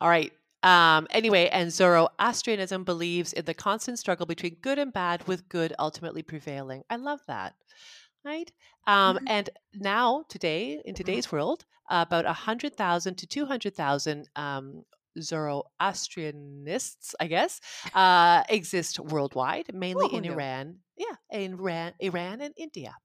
[0.00, 0.32] All right.
[0.62, 5.74] Um, anyway, and Zoroastrianism believes in the constant struggle between good and bad, with good
[5.78, 6.84] ultimately prevailing.
[6.88, 7.54] I love that.
[8.24, 8.50] Right.
[8.86, 9.26] Um, Mhm.
[9.26, 14.84] And now, today, in today's world, about 100,000 to 200,000 um,
[15.18, 17.60] Zoroastrianists, I guess,
[17.92, 20.32] uh, exist worldwide, mainly Oh, in knew?
[20.32, 20.80] Iran.
[20.96, 22.96] Yeah, in Iran, Iran and India.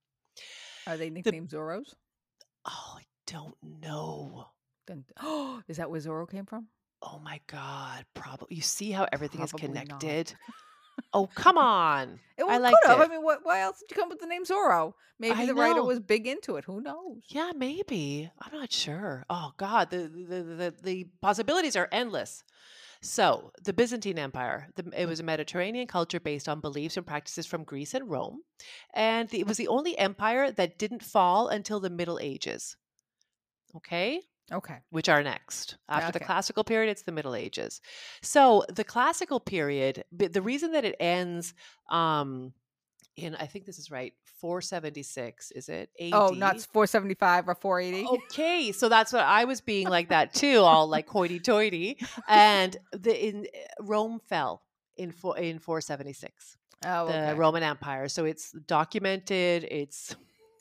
[0.85, 1.93] Are they nicknamed Zoros?
[2.65, 4.51] Oh, I don't know.
[4.87, 6.69] Dun- Oh, is that where Zorro came from?
[7.01, 8.55] Oh my God, probably.
[8.55, 10.03] You see how everything is Probably not.
[10.03, 10.35] connected?
[11.13, 12.19] Oh, come on.
[12.37, 13.01] It I liked could have.
[13.01, 14.93] I mean, what, why else did you come up with the name Zorro?
[15.19, 16.65] Maybe I the writer was big into it.
[16.65, 17.17] Who knows?
[17.27, 18.31] Yeah, maybe.
[18.39, 19.25] I'm not sure.
[19.29, 22.43] Oh God, the the the, the possibilities are endless.
[23.01, 25.07] So the Byzantine Empire, the, it mm.
[25.07, 28.41] was a Mediterranean culture based on beliefs and practices from Greece and Rome,
[28.93, 32.75] and it was the only empire that didn't fall until the Middle Ages.
[33.75, 34.21] Okay,
[34.51, 34.77] Okay.
[34.89, 35.77] which are next.
[35.87, 37.81] After the classical period, it's the Middle Ages.
[38.21, 41.53] So the classical period, the reason that it ends
[41.89, 42.53] um,
[43.15, 45.89] in, I think this is right, 476, is it?
[45.99, 46.13] AD?
[46.13, 48.07] Oh, not 475 or 480.
[48.07, 51.99] Okay, so that's what I was being like that too, all like hoity-toity.
[52.27, 53.47] And the in
[53.79, 54.63] Rome fell
[54.95, 57.33] in four, in 476, Oh, the okay.
[57.33, 58.07] Roman Empire.
[58.07, 59.65] So it's documented.
[59.69, 60.15] It's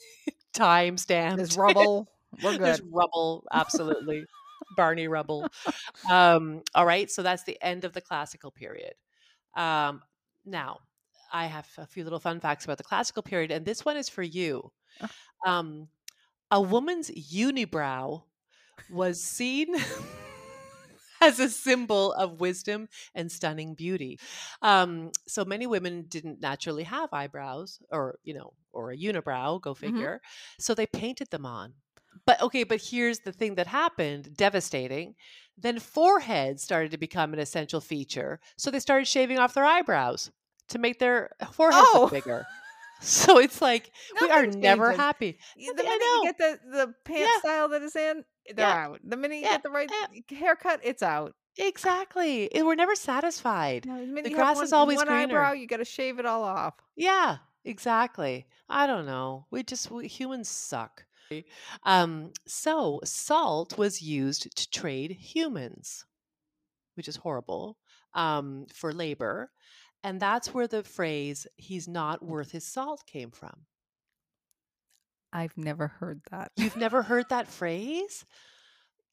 [0.52, 1.36] time stamped.
[1.36, 2.10] There's rubble.
[2.42, 4.24] We're There's rubble, absolutely.
[4.76, 5.46] Barney rubble.
[6.10, 8.94] Um, all right, so that's the end of the classical period.
[9.56, 10.02] Um,
[10.44, 10.78] now,
[11.32, 14.08] I have a few little fun facts about the classical period, and this one is
[14.08, 14.72] for you.
[15.00, 15.08] Uh.
[15.46, 15.88] Um,
[16.50, 18.22] a woman's unibrow
[18.90, 19.76] was seen
[21.20, 24.18] as a symbol of wisdom and stunning beauty.
[24.62, 29.60] Um, so many women didn't naturally have eyebrows, or you know, or a unibrow.
[29.60, 30.20] Go figure.
[30.58, 31.74] So they painted them on.
[32.28, 35.14] But okay, but here's the thing that happened devastating.
[35.56, 38.38] Then foreheads started to become an essential feature.
[38.58, 40.30] So they started shaving off their eyebrows
[40.68, 42.00] to make their uh, foreheads Oh.
[42.02, 42.46] look bigger.
[43.00, 45.38] So it's like we are never happy.
[45.56, 47.38] The minute you get the, the pant Yeah.
[47.38, 48.24] style that is in,
[48.54, 48.84] they're Yeah.
[48.86, 49.00] out.
[49.04, 49.52] The minute you Yeah.
[49.52, 49.90] get the right
[50.28, 51.32] haircut, it's out.
[51.56, 52.50] Exactly.
[52.54, 53.86] We're never satisfied.
[53.86, 55.38] No, the The grass one, is always one greener.
[55.38, 56.74] eyebrow, you got to shave it all off.
[56.96, 58.46] Yeah, exactly.
[58.68, 59.46] I don't know.
[59.50, 61.04] We just we, humans suck.
[61.84, 66.04] Um, so salt was used to trade humans,
[66.94, 67.76] which is horrible
[68.14, 69.50] um, for labor.
[70.04, 73.66] And that's where the phrase, he's not worth his salt, came from.
[75.32, 76.52] I've never heard that.
[76.56, 78.24] You've never heard that phrase?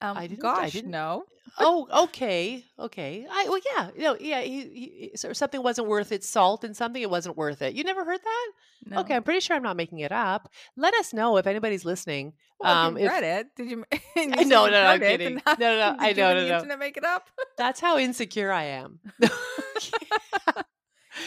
[0.01, 1.23] Um, I didn't- I didn't- no.
[1.59, 3.25] oh, okay, okay.
[3.31, 4.41] I well, yeah, know, yeah.
[4.41, 7.75] He, he, so something wasn't worth its salt, and something it wasn't worth it.
[7.75, 8.51] You never heard that?
[8.87, 8.99] no.
[8.99, 10.51] Okay, I'm pretty sure I'm not making it up.
[10.75, 12.33] Let us know if anybody's listening.
[12.59, 13.85] Well, if um, if- read it, did you?
[14.17, 15.35] you I know, no, no, I'm kidding.
[15.35, 16.55] then No, no, no, I know, no, no.
[16.57, 17.29] internet make it up.
[17.57, 18.99] That's how insecure I am.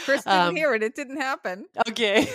[0.04, 0.82] Kris didn't Um, hear it.
[0.82, 1.66] It didn't happen.
[1.88, 2.28] okay.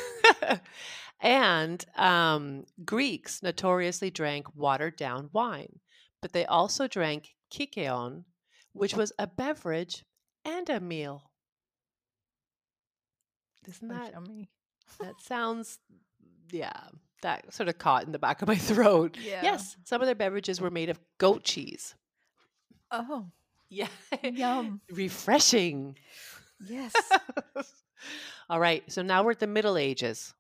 [1.22, 5.80] and um, Greeks notoriously drank watered down wine,
[6.24, 8.24] but they also drank kykeon,
[8.74, 10.04] which was a beverage
[10.44, 11.30] and a meal.
[13.68, 14.50] Isn't Oh, that yummy.
[15.00, 15.80] that sounds
[16.52, 16.74] yeah,
[17.22, 19.18] that sort of caught in the back of my throat.
[19.22, 19.42] Yeah.
[19.44, 21.96] Yes, some of their beverages were made of goat cheese.
[22.92, 23.28] Oh,
[23.70, 23.88] Yeah.
[24.24, 24.82] yum.
[24.92, 25.98] Refreshing.
[26.68, 26.94] Yes.
[28.50, 28.84] All right.
[28.92, 30.34] So now we're at the Middle Ages.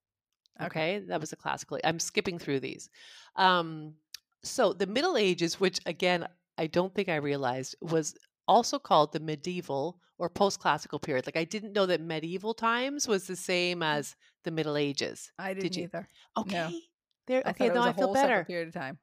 [0.61, 0.67] Okay.
[0.97, 1.05] Okay.
[1.07, 1.79] That was the classical.
[1.83, 2.89] I'm skipping through these.
[3.35, 3.95] Um,
[4.43, 6.27] so the Middle Ages, which again,
[6.57, 8.15] I don't think I realized was
[8.47, 11.25] also called the medieval or post classical period.
[11.25, 13.85] Like I didn't know that medieval times was the same mm.
[13.85, 15.31] as the Middle Ages.
[15.39, 15.83] I didn't you?
[15.83, 16.07] either.
[16.37, 16.81] Okay.
[17.27, 18.43] There, I okay, now I feel better.
[18.43, 18.97] period of time.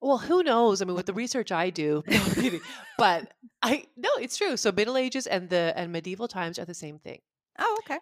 [0.00, 0.80] Well, who knows?
[0.80, 2.58] I mean, with the research I do, No,
[2.96, 4.56] but I no, it's true.
[4.56, 7.20] So Middle Ages and the and medieval times are the same thing.
[7.58, 7.98] Oh, okay.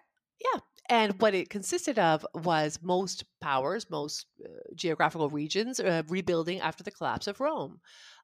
[0.91, 6.83] And what it consisted of was most powers, most uh, geographical regions uh, rebuilding after
[6.83, 7.81] the collapse of Rome.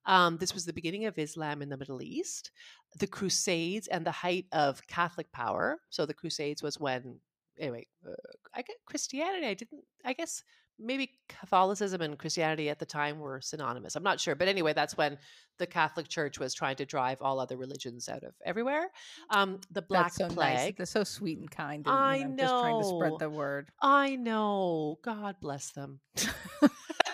[0.07, 2.51] Um, this was the beginning of Islam in the Middle East,
[2.99, 5.79] the Crusades, and the height of Catholic power.
[5.91, 7.21] So the Crusades was when,
[7.59, 8.13] anyway, uh,
[8.55, 9.47] I get Christianity.
[9.47, 9.85] I didn't.
[10.05, 10.43] I guess
[10.79, 13.97] maybe Catholicism and Christianity at the time were synonymous.
[13.97, 15.19] I'm not sure, but anyway, that's when
[15.59, 18.89] the Catholic Church was trying to drive all other religions out of everywhere.
[19.31, 20.57] Um, the Black so Plague.
[20.57, 20.73] nice.
[20.77, 21.87] They're so sweet and kind.
[21.87, 23.71] And, I you know, Just trying to spread the word.
[23.81, 24.99] I know.
[25.03, 26.01] God bless them.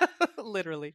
[0.38, 0.94] Literally.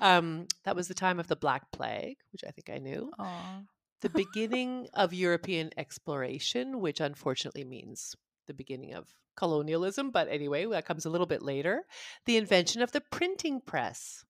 [0.00, 3.10] Um, that was the time of the Black Plague, which I think I knew.
[3.18, 3.62] Aw.
[4.00, 8.14] The beginning of European exploration, which unfortunately means
[8.46, 10.10] the beginning of colonialism.
[10.10, 11.84] But anyway, that comes a little bit later.
[12.24, 14.24] The invention of the printing press.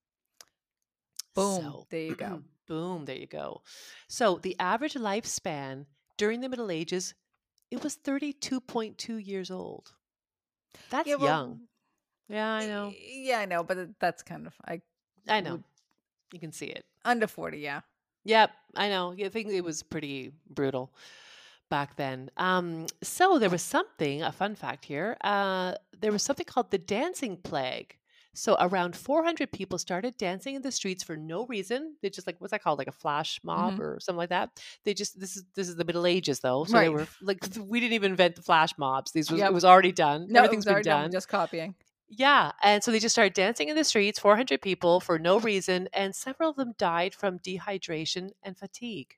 [1.34, 1.60] Boom.
[1.62, 2.42] So- there you go.
[2.66, 3.62] Boom, there you go.
[4.08, 5.86] So the average lifespan
[6.16, 7.14] during the Middle Ages,
[7.70, 9.92] it was 32.2 years old.
[10.90, 11.60] That's Yeah, well, young.
[12.28, 12.92] Yeah, I know.
[12.98, 14.82] Yeah, I know, but that's kind of I
[15.28, 15.62] I know.
[16.32, 16.84] You can see it.
[17.04, 17.58] under forty.
[17.58, 17.82] Yeah.
[18.24, 19.12] Yep, I know.
[19.12, 20.92] I think it was pretty brutal
[21.68, 22.30] back then.
[22.36, 25.16] Um, so there was something, a fun fact here.
[25.22, 27.96] Uh, there was something called the dancing plague.
[28.34, 31.96] So around 400 people started dancing in the streets for no reason.
[32.02, 33.80] They just like what's that called, like a flash mob Mhm.
[33.80, 34.50] or something like that.
[34.84, 36.92] They just this is this is the Middle Ages though, so they Right.
[36.92, 39.12] were like we didn't even invent the flash mobs.
[39.12, 39.50] These was Yep.
[39.50, 40.26] it was already done.
[40.28, 41.10] No, Everything's been done.
[41.10, 41.76] Just copying.
[42.10, 42.52] Yeah.
[42.62, 45.88] And so they just started dancing in the streets, 400 people for no reason.
[45.94, 49.14] And several of them died from dehydration and fatigue.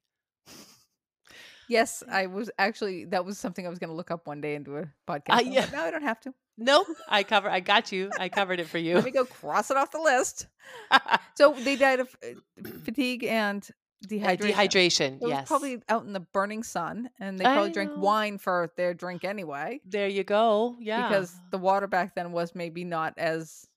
[1.68, 4.54] Yes, I was actually that was something I was going to look up one day
[4.54, 5.36] and do a podcast.
[5.38, 5.66] Uh, yeah.
[5.66, 6.34] but No, I don't have to.
[6.56, 6.86] Nope.
[7.08, 8.10] I cover, I got you.
[8.18, 8.96] I covered it for you.
[8.96, 10.46] Let me go cross it off the list.
[11.36, 13.66] So they died of uh, fatigue and
[14.08, 14.52] dehydration.
[14.52, 15.14] dehydration.
[15.16, 15.46] It was yes.
[15.46, 19.80] probably out in the burning sun, and they probably drank wine for their drink anyway,
[19.86, 20.76] there you go.
[20.80, 21.08] Yeah.
[21.08, 23.68] because the water back then was maybe not as.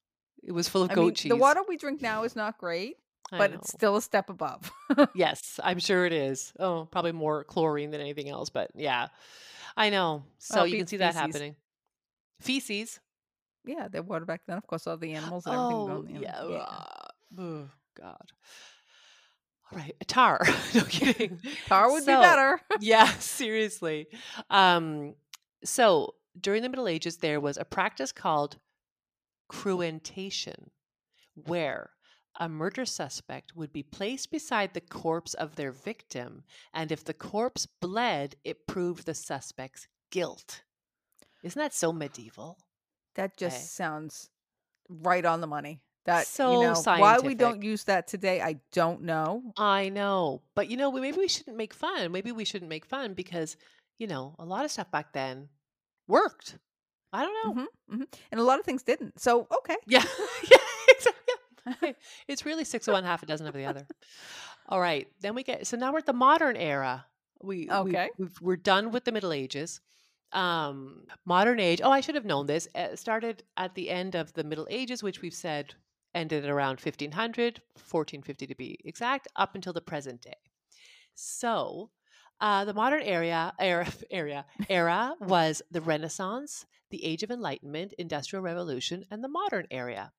[0.43, 1.29] it was full of I goat mean, cheese.
[1.29, 2.97] the water we drink now is not great,
[3.31, 4.71] but it's still a step above.
[5.15, 6.53] yes, I'm sure it is.
[6.59, 9.07] Oh, probably more chlorine than anything else, but yeah,
[9.77, 10.23] I know.
[10.39, 11.55] So Well, you can see that happening.
[12.41, 12.99] Feces.
[13.65, 15.77] yeah, their water back then, of course, all the animals and everything.
[15.77, 16.43] Oh, going yeah.
[16.47, 17.39] yeah.
[17.39, 17.67] Oh,
[17.99, 18.31] God.
[19.71, 19.95] All right.
[20.07, 20.41] Tar.
[20.73, 21.39] no kidding.
[21.67, 22.59] Tar would So- be better.
[22.81, 24.07] yeah, seriously.
[24.49, 25.13] Um,
[25.63, 28.57] so during the Middle Ages, there was a practice called
[29.49, 30.69] cruentation,
[31.35, 31.89] where
[32.39, 36.43] a murder suspect would be placed beside the corpse of their victim,
[36.73, 40.63] and if the corpse bled, it proved the suspect's guilt.
[41.43, 42.57] Isn't that so medieval?
[43.15, 43.65] That just Okay.
[43.75, 44.29] sounds
[44.89, 45.81] right on the money.
[46.05, 49.53] That So you know why we don't use that today, I don't know.
[49.57, 52.11] I know, but you know, maybe we shouldn't make fun.
[52.11, 53.55] Maybe we shouldn't make fun because
[53.99, 55.49] you know a lot of stuff back then
[56.07, 56.57] worked.
[57.13, 57.63] I don't know.
[57.89, 59.19] hmm hmm And a lot of things didn't.
[59.19, 60.03] So okay, Yeah,
[60.51, 60.57] yeah,
[60.89, 61.20] exactly.
[62.27, 63.85] It's really six of one, half a dozen of the other.
[64.69, 67.05] All right, then we get so now we're at the modern era.
[67.41, 68.09] We we- Okay.
[68.17, 69.81] we've, we're done with the Middle Ages.
[70.33, 71.81] Um, modern age.
[71.83, 72.67] Oh, I should have known this.
[72.73, 75.73] It started at the end of the Middle Ages, which we've said
[76.15, 80.37] ended around 1500, 1450 to be exact, up until the present day.
[81.15, 81.89] So,
[82.39, 88.41] Uh, the modern area era, area era was the Renaissance, the Age of Enlightenment, Industrial
[88.41, 90.11] Revolution, and the modern era.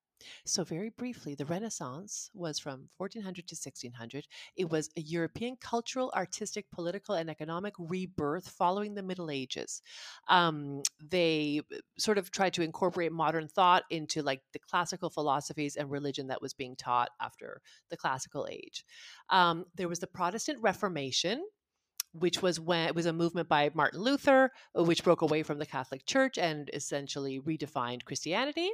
[0.45, 4.27] So, very briefly, the Renaissance was from 1400 to 1600.
[4.57, 9.83] It was a European cultural, artistic, political, and economic rebirth following the Middle Ages.
[10.29, 15.77] Um, they uh, sort of tried to incorporate modern thought into like the classical philosophies
[15.77, 18.85] and religion that was being taught after the classical age.
[19.31, 21.45] Um, there was the Protestant Reformation,
[22.13, 25.59] which was when it was a movement by Martin Luther, uh, which broke away from
[25.59, 28.71] the Catholic Church and essentially redefined Christianity.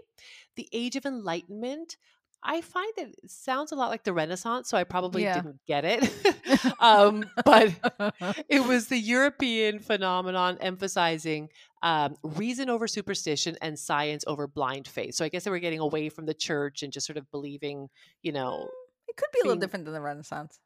[0.57, 1.97] The Age of Enlightenment.
[2.41, 5.35] I find that it sounds a lot like the Renaissance, so I probably Yeah.
[5.41, 6.09] didn't get it.
[6.81, 7.75] um, but
[8.49, 11.49] it was the European phenomenon emphasizing
[11.83, 15.15] um, reason over superstition and science over blind faith.
[15.17, 17.89] So I guess they were getting away from the church and just sort of believing,
[18.23, 18.69] you know,
[19.09, 20.59] it could be a little different than the Renaissance.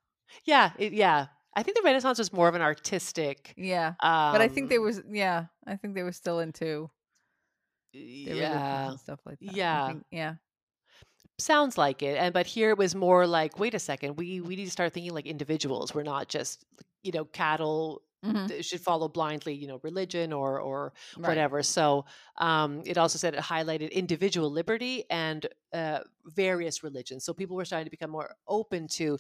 [0.44, 1.26] yeah, it, yeah.
[1.54, 3.56] I think the Renaissance was more of an artistic.
[3.56, 3.94] Yeah.
[4.00, 6.90] Um, But I think they was yeah, I think they were still into
[7.92, 9.54] yeah, stuff like that.
[9.54, 9.86] Yeah.
[9.86, 10.36] think- yeah.
[11.38, 12.16] sounds like it.
[12.16, 14.92] And but here it was more like, wait a second, we we need to start
[14.92, 15.94] thinking like individuals.
[15.94, 16.64] We're not just
[17.02, 18.48] you know cattle Mhm.
[18.48, 21.28] that should follow blindly, you know, religion or or Right.
[21.28, 21.62] whatever.
[21.64, 22.04] So
[22.38, 27.24] um, it also said it highlighted individual liberty and uh, various religions.
[27.24, 29.18] So people were starting to become more open to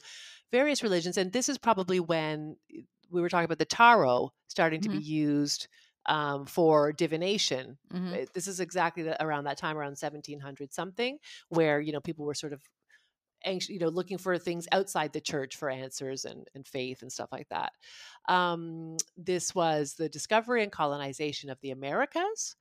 [0.52, 4.80] various religions, and this is probably when eh, we were talking about the tarot starting
[4.82, 5.68] to be used
[6.06, 7.78] um, for divination.
[7.92, 8.22] Mhm.
[8.24, 11.18] Uh, This is exactly the, around that time, around seventeen hundred something,
[11.50, 12.62] where you know people were sort of
[13.44, 17.12] anxious, you know, looking for things outside the church for answers and, and faith and
[17.12, 17.72] stuff like that.
[18.28, 22.56] Um, this was the discovery and colonization of the Americas.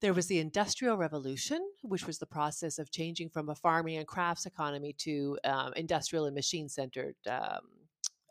[0.00, 4.06] There was the Industrial Revolution, which was the process of changing from a farming and
[4.06, 7.60] crafts economy to um, industrial and machine centered um,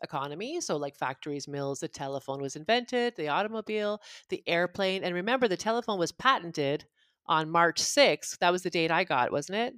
[0.02, 0.60] economy.
[0.60, 4.00] So, like factories, mills, the telephone was invented, the automobile,
[4.30, 5.04] the airplane.
[5.04, 6.86] And remember, the telephone was patented
[7.26, 8.38] on March 6th.
[8.38, 9.74] That was the date I got, wasn't it?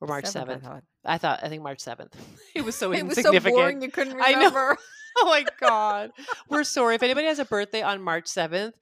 [0.00, 0.66] Or March Seventh, 7th.
[0.66, 0.82] I thought.
[1.04, 2.12] I thought, I think March 7th.
[2.54, 4.50] It was so It was so boring you couldn't I know.
[5.18, 6.10] oh my God.
[6.48, 6.94] We're sorry.
[6.94, 8.72] If anybody has a birthday on March 7th,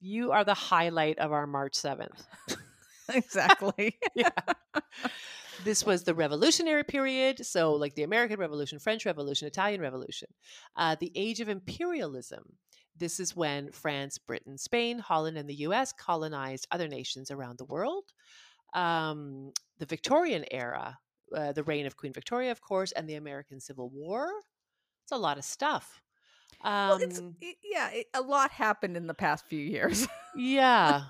[0.00, 2.24] you are the highlight of our March 7th.
[3.14, 3.98] exactly.
[4.14, 4.30] yeah.
[5.64, 7.44] This was the revolutionary period.
[7.44, 10.28] So, like the American Revolution, French Revolution, Italian Revolution,
[10.76, 12.56] uh, the age of imperialism.
[12.96, 17.64] This is when France, Britain, Spain, Holland, and the US colonized other nations around the
[17.64, 18.04] world.
[18.74, 20.98] Um, the Victorian era,
[21.34, 24.28] uh, the reign of Queen Victoria, of course, and the American Civil War.
[25.04, 26.00] It's a lot of stuff.
[26.62, 30.06] Um, well, it's it, yeah, it, a lot happened in the past few years.
[30.36, 31.04] yeah,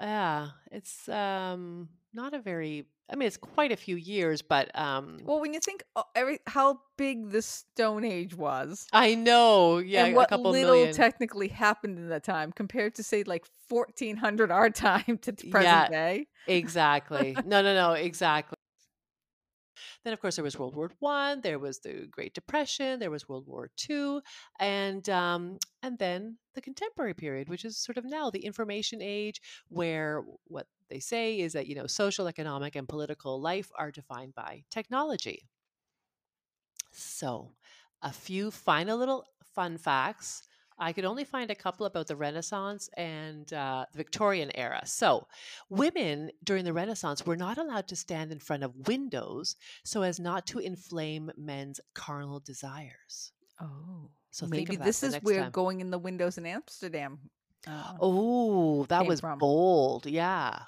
[0.00, 0.48] yeah.
[0.72, 2.86] It's um, not a very.
[3.08, 5.84] I mean, it's quite a few years, but um, well, when you think
[6.16, 9.78] every how big the Stone Age was, I know.
[9.78, 10.92] Yeah, what couple little million.
[10.92, 15.88] technically happened in that time compared to say like 1400 our time to present Yeah.
[15.88, 16.26] day.
[16.48, 17.36] exactly.
[17.44, 17.92] No, no, no.
[17.92, 18.55] Exactly.
[20.06, 21.40] Then, of course, there was World War One.
[21.40, 23.00] There was the Great Depression.
[23.00, 24.22] There was World War Two,
[24.60, 29.40] and um, and then the contemporary period, which is sort of now the information age,
[29.66, 34.36] where what they say is that you know social, economic, and political life are defined
[34.36, 35.48] by technology.
[36.92, 37.54] So,
[38.00, 39.26] a few final little
[39.56, 40.44] fun facts.
[40.78, 44.82] I could only find a couple about the Renaissance and uh, the Victorian era.
[44.84, 45.26] So,
[45.70, 50.20] women during the Renaissance were not allowed to stand in front of windows so as
[50.20, 53.32] not to inflame men's carnal desires.
[53.60, 55.50] Oh, So maybe this is where time.
[55.50, 57.18] going in the windows in Amsterdam.
[57.66, 59.38] Uh, Oh, that was from.
[59.38, 60.04] bold.
[60.06, 60.58] Yeah.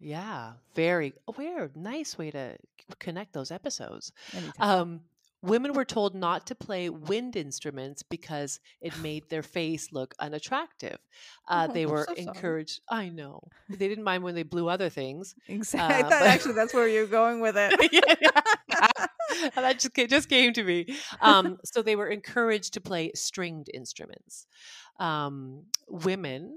[0.00, 0.54] Yeah.
[0.74, 1.76] Very weird.
[1.76, 2.56] Nice way to
[3.00, 4.12] connect those episodes.
[4.58, 5.00] Um,
[5.42, 10.98] women were told not to play wind instruments because it made their face look unattractive.
[11.46, 12.20] Uh, Oh, they were so sorry.
[12.26, 12.80] encouraged.
[12.90, 13.40] I know.
[13.68, 15.34] They didn't mind when they blew other things.
[15.46, 15.94] exactly.
[15.96, 17.72] I uh, thought but- actually that's where you're going with it.
[17.92, 19.50] Yeah, yeah.
[19.56, 20.86] that just came, just came to me.
[21.20, 24.46] Um, so they were encouraged to play stringed instruments.
[24.98, 26.56] Um, women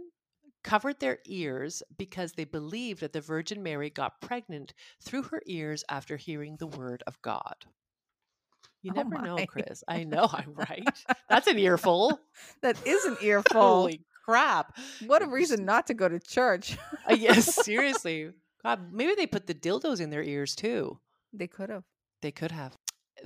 [0.63, 5.83] covered their ears because they believed that the Virgin Mary got pregnant through her ears
[5.89, 7.65] after hearing the word of God.
[8.83, 9.37] You Oh never know.
[9.45, 9.83] Kris.
[9.87, 10.87] I know I'm right.
[11.29, 12.19] That's an earful.
[12.61, 13.61] that is an earful.
[13.61, 14.77] Holy crap.
[15.05, 16.77] What a reason not to go to church.
[17.09, 18.31] Uh, yes, seriously.
[18.63, 20.99] God, maybe they put the dildos in their ears too.
[21.33, 21.83] They could have.
[22.21, 22.75] They could have.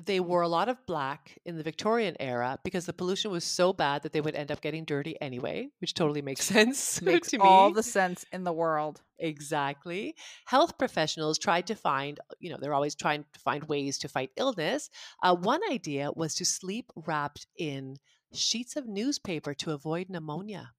[0.03, 3.73] They wore a lot of black in the Victorian era because the pollution was so
[3.73, 7.39] bad that they would end up getting dirty anyway, which totally makes sense Makes to
[7.39, 9.01] all the sense in the world.
[9.19, 10.15] Exactly.
[10.45, 14.31] Health professionals tried to find, you know, they're always trying to find ways to fight
[14.35, 14.89] illness.
[15.23, 17.97] Uh, one idea was to sleep wrapped in
[18.33, 20.71] sheets of newspaper to avoid pneumonia.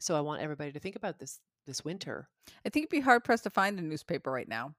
[0.00, 2.28] So I want everybody to think about this this winter.
[2.64, 4.74] I think it'd be hard pressed to find a newspaper right now.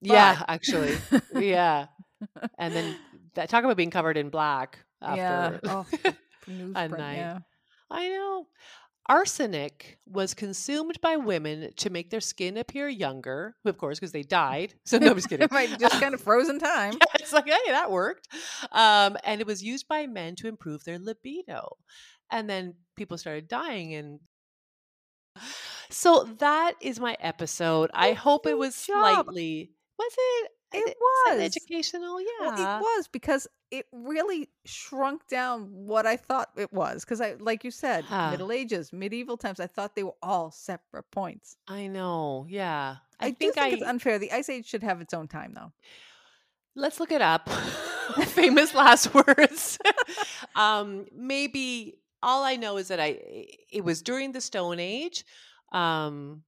[0.00, 0.96] Yeah, actually.
[1.34, 1.86] yeah.
[2.58, 2.96] And then
[3.34, 5.58] that talk about being covered in black Yeah.
[5.58, 5.86] after Oh,
[6.48, 7.16] newsprint, night.
[7.16, 7.38] Yeah.
[7.90, 8.46] I know.
[9.06, 14.22] Arsenic was consumed by women to make their skin appear younger, of course, because they
[14.22, 14.72] died.
[14.86, 15.48] So nobody's kidding.
[15.50, 16.94] Right, just kind of frozen time.
[16.94, 18.28] Yeah, it's like, hey, that worked.
[18.72, 21.76] Um, and it was used by men to improve their libido.
[22.30, 23.94] And then people started dying.
[23.94, 24.20] And
[25.90, 27.90] so that is my episode.
[27.92, 29.24] I hope it was job.
[29.26, 30.50] slightly, was it?
[30.76, 31.40] It was.
[31.40, 32.20] educational.
[32.20, 32.26] Yeah.
[32.40, 37.04] Well, it was because it really shrunk down what I thought it was.
[37.04, 38.30] Because I, like you said, Huh.
[38.32, 41.56] Middle Ages, medieval times, I thought they were all separate points.
[41.68, 42.46] I know.
[42.48, 42.96] Yeah.
[43.20, 43.68] I, I, think, think I.
[43.70, 44.18] it's unfair.
[44.18, 45.72] The Ice Age should have its own time, though.
[46.76, 47.48] Let's look it up.
[48.26, 49.78] Famous last words.
[50.56, 53.18] um, maybe all I know is that I
[53.70, 55.24] it was during the Stone Age.
[55.72, 56.42] Um,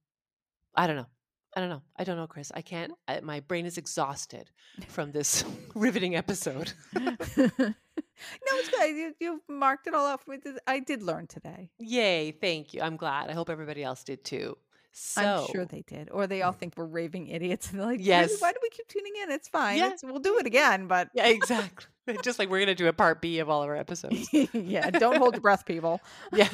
[0.75, 1.07] I don't know.
[1.57, 1.81] I don't know.
[1.97, 2.51] I don't know, Kris.
[2.53, 2.93] I can't.
[3.07, 4.51] I, my brain is exhausted
[4.89, 5.43] from this
[5.73, 6.71] riveting episode.
[6.93, 7.09] no,
[7.39, 8.95] it's good.
[8.95, 10.37] You, you marked it all out for me.
[10.67, 11.71] I did learn today.
[11.79, 12.29] Yay!
[12.29, 12.81] Thank you.
[12.83, 13.31] I'm glad.
[13.31, 14.55] I hope everybody else did too.
[14.91, 16.09] So I'm sure they did.
[16.11, 17.71] Or they all think we're raving idiots.
[17.71, 18.39] And they're like, Yes.
[18.39, 19.31] why do we keep tuning in?
[19.31, 19.79] It's fine.
[19.79, 19.93] Yeah.
[19.93, 20.85] It's, we'll do it again.
[20.85, 21.87] But yeah, exactly.
[22.23, 24.29] Just like we're gonna do a part B of all of our episodes.
[24.53, 26.01] yeah, don't hold your breath, people.
[26.31, 26.49] Yeah.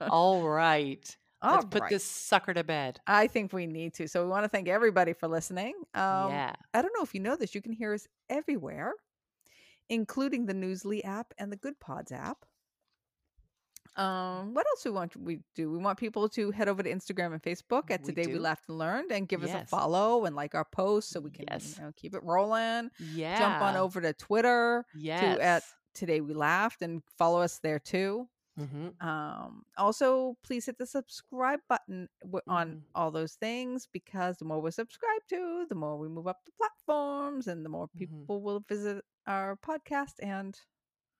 [0.00, 1.16] all right.
[1.40, 1.90] All Let's put right.
[1.90, 2.98] this sucker to bed.
[3.06, 4.08] I think we need to.
[4.08, 5.74] So we want to thank everybody for listening.
[5.94, 6.52] Um, yeah.
[6.74, 7.54] I don't know if you know this.
[7.54, 8.92] You can hear us everywhere,
[9.88, 12.44] including the Newsly app and the Goodpods app.
[13.96, 15.70] Um, what else we want we do?
[15.72, 18.38] We want people to head over to Instagram and Facebook at We Today We.
[18.38, 21.46] Laughed and Learned and give us a follow and like our posts so we can
[21.50, 21.76] Yes.
[21.78, 22.90] you know, keep it rolling.
[23.12, 23.38] Yeah.
[23.38, 25.20] Jump on over to Twitter Yes.
[25.36, 25.62] to at
[25.94, 28.28] Today We Laughed and follow us there too.
[28.58, 32.82] Hmm Um, also, please hit the subscribe button w- on Mhm.
[32.94, 36.52] all those things because the more we're subscribed to, the more we move up the
[36.58, 37.98] platforms and the more Mhm.
[37.98, 40.14] people will visit our podcast.
[40.20, 40.58] And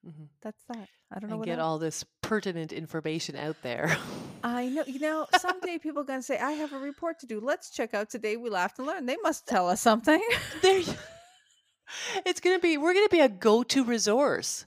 [0.04, 0.88] hmm that's that.
[1.12, 1.64] I don't know And get else.
[1.66, 3.96] all this pertinent information out there.
[4.44, 7.26] I know, you know, someday people are going to say, I have a report to
[7.26, 7.40] do.
[7.40, 9.08] Let's check out Today We Laughed and Learned.
[9.08, 10.22] They must tell us something.
[10.62, 10.94] there, you-
[12.26, 12.76] it's gonna be.
[12.76, 14.66] We're gonna be a go-to resource.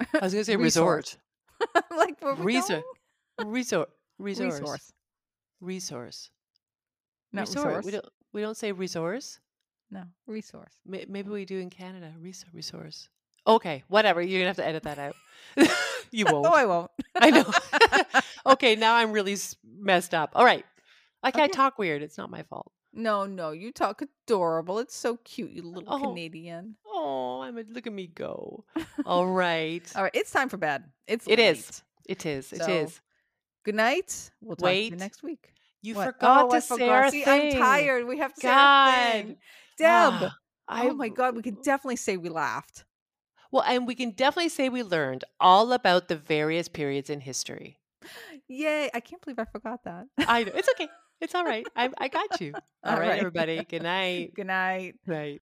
[0.00, 1.12] I was gonna say Resource.
[1.12, 1.23] resort.
[1.96, 2.82] like, where we going?
[3.44, 3.90] Resort.
[4.18, 4.60] Resource.
[4.60, 4.92] Resource.
[5.60, 6.30] Resource.
[7.32, 7.66] Not Resort.
[7.66, 7.84] resource.
[7.84, 8.06] We don't.
[8.32, 9.40] We don't say resource.
[9.90, 10.72] No, resource.
[10.86, 12.12] May- Maybe we do in Canada.
[12.20, 12.52] Resource.
[12.52, 13.08] Resource.
[13.46, 13.82] Okay.
[13.88, 14.22] Whatever.
[14.22, 15.16] You're gonna have to edit that out.
[16.10, 16.46] you oh, won't.
[16.46, 16.90] Oh, I won't.
[17.16, 17.44] I know.
[18.52, 18.76] okay.
[18.76, 19.36] Now I'm really
[19.78, 20.32] messed up.
[20.34, 20.64] All right.
[21.22, 21.52] Like I Okay.
[21.52, 22.02] talk weird.
[22.02, 22.70] It's not my fault.
[22.96, 24.78] No, no, you talk adorable.
[24.78, 25.98] It's so cute, you little Oh.
[26.08, 26.76] Canadian.
[26.86, 28.64] Oh, I'm a, look at me go.
[29.06, 29.82] All right.
[29.96, 30.84] All right, it's time for bed.
[31.06, 31.82] It's It is.
[32.06, 32.52] It is.
[32.52, 33.00] It So, is.
[33.64, 34.30] Good night.
[34.40, 34.98] We'll talk to you Wait.
[34.98, 35.52] next week.
[35.82, 36.04] You What?
[36.14, 36.88] forgot oh, to I say forgot.
[36.88, 37.56] our See, thing.
[37.56, 38.06] I'm tired.
[38.06, 38.92] We have to say our God.
[38.92, 39.36] thing.
[39.76, 39.88] Deb.
[39.88, 40.36] Ah,
[40.68, 42.84] I, oh my God, we can definitely say we laughed.
[43.50, 47.78] Well, and we can definitely say we learned all about the various periods in history.
[48.48, 48.90] Yay!
[48.94, 50.06] I can't believe I forgot that.
[50.18, 50.52] I know.
[50.54, 50.88] It's okay.
[51.24, 51.66] It's all right.
[51.74, 52.52] I, I got you.
[52.84, 53.18] All all right, right.
[53.18, 53.64] everybody.
[53.64, 54.34] Good night.
[54.34, 54.96] Good night.
[55.06, 55.40] Night.